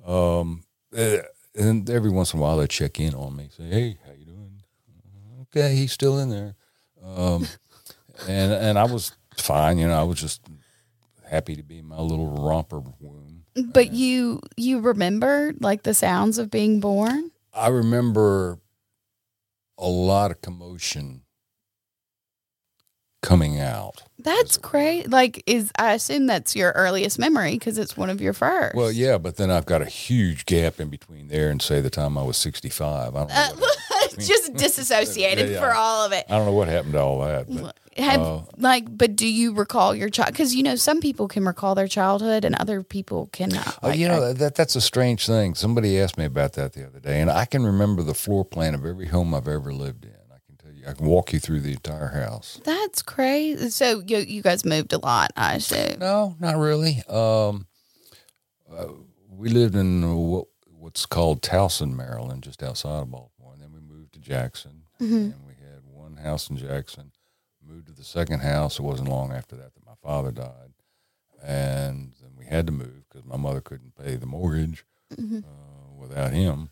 um, 0.05 0.63
eh, 0.95 1.21
and 1.55 1.89
every 1.89 2.09
once 2.09 2.33
in 2.33 2.39
a 2.39 2.41
while 2.41 2.57
they 2.57 2.67
check 2.67 2.99
in 2.99 3.13
on 3.13 3.35
me, 3.35 3.49
say, 3.55 3.65
"Hey, 3.65 3.97
how 4.05 4.13
you 4.13 4.25
doing?" 4.25 4.61
Okay, 5.43 5.75
he's 5.75 5.91
still 5.91 6.19
in 6.19 6.29
there. 6.29 6.55
Um, 7.03 7.47
and 8.27 8.51
and 8.51 8.79
I 8.79 8.85
was 8.85 9.11
fine. 9.37 9.77
You 9.77 9.87
know, 9.87 9.99
I 9.99 10.03
was 10.03 10.19
just 10.19 10.41
happy 11.29 11.55
to 11.55 11.63
be 11.63 11.79
in 11.79 11.85
my 11.85 11.99
little 11.99 12.27
romper 12.27 12.79
womb. 12.99 13.43
but 13.73 13.93
you 13.93 14.41
you 14.57 14.79
remember 14.79 15.53
like 15.59 15.83
the 15.83 15.93
sounds 15.93 16.37
of 16.37 16.49
being 16.49 16.79
born. 16.79 17.31
I 17.55 17.69
remember 17.69 18.59
a 19.77 19.87
lot 19.87 20.31
of 20.31 20.41
commotion 20.41 21.21
coming 23.21 23.59
out. 23.59 24.03
That's 24.19 24.57
great. 24.57 25.09
Like 25.09 25.43
is 25.47 25.71
I 25.79 25.93
assume 25.93 26.27
that's 26.27 26.55
your 26.55 26.71
earliest 26.73 27.17
memory 27.17 27.53
because 27.53 27.77
it's 27.77 27.97
one 27.97 28.09
of 28.09 28.21
your 28.21 28.33
first. 28.33 28.75
Well, 28.75 28.91
yeah, 28.91 29.17
but 29.17 29.37
then 29.37 29.49
I've 29.49 29.65
got 29.65 29.81
a 29.81 29.85
huge 29.85 30.45
gap 30.45 30.79
in 30.79 30.89
between 30.89 31.27
there 31.27 31.49
and 31.49 31.61
say 31.61 31.81
the 31.81 31.89
time 31.89 32.17
I 32.17 32.23
was 32.23 32.37
65. 32.37 33.15
I 33.15 33.19
don't 33.19 33.29
know, 33.29 33.35
Uh, 33.35 33.67
just 34.19 34.53
disassociated 34.53 35.49
Yeah, 35.49 35.55
yeah. 35.55 35.59
for 35.59 35.73
all 35.73 36.05
of 36.05 36.11
it. 36.11 36.25
I 36.29 36.37
don't 36.37 36.45
know 36.45 36.51
what 36.53 36.67
happened 36.67 36.93
to 36.93 36.99
all 37.01 37.19
that. 37.21 37.47
But 37.47 37.77
Have 37.97 38.21
uh, 38.21 38.41
like, 38.57 38.85
but 38.97 39.15
do 39.15 39.27
you 39.27 39.53
recall 39.53 39.95
your 39.95 40.09
child? 40.09 40.31
Because 40.31 40.53
you 40.55 40.63
know, 40.63 40.75
some 40.75 40.99
people 41.01 41.27
can 41.27 41.45
recall 41.45 41.75
their 41.75 41.87
childhood 41.87 42.43
and 42.45 42.55
other 42.55 42.83
people 42.83 43.27
cannot. 43.27 43.77
Oh, 43.81 43.87
Like, 43.89 43.99
you 43.99 44.07
I- 44.07 44.09
know 44.09 44.33
that 44.33 44.55
that's 44.55 44.75
a 44.75 44.81
strange 44.81 45.25
thing. 45.25 45.55
Somebody 45.55 45.99
asked 45.99 46.17
me 46.17 46.25
about 46.25 46.53
that 46.53 46.73
the 46.73 46.85
other 46.87 46.99
day, 46.99 47.21
and 47.21 47.29
I 47.31 47.45
can 47.45 47.63
remember 47.65 48.03
the 48.03 48.13
floor 48.13 48.43
plan 48.45 48.75
of 48.75 48.85
every 48.85 49.07
home 49.07 49.33
I've 49.33 49.47
ever 49.47 49.73
lived 49.73 50.05
in. 50.05 50.11
I 50.31 50.37
can 50.45 50.57
tell 50.57 50.71
you, 50.71 50.83
I 50.87 50.93
can 50.93 51.05
walk 51.07 51.31
you 51.33 51.39
through 51.39 51.61
the 51.61 51.71
entire 51.71 52.07
house. 52.09 52.59
that's 52.65 53.01
crazy. 53.01 53.69
So 53.69 54.01
you 54.05 54.17
you 54.17 54.41
guys 54.41 54.65
moved 54.65 54.91
a 54.93 54.97
lot, 54.97 55.31
I 55.37 55.55
assume. 55.55 55.99
No, 55.99 56.35
not 56.39 56.57
really. 56.57 57.01
Um, 57.07 57.67
uh, 58.71 58.87
we 59.29 59.49
lived 59.49 59.75
in 59.75 60.01
what, 60.27 60.45
what's 60.65 61.05
called 61.05 61.41
Towson, 61.41 61.95
Maryland, 61.95 62.43
just 62.43 62.61
outside 62.63 63.01
of 63.03 63.11
Baltimore, 63.11 63.53
and 63.53 63.61
then 63.61 63.71
we 63.73 63.79
moved 63.79 64.04
to 64.15 64.19
Jackson, 64.21 64.83
Mhm. 64.99 65.33
and 65.33 65.45
we 65.45 65.53
had 65.55 65.85
one 65.85 66.15
house 66.17 66.49
in 66.49 66.57
Jackson. 66.57 67.11
Moved 67.61 67.87
to 67.87 67.93
the 67.93 68.03
second 68.03 68.39
house. 68.41 68.79
It 68.79 68.83
wasn't 68.83 69.09
long 69.09 69.31
after 69.31 69.55
that 69.57 69.73
that 69.73 69.85
my 69.85 69.95
father 70.01 70.31
died, 70.31 70.73
and 71.41 72.13
then 72.21 72.31
we 72.37 72.45
had 72.45 72.65
to 72.67 72.71
move 72.71 73.07
because 73.09 73.25
my 73.25 73.37
mother 73.37 73.59
couldn't 73.61 73.95
pay 73.95 74.15
the 74.15 74.25
mortgage 74.25 74.85
Mhm. 75.11 75.43
uh, 75.43 75.93
without 75.95 76.31
him. 76.33 76.69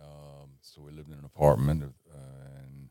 Um, 0.00 0.58
so 0.62 0.82
we 0.82 0.90
lived 0.92 1.10
in 1.12 1.18
an 1.18 1.24
apartment, 1.24 1.82
uh, 2.12 2.16
and 2.58 2.90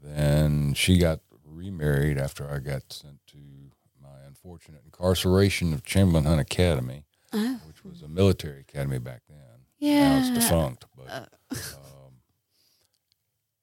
then 0.00 0.74
she 0.74 0.98
got 0.98 1.20
remarried 1.44 2.18
after 2.18 2.48
I 2.48 2.58
got 2.60 2.92
sent 2.92 3.26
to 3.28 3.72
my 4.00 4.20
unfortunate 4.26 4.82
incarceration 4.84 5.72
of 5.72 5.82
Chamberlain 5.82 6.24
Hunt 6.24 6.40
Academy, 6.40 7.04
Oh, 7.32 7.60
which 7.66 7.82
was 7.84 8.02
a 8.02 8.08
military 8.08 8.60
academy 8.60 8.98
back 8.98 9.22
then. 9.28 9.64
Yeah, 9.78 10.18
Now 10.18 10.18
it's 10.18 10.30
defunct, 10.44 10.84
but 10.94 11.08
Uh. 11.08 11.26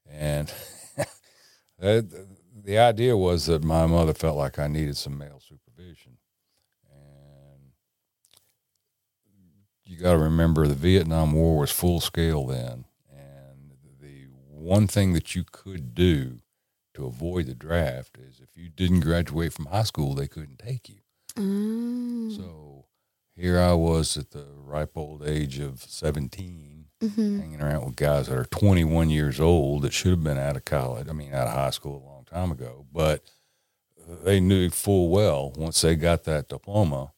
And 0.09 0.51
the 1.79 2.77
idea 2.77 3.15
was 3.17 3.45
that 3.45 3.63
my 3.63 3.85
mother 3.85 4.13
felt 4.13 4.37
like 4.37 4.59
I 4.59 4.67
needed 4.67 4.97
some 4.97 5.17
male 5.17 5.39
supervision, 5.39 6.17
and 6.91 7.71
you 9.83 9.97
got 9.97 10.13
to 10.13 10.17
remember 10.17 10.67
the 10.67 10.73
Vietnam 10.73 11.33
War 11.33 11.59
was 11.59 11.71
full 11.71 11.99
scale 11.99 12.45
then, 12.45 12.85
and 13.11 13.73
the 13.99 14.27
one 14.49 14.87
thing 14.87 15.13
that 15.13 15.35
you 15.35 15.43
could 15.49 15.93
do 15.93 16.39
to 16.95 17.05
avoid 17.05 17.45
the 17.45 17.53
draft 17.53 18.17
is 18.17 18.39
if 18.39 18.55
you 18.55 18.69
didn't 18.69 19.01
graduate 19.01 19.53
from 19.53 19.65
high 19.65 19.83
school, 19.83 20.15
they 20.15 20.27
couldn't 20.27 20.59
take 20.59 20.89
you. 20.89 20.99
Mm. 21.35 22.35
So 22.35 22.85
here 23.35 23.59
I 23.59 23.73
was 23.73 24.17
at 24.17 24.31
the 24.31 24.47
ripe 24.57 24.95
old 24.95 25.27
age 25.27 25.59
of 25.59 25.83
17, 25.83 26.84
Mhm. 27.01 27.39
hanging 27.41 27.61
around 27.61 27.85
with 27.85 27.95
guys 27.95 28.27
that 28.27 28.37
are 28.37 28.45
21 28.45 29.09
years 29.09 29.39
old 29.39 29.83
that 29.83 29.93
should 29.93 30.11
have 30.11 30.23
been 30.23 30.37
out 30.37 30.55
of 30.57 30.65
college, 30.65 31.07
I 31.09 31.13
mean, 31.13 31.33
out 31.33 31.47
of 31.47 31.53
high 31.53 31.69
school 31.71 32.03
a 32.03 32.07
long 32.09 32.25
time 32.25 32.51
ago. 32.51 32.85
But 32.91 33.23
they 34.07 34.39
knew 34.39 34.69
full 34.69 35.09
well 35.09 35.51
once 35.55 35.81
they 35.81 35.95
got 35.95 36.23
that 36.25 36.47
diploma, 36.49 37.13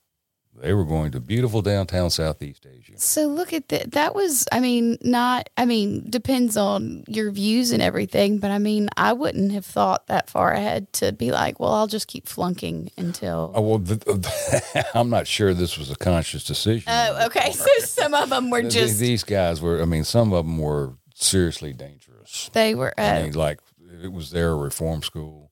they 0.59 0.73
were 0.73 0.85
going 0.85 1.11
to 1.11 1.19
beautiful 1.19 1.61
downtown 1.61 2.09
Southeast 2.09 2.65
Asia. 2.65 2.93
So 2.97 3.27
look 3.27 3.53
at 3.53 3.69
that. 3.69 3.91
That 3.91 4.15
was, 4.15 4.47
I 4.51 4.59
mean, 4.59 4.97
not, 5.01 5.49
I 5.55 5.65
mean, 5.65 6.09
depends 6.09 6.57
on 6.57 7.03
your 7.07 7.31
views 7.31 7.71
and 7.71 7.81
everything, 7.81 8.39
but 8.39 8.49
I 8.49 8.57
mean, 8.57 8.89
I 8.97 9.13
wouldn't 9.13 9.51
have 9.51 9.65
thought 9.65 10.07
that 10.07 10.29
far 10.29 10.53
ahead 10.53 10.91
to 10.93 11.11
be 11.11 11.31
like, 11.31 11.59
well, 11.59 11.73
I'll 11.73 11.87
just 11.87 12.07
keep 12.07 12.27
flunking 12.27 12.91
until. 12.97 13.51
Oh, 13.53 13.61
well, 13.61 13.79
th- 13.79 14.85
I'm 14.95 15.09
not 15.09 15.27
sure 15.27 15.53
this 15.53 15.77
was 15.77 15.91
a 15.91 15.95
conscious 15.95 16.43
decision. 16.43 16.91
Oh, 16.91 17.25
okay. 17.27 17.53
So 17.67 17.85
some 17.85 18.13
of 18.13 18.29
them 18.29 18.49
were 18.49 18.61
just, 18.61 18.99
these 18.99 19.23
guys 19.23 19.61
were, 19.61 19.81
I 19.81 19.85
mean, 19.85 20.03
some 20.03 20.31
of 20.31 20.45
them 20.45 20.57
were 20.57 20.93
seriously 21.15 21.73
dangerous. 21.73 22.49
they 22.53 22.75
were, 22.75 22.93
I 22.97 23.09
uh, 23.09 23.23
mean, 23.23 23.33
like 23.33 23.59
it 24.03 24.11
was 24.11 24.31
their 24.31 24.55
reform 24.55 25.01
school, 25.01 25.51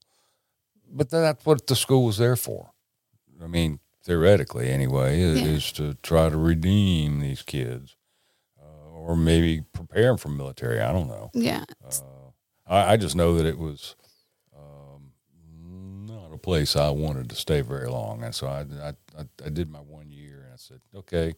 but 0.92 1.10
that's 1.10 1.46
what 1.46 1.68
the 1.68 1.76
school 1.76 2.06
was 2.06 2.18
there 2.18 2.36
for. 2.36 2.72
I 3.44 3.48
mean, 3.48 3.80
theoretically, 4.06 4.70
anyway, 4.70 5.20
is, 5.20 5.42
Yeah. 5.42 5.48
is 5.48 5.72
to 5.74 5.96
try 6.04 6.30
to 6.30 6.38
redeem 6.38 7.20
these 7.20 7.42
kids, 7.42 7.96
uh, 8.62 8.90
or 8.92 9.16
maybe 9.18 9.62
prepare 9.74 10.06
them 10.08 10.18
for 10.18 10.30
military. 10.30 10.80
I 10.80 10.92
don't 10.94 11.08
know. 11.08 11.32
yeah. 11.34 11.66
Uh, 11.84 12.30
I, 12.68 12.94
I 12.94 12.98
just 12.98 13.16
know 13.16 13.36
that 13.36 13.46
it 13.46 13.58
was 13.60 13.96
um, 14.56 15.12
not 16.08 16.32
a 16.34 16.38
place 16.38 16.76
I 16.76 16.90
wanted 16.90 17.30
to 17.30 17.36
stay 17.36 17.62
very 17.62 17.90
long, 17.90 18.24
and 18.24 18.34
so 18.34 18.48
I, 18.48 18.62
I, 18.82 18.90
I, 19.20 19.26
I 19.46 19.50
did 19.50 19.70
my 19.70 19.80
one 19.80 20.10
year, 20.12 20.44
and 20.46 20.54
I 20.54 20.58
said, 20.58 20.80
"Okay, 20.96 21.36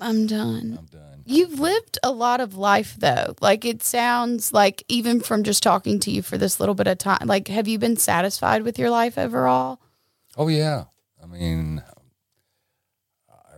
I'm 0.00 0.26
done. 0.26 0.76
I'm 0.78 0.86
done." 0.86 1.22
You've 1.26 1.58
lived 1.60 1.98
a 2.02 2.10
lot 2.10 2.40
of 2.40 2.56
life 2.56 2.96
though. 2.98 3.34
Like 3.40 3.64
it 3.64 3.82
sounds 3.82 4.52
like 4.52 4.82
even 4.88 5.20
from 5.20 5.42
just 5.44 5.62
talking 5.62 6.00
to 6.00 6.10
you 6.10 6.22
for 6.22 6.36
this 6.38 6.58
little 6.60 6.74
bit 6.74 6.86
of 6.88 6.98
time, 6.98 7.26
like 7.26 7.48
have 7.48 7.68
you 7.68 7.78
been 7.78 7.96
satisfied 7.96 8.62
with 8.62 8.78
your 8.78 8.90
life 8.90 9.16
overall? 9.18 9.78
Oh 10.36 10.48
yeah, 10.48 10.84
I 11.22 11.26
mean, 11.26 11.82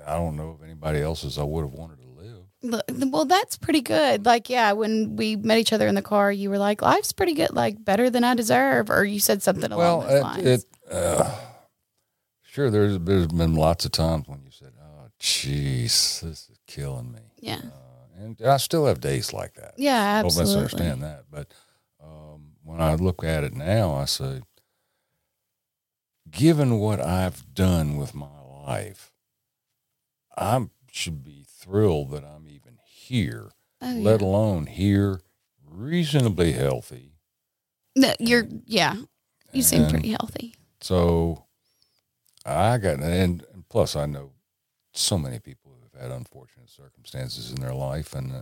I, 0.06 0.16
don't 0.16 0.36
know 0.36 0.56
if 0.58 0.64
anybody 0.64 1.00
else's 1.00 1.38
I 1.38 1.42
would 1.44 1.62
have 1.62 1.72
wanted 1.72 1.98
to 2.00 2.08
live. 2.08 3.10
Well, 3.12 3.24
that's 3.26 3.56
pretty 3.56 3.82
good. 3.82 4.24
Like, 4.24 4.48
yeah, 4.48 4.72
when 4.72 5.16
we 5.16 5.36
met 5.36 5.58
each 5.58 5.72
other 5.72 5.86
in 5.86 5.94
the 5.94 6.02
car, 6.02 6.32
you 6.32 6.48
were 6.48 6.58
like, 6.58 6.80
"Life's 6.80 7.12
pretty 7.12 7.34
good, 7.34 7.52
like 7.52 7.84
better 7.84 8.08
than 8.08 8.24
I 8.24 8.34
deserve," 8.34 8.90
or 8.90 9.04
you 9.04 9.20
said 9.20 9.42
something 9.42 9.70
along 9.70 9.78
well, 9.78 10.00
those 10.00 10.22
lines. 10.22 10.46
it, 10.46 10.64
it 10.90 10.92
uh, 10.92 11.30
sure 12.42 12.70
there's 12.70 12.98
there's 13.00 13.26
been 13.26 13.54
lots 13.54 13.84
of 13.84 13.92
times 13.92 14.26
when 14.28 14.42
you 14.42 14.50
said, 14.50 14.72
"Oh, 14.80 15.08
jeez, 15.20 16.20
this 16.20 16.48
is 16.48 16.58
killing 16.66 17.12
me," 17.12 17.20
yeah, 17.40 17.60
uh, 17.64 18.22
and 18.22 18.40
I 18.42 18.56
still 18.56 18.86
have 18.86 19.00
days 19.00 19.32
like 19.32 19.54
that. 19.54 19.74
yeah, 19.76 20.22
Don't 20.22 20.26
absolutely. 20.26 20.54
misunderstand 20.54 21.02
that, 21.02 21.24
but 21.30 21.52
um, 22.02 22.52
when 22.62 22.80
I 22.80 22.94
look 22.94 23.24
at 23.24 23.44
it 23.44 23.54
now, 23.54 23.94
I 23.94 24.04
say, 24.06 24.40
given 26.30 26.78
what 26.78 27.00
I've 27.00 27.54
done 27.54 27.96
with 27.96 28.14
my 28.14 28.40
life, 28.66 29.12
I 30.36 30.66
should 30.90 31.24
be 31.24 31.44
thrilled 31.48 32.10
that 32.12 32.24
I'm 32.24 32.48
even 32.48 32.78
here, 32.86 33.50
Oh, 33.80 33.94
yeah. 33.94 34.02
let 34.02 34.20
alone 34.22 34.66
here, 34.66 35.20
reasonably 35.64 36.52
healthy. 36.52 37.12
No, 37.96 38.12
you're, 38.18 38.46
yeah, 38.66 38.96
you 39.52 39.62
seem 39.62 39.88
pretty 39.88 40.10
healthy. 40.10 40.54
So 40.80 41.44
I 42.44 42.78
got, 42.78 43.00
and, 43.00 43.44
and 43.52 43.68
plus 43.68 43.94
I 43.96 44.06
know 44.06 44.32
so 44.92 45.18
many 45.18 45.38
people 45.38 45.72
who 45.76 45.98
have 45.98 46.10
had 46.10 46.16
unfortunate 46.16 46.70
circumstances 46.70 47.50
in 47.52 47.60
their 47.60 47.74
life, 47.74 48.14
and 48.14 48.32
uh, 48.32 48.40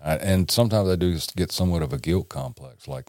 I, 0.00 0.16
and 0.16 0.50
sometimes 0.50 0.88
I 0.88 0.96
do 0.96 1.12
just 1.14 1.34
get 1.36 1.50
somewhat 1.52 1.82
of 1.82 1.92
a 1.92 1.98
guilt 1.98 2.28
complex, 2.28 2.86
like 2.86 3.06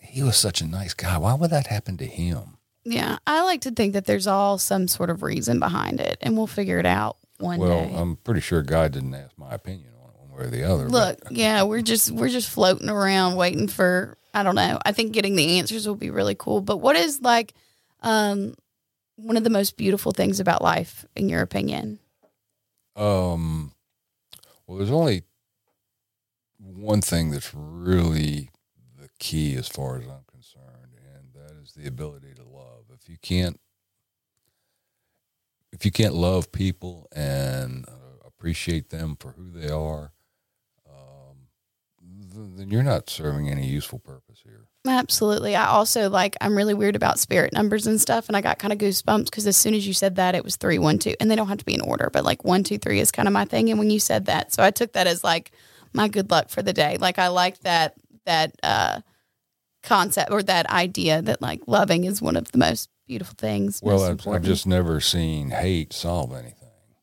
he 0.00 0.22
was 0.22 0.36
such 0.36 0.60
a 0.60 0.66
nice 0.66 0.94
guy. 0.94 1.18
Why 1.18 1.34
would 1.34 1.50
that 1.50 1.66
happen 1.66 1.96
to 1.98 2.06
him? 2.06 2.57
Yeah, 2.90 3.18
I 3.26 3.42
like 3.42 3.60
to 3.62 3.70
think 3.70 3.92
that 3.92 4.06
there's 4.06 4.26
all 4.26 4.56
some 4.58 4.88
sort 4.88 5.10
of 5.10 5.22
reason 5.22 5.58
behind 5.58 6.00
it, 6.00 6.16
and 6.20 6.36
we'll 6.36 6.46
figure 6.46 6.78
it 6.78 6.86
out 6.86 7.16
one 7.38 7.58
Well, 7.58 7.68
day. 7.68 7.90
Well, 7.92 8.02
I'm 8.02 8.16
pretty 8.16 8.40
sure 8.40 8.62
God 8.62 8.92
didn't 8.92 9.14
ask 9.14 9.36
my 9.36 9.52
opinion 9.54 9.90
on 10.02 10.10
it 10.10 10.16
one 10.18 10.38
way 10.38 10.44
or 10.46 10.50
the 10.50 10.64
other. 10.64 10.88
but- 10.88 11.20
Look, 11.24 11.28
yeah, 11.32 11.62
we're 11.64 11.82
just 11.82 12.10
we're 12.10 12.28
just 12.28 12.48
floating 12.50 12.88
around 12.88 13.36
waiting 13.36 13.68
for 13.68 14.16
I 14.34 14.42
don't 14.42 14.54
know. 14.54 14.78
I 14.84 14.92
think 14.92 15.12
getting 15.12 15.36
the 15.36 15.58
answers 15.58 15.86
will 15.86 15.96
be 15.96 16.10
really 16.10 16.34
cool. 16.34 16.60
But 16.60 16.78
what 16.78 16.96
is 16.96 17.20
like 17.22 17.54
um 18.02 18.54
one 19.16 19.36
of 19.36 19.42
the 19.44 19.50
most 19.50 19.76
beautiful 19.76 20.12
things 20.12 20.38
about 20.40 20.62
life 20.62 21.04
in 21.16 21.28
your 21.28 21.42
opinion? 21.42 21.98
Um, 22.96 23.72
well, 24.66 24.78
there's 24.78 24.90
only 24.90 25.24
one 26.58 27.00
thing 27.00 27.30
that's 27.30 27.52
really 27.54 28.50
the 29.00 29.08
key 29.18 29.54
as 29.56 29.68
far 29.68 29.98
as 29.98 30.04
I'm 30.04 30.24
concerned, 30.30 30.94
and 31.14 31.32
that 31.34 31.56
is 31.62 31.72
the 31.72 31.86
ability 31.86 32.27
to 32.27 32.27
love. 32.27 32.27
If 32.27 32.27
you 33.18 33.36
can't, 33.36 33.60
if 35.72 35.84
you 35.84 35.90
can't 35.90 36.14
love 36.14 36.52
people 36.52 37.08
and 37.14 37.84
uh, 37.88 38.26
appreciate 38.26 38.90
them 38.90 39.16
for 39.18 39.32
who 39.32 39.50
they 39.50 39.68
are, 39.68 40.12
um, 40.88 41.48
th- 42.32 42.56
then 42.56 42.70
you're 42.70 42.82
not 42.82 43.10
serving 43.10 43.48
any 43.48 43.66
useful 43.66 43.98
purpose 43.98 44.40
here. 44.42 44.66
Absolutely. 44.86 45.54
I 45.54 45.66
also 45.66 46.08
like 46.08 46.36
I'm 46.40 46.56
really 46.56 46.72
weird 46.72 46.96
about 46.96 47.18
spirit 47.18 47.52
numbers 47.52 47.86
and 47.86 48.00
stuff, 48.00 48.28
and 48.28 48.36
I 48.36 48.40
got 48.40 48.58
kind 48.58 48.72
of 48.72 48.78
goosebumps 48.78 49.24
because 49.24 49.46
as 49.46 49.56
soon 49.56 49.74
as 49.74 49.86
you 49.86 49.92
said 49.92 50.16
that, 50.16 50.34
it 50.34 50.44
was 50.44 50.56
three, 50.56 50.78
one, 50.78 50.98
two, 50.98 51.14
and 51.20 51.30
they 51.30 51.36
don't 51.36 51.48
have 51.48 51.58
to 51.58 51.64
be 51.64 51.74
in 51.74 51.80
order, 51.82 52.08
but 52.12 52.24
like 52.24 52.44
one, 52.44 52.62
two, 52.64 52.78
three 52.78 53.00
is 53.00 53.10
kind 53.10 53.28
of 53.28 53.34
my 53.34 53.44
thing. 53.44 53.68
And 53.70 53.78
when 53.78 53.90
you 53.90 54.00
said 54.00 54.26
that, 54.26 54.52
so 54.54 54.62
I 54.62 54.70
took 54.70 54.92
that 54.92 55.06
as 55.06 55.22
like 55.22 55.50
my 55.92 56.08
good 56.08 56.30
luck 56.30 56.48
for 56.48 56.62
the 56.62 56.72
day. 56.72 56.96
Like 56.98 57.18
I 57.18 57.28
like 57.28 57.58
that 57.60 57.94
that 58.24 58.54
uh 58.62 59.00
concept 59.82 60.30
or 60.30 60.42
that 60.42 60.68
idea 60.70 61.22
that 61.22 61.40
like 61.40 61.60
loving 61.66 62.04
is 62.04 62.20
one 62.20 62.36
of 62.36 62.50
the 62.52 62.58
most 62.58 62.88
beautiful 63.06 63.34
things. 63.38 63.80
Well, 63.82 64.02
I've, 64.02 64.26
I've 64.26 64.42
just 64.42 64.66
never 64.66 65.00
seen 65.00 65.50
hate 65.50 65.92
solve 65.92 66.32
anything. 66.32 66.54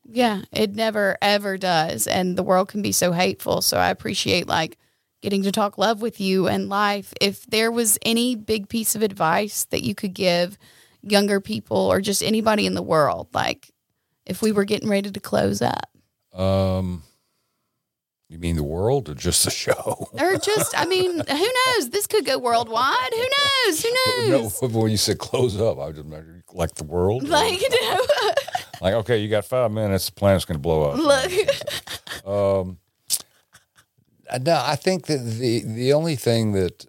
Yeah, 0.08 0.44
it 0.52 0.76
never 0.76 1.18
ever 1.22 1.58
does. 1.58 2.08
And 2.08 2.38
the 2.38 2.44
world 2.44 2.70
can 2.70 2.82
be 2.82 2.92
so 2.92 3.12
hateful. 3.12 3.62
So 3.62 3.78
I 3.78 3.90
appreciate 3.90 4.48
like 4.48 4.78
getting 5.22 5.44
to 5.44 5.52
talk 5.52 5.78
love 5.78 6.02
with 6.02 6.22
you 6.22 6.48
and 6.48 6.70
life. 6.70 7.14
If 7.20 7.46
there 7.48 7.72
was 7.72 7.98
any 8.04 8.36
big 8.36 8.70
piece 8.70 8.96
of 8.96 9.02
advice 9.02 9.66
that 9.66 9.84
you 9.84 9.96
could 9.96 10.14
give 10.14 10.58
younger 11.02 11.42
people 11.42 11.78
or 11.78 12.02
just 12.02 12.22
anybody 12.22 12.66
in 12.66 12.76
the 12.76 12.84
world, 12.84 13.28
like 13.34 13.72
if 14.26 14.42
we 14.42 14.52
were 14.52 14.66
getting 14.66 14.90
ready 14.90 15.12
to 15.12 15.20
close 15.20 15.62
up. 15.62 15.90
Um, 16.34 17.04
you 18.30 18.40
mean 18.40 18.56
the 18.56 18.64
world 18.64 19.08
or 19.10 19.14
just 19.14 19.44
the 19.46 19.52
show? 19.52 20.08
Or 20.20 20.38
just, 20.38 20.74
I 20.78 20.86
mean, 20.86 21.12
who 21.12 21.52
knows? 21.78 21.90
This 21.90 22.08
could 22.08 22.26
go 22.26 22.38
worldwide. 22.40 23.12
Who 23.14 23.22
knows? 23.68 23.84
Who 23.84 23.90
knows? 24.30 24.62
no, 24.62 24.68
when 24.70 24.92
you 24.92 24.98
said 24.98 25.20
close 25.20 25.60
up, 25.60 25.78
I 25.80 25.92
just 25.92 26.06
measured 26.08 26.44
like 26.54 26.76
the 26.76 26.84
world. 26.86 27.24
Like, 27.30 27.62
you 27.62 27.70
know, 27.70 28.06
Like, 28.82 28.94
okay, 28.96 29.18
you 29.20 29.30
got 29.30 29.46
five 29.46 29.72
minutes, 29.72 30.06
the 30.08 30.14
planet's 30.14 30.46
going 30.46 30.56
to 30.56 30.62
blow 30.62 30.84
up. 30.92 30.98
look. 30.98 32.26
Um, 32.26 32.80
no, 34.42 34.62
I 34.66 34.76
think 34.76 35.06
that 35.06 35.20
the 35.20 35.62
the 35.64 35.94
only 35.94 36.16
thing 36.16 36.54
that 36.54 36.86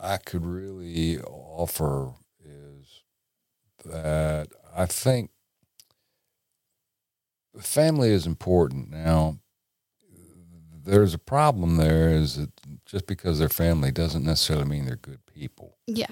I 0.00 0.16
could 0.16 0.44
really 0.44 1.18
offer 1.20 2.14
is 2.44 3.02
that 3.84 4.48
I 4.76 4.86
think 4.86 5.30
family 7.60 8.10
is 8.10 8.26
important. 8.26 8.90
Now, 8.90 9.38
there's 10.86 11.14
a 11.14 11.18
problem 11.18 11.76
there 11.76 12.10
is 12.10 12.36
that 12.36 12.50
just 12.86 13.06
because 13.06 13.38
they're 13.38 13.48
family 13.48 13.90
doesn't 13.90 14.24
necessarily 14.24 14.66
mean 14.66 14.86
they're 14.86 14.96
good 14.96 15.24
people. 15.26 15.76
Yeah. 15.86 16.06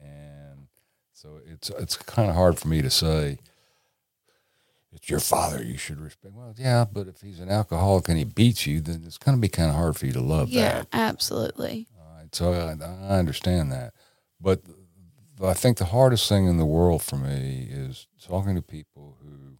and 0.00 0.68
so 1.12 1.40
it's 1.46 1.68
it's 1.70 1.96
kind 1.96 2.28
of 2.30 2.36
hard 2.36 2.58
for 2.58 2.68
me 2.68 2.80
to 2.82 2.90
say 2.90 3.38
it's 4.92 5.08
your 5.10 5.20
father 5.20 5.62
you 5.62 5.76
should 5.76 6.00
respect 6.00 6.34
well 6.34 6.54
yeah 6.56 6.84
but 6.90 7.08
if 7.08 7.20
he's 7.20 7.40
an 7.40 7.50
alcoholic 7.50 8.08
and 8.08 8.16
he 8.18 8.24
beats 8.24 8.66
you 8.66 8.80
then 8.80 9.02
it's 9.06 9.18
going 9.18 9.36
to 9.36 9.40
be 9.40 9.48
kind 9.48 9.68
of 9.70 9.76
hard 9.76 9.96
for 9.96 10.06
you 10.06 10.12
to 10.12 10.20
love 10.20 10.48
Yeah, 10.48 10.62
that 10.62 10.88
Yeah, 10.92 11.00
absolutely. 11.08 11.86
All 11.98 12.16
right, 12.20 12.34
so 12.34 12.52
I, 12.52 12.84
I 12.84 13.18
understand 13.18 13.72
that 13.72 13.92
but 14.40 14.60
i 15.42 15.52
think 15.52 15.78
the 15.78 15.86
hardest 15.86 16.28
thing 16.28 16.46
in 16.46 16.58
the 16.58 16.64
world 16.64 17.02
for 17.02 17.16
me 17.16 17.66
is 17.70 18.06
talking 18.24 18.54
to 18.54 18.62
people 18.62 19.16
who 19.20 19.58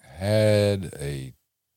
had 0.00 0.92
a 1.00 1.32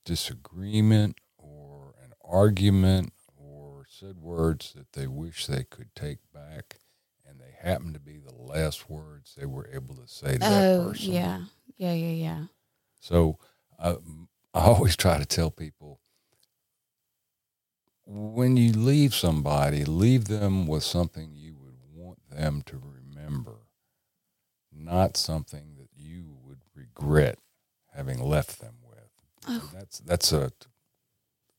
disagreement 0.05 1.17
or 1.37 1.95
an 2.03 2.11
argument 2.23 3.13
or 3.35 3.85
said 3.89 4.17
words 4.19 4.73
that 4.73 4.93
they 4.93 5.07
wish 5.07 5.47
they 5.47 5.63
could 5.63 5.93
take 5.95 6.19
back 6.33 6.77
and 7.27 7.39
they 7.39 7.53
happen 7.61 7.93
to 7.93 7.99
be 7.99 8.17
the 8.19 8.33
last 8.35 8.89
words 8.89 9.35
they 9.37 9.45
were 9.45 9.69
able 9.73 9.95
to 9.95 10.07
say 10.07 10.33
to 10.33 10.39
that 10.39 10.45
Oh, 10.45 10.87
person. 10.89 11.13
yeah. 11.13 11.41
Yeah, 11.77 11.93
yeah, 11.93 12.11
yeah. 12.11 12.43
So 12.99 13.37
I, 13.79 13.91
I 14.53 14.61
always 14.65 14.95
try 14.97 15.17
to 15.17 15.25
tell 15.25 15.51
people 15.51 15.99
when 18.05 18.57
you 18.57 18.73
leave 18.73 19.13
somebody, 19.15 19.85
leave 19.85 20.25
them 20.25 20.67
with 20.67 20.83
something 20.83 21.31
you 21.35 21.55
would 21.55 21.75
want 21.93 22.19
them 22.29 22.63
to 22.67 22.81
remember, 22.83 23.59
not 24.71 25.17
something 25.17 25.75
that 25.77 25.89
you 25.95 26.25
would 26.43 26.59
regret 26.75 27.37
having 27.93 28.21
left 28.23 28.59
them. 28.61 28.75
Oh. 29.49 29.69
That's 29.73 29.99
that's 29.99 30.31
a 30.31 30.51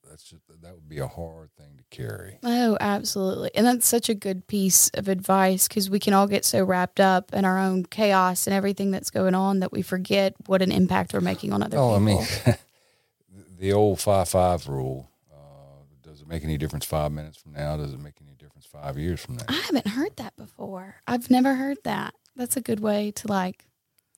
that's 0.09 0.24
just, 0.24 0.43
that 0.62 0.74
would 0.74 0.88
be 0.88 0.99
a 0.99 1.07
hard 1.07 1.51
thing 1.57 1.78
to 1.78 1.84
carry. 1.97 2.38
Oh, 2.43 2.76
absolutely. 2.80 3.51
And 3.55 3.64
that's 3.64 3.86
such 3.86 4.09
a 4.09 4.14
good 4.14 4.47
piece 4.49 4.88
of 4.95 5.09
advice 5.09 5.68
because 5.68 5.88
we 5.88 6.01
can 6.01 6.14
all 6.14 6.26
get 6.26 6.45
so 6.45 6.64
wrapped 6.64 6.99
up 6.99 7.32
in 7.32 7.45
our 7.45 7.59
own 7.59 7.84
chaos 7.84 8.49
and 8.49 8.55
everything 8.55 8.91
that's 8.91 9.11
going 9.11 9.36
on 9.36 9.61
that 9.61 9.70
we 9.70 9.82
forget 9.82 10.34
what 10.47 10.62
an 10.62 10.72
impact 10.72 11.14
we're 11.14 11.20
making 11.20 11.53
on 11.53 11.62
other 11.62 11.76
people. 11.76 11.91
Oh, 11.91 11.95
I 11.95 11.99
mean, 12.01 12.26
the 13.59 13.72
old 13.72 14.01
five 14.01 14.28
five 14.28 14.66
rule. 14.68 15.09
Uh, 15.32 15.84
does 16.03 16.22
it 16.22 16.28
make 16.28 16.43
any 16.43 16.59
difference 16.59 16.84
five 16.84 17.12
minutes 17.12 17.38
from 17.38 17.53
now? 17.53 17.76
Does 17.76 17.93
it 17.93 18.01
make 18.01 18.14
any 18.20 18.34
difference 18.34 18.66
five 18.66 18.99
years 18.99 19.20
from 19.20 19.36
now? 19.36 19.45
I 19.49 19.61
haven't 19.61 19.86
heard 19.86 20.16
that 20.16 20.36
before. 20.36 20.97
I've 21.07 21.30
never 21.30 21.55
heard 21.55 21.78
that. 21.84 22.14
That's 22.34 22.57
a 22.57 22.61
good 22.61 22.80
way 22.80 23.12
to 23.12 23.28
like, 23.28 23.64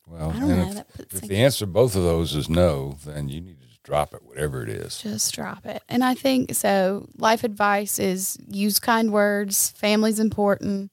Well, 0.06 0.32
know. 0.32 0.68
if, 0.68 0.74
that 0.74 0.92
puts 0.94 1.14
if 1.14 1.20
the 1.22 1.36
answer 1.36 1.60
to 1.60 1.66
both 1.66 1.96
of 1.96 2.02
those 2.02 2.34
is 2.34 2.48
no, 2.48 2.98
then 3.04 3.28
you 3.28 3.40
need 3.40 3.60
to 3.60 3.66
just 3.66 3.82
drop 3.82 4.12
it, 4.14 4.22
whatever 4.24 4.62
it 4.62 4.68
is. 4.68 5.00
just 5.00 5.32
drop 5.34 5.64
it. 5.64 5.82
And 5.88 6.04
I 6.04 6.14
think 6.14 6.54
so. 6.54 7.08
Life 7.16 7.44
advice 7.44 7.98
is 7.98 8.36
use 8.48 8.78
kind 8.78 9.12
words. 9.12 9.70
Family's 9.70 10.20
important, 10.20 10.92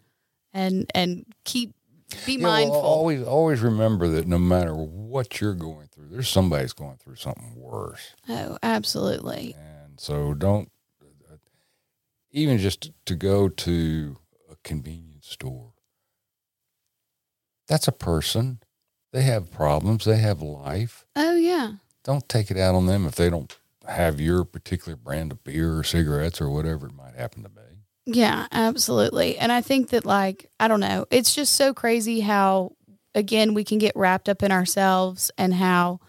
and 0.54 0.90
and 0.96 1.26
keep 1.44 1.74
be 2.26 2.34
Yeah, 2.34 2.44
well, 2.44 2.52
mindful. 2.54 2.82
always, 2.82 3.24
always 3.24 3.60
remember 3.62 4.08
that 4.08 4.28
no 4.28 4.40
matter 4.40 4.74
what 4.74 5.40
you're 5.42 5.54
going 5.54 5.88
through, 5.88 6.08
there's 6.10 6.30
somebody's 6.30 6.74
going 6.74 6.98
through 6.98 7.16
something 7.16 7.54
worse, 7.56 8.16
oh, 8.28 8.58
absolutely. 8.64 9.56
and 9.60 10.00
so 10.00 10.34
don't 10.34 10.72
even 12.32 12.58
just 12.58 12.92
to 13.06 13.16
go 13.16 13.50
to 13.50 14.18
a 14.52 14.56
convenience 14.64 15.28
store. 15.28 15.74
That's 17.68 17.88
a 17.88 17.92
person. 17.92 18.60
They 19.12 19.24
have 19.24 19.52
problems. 19.52 20.06
They 20.06 20.18
have 20.18 20.42
life. 20.42 21.06
Oh 21.16 21.36
yeah. 21.36 21.74
don't 22.04 22.28
take 22.30 22.52
it 22.52 22.58
out 22.58 22.76
on 22.76 22.86
them 22.86 23.06
if 23.06 23.16
they 23.16 23.30
don't 23.30 23.58
have 23.88 24.22
your 24.22 24.44
particular 24.44 24.96
brand 24.96 25.32
of 25.32 25.44
beer 25.44 25.78
or 25.78 25.84
cigarettes 25.84 26.40
or 26.40 26.50
whatever 26.50 26.88
it 26.88 26.94
might 26.94 27.16
happen 27.16 27.44
to 27.44 27.50
be. 27.50 27.62
Yeah, 28.06 28.48
absolutely. 28.52 29.38
And 29.38 29.52
I 29.52 29.62
think 29.62 29.90
that, 29.90 30.06
like, 30.06 30.50
I 30.60 30.68
don't 30.68 30.80
know, 30.80 31.06
it's 31.12 31.36
just 31.36 31.56
so 31.56 31.74
crazy 31.74 32.22
how, 32.22 32.74
again, 33.14 33.54
we 33.54 33.64
can 33.64 33.78
get 33.78 33.96
wrapped 33.96 34.30
up 34.30 34.42
in 34.42 34.52
ourselves 34.52 35.30
and 35.38 35.54
how 35.54 36.00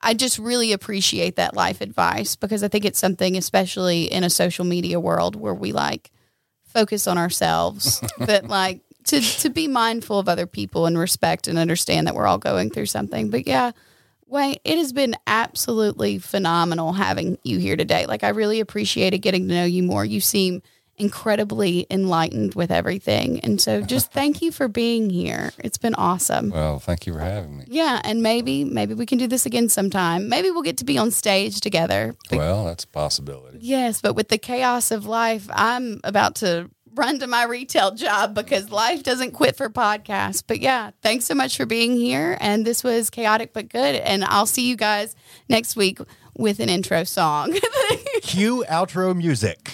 I 0.00 0.14
just 0.14 0.38
really 0.38 0.72
appreciate 0.72 1.36
that 1.36 1.54
life 1.54 1.80
advice 1.80 2.36
because 2.36 2.62
I 2.62 2.68
think 2.68 2.84
it's 2.84 2.98
something, 2.98 3.36
especially 3.36 4.04
in 4.04 4.24
a 4.24 4.30
social 4.30 4.64
media 4.64 4.98
world 5.00 5.36
where 5.36 5.54
we 5.54 5.72
like 5.72 6.10
focus 6.64 7.06
on 7.06 7.18
ourselves, 7.18 8.00
that 8.18 8.48
like 8.48 8.80
to, 9.08 9.20
to 9.20 9.50
be 9.50 9.68
mindful 9.68 10.18
of 10.18 10.28
other 10.28 10.46
people 10.46 10.86
and 10.86 10.98
respect 10.98 11.48
and 11.48 11.58
understand 11.58 12.06
that 12.06 12.14
we're 12.14 12.26
all 12.26 12.38
going 12.38 12.70
through 12.70 12.86
something. 12.86 13.30
But 13.30 13.46
yeah, 13.46 13.72
Wayne, 14.26 14.56
it 14.64 14.78
has 14.78 14.92
been 14.92 15.16
absolutely 15.26 16.18
phenomenal 16.18 16.92
having 16.92 17.38
you 17.44 17.58
here 17.58 17.76
today. 17.76 18.06
Like, 18.06 18.22
I 18.24 18.28
really 18.28 18.60
appreciated 18.60 19.18
getting 19.18 19.48
to 19.48 19.54
know 19.54 19.64
you 19.64 19.82
more. 19.82 20.04
You 20.04 20.20
seem 20.20 20.62
incredibly 20.98 21.86
enlightened 21.90 22.54
with 22.54 22.70
everything. 22.70 23.40
And 23.40 23.60
so 23.60 23.80
just 23.94 24.12
thank 24.12 24.42
you 24.42 24.50
for 24.50 24.68
being 24.68 25.10
here. 25.10 25.52
It's 25.58 25.78
been 25.78 25.94
awesome. 25.94 26.50
Well, 26.50 26.78
thank 26.80 27.06
you 27.06 27.12
for 27.14 27.20
having 27.20 27.56
me. 27.56 27.64
Yeah, 27.68 28.00
and 28.04 28.22
maybe 28.22 28.64
maybe 28.64 28.94
we 28.94 29.06
can 29.06 29.16
do 29.16 29.28
this 29.28 29.46
again 29.46 29.68
sometime. 29.68 30.28
Maybe 30.28 30.50
we'll 30.50 30.62
get 30.62 30.78
to 30.78 30.84
be 30.84 30.98
on 30.98 31.10
stage 31.10 31.60
together. 31.60 32.16
Well, 32.32 32.64
that's 32.66 32.84
a 32.84 32.88
possibility. 32.88 33.58
yes, 33.60 34.00
but 34.00 34.14
with 34.14 34.28
the 34.28 34.38
chaos 34.38 34.90
of 34.90 35.06
life, 35.06 35.46
I'm 35.52 36.00
about 36.04 36.34
to 36.36 36.68
run 36.98 37.18
to 37.20 37.26
my 37.26 37.44
retail 37.44 37.92
job 37.92 38.34
because 38.34 38.70
life 38.70 39.02
doesn't 39.02 39.30
quit 39.30 39.56
for 39.56 39.70
podcasts. 39.70 40.42
But 40.46 40.60
yeah, 40.60 40.90
thanks 41.00 41.24
so 41.24 41.34
much 41.34 41.56
for 41.56 41.64
being 41.64 41.96
here. 41.96 42.36
And 42.40 42.66
this 42.66 42.84
was 42.84 43.08
chaotic 43.08 43.52
but 43.52 43.68
good. 43.68 43.94
And 43.94 44.24
I'll 44.24 44.46
see 44.46 44.68
you 44.68 44.76
guys 44.76 45.14
next 45.48 45.76
week 45.76 46.00
with 46.36 46.60
an 46.60 46.68
intro 46.68 47.04
song. 47.04 47.56
Cue 48.22 48.64
outro 48.68 49.16
music. 49.16 49.70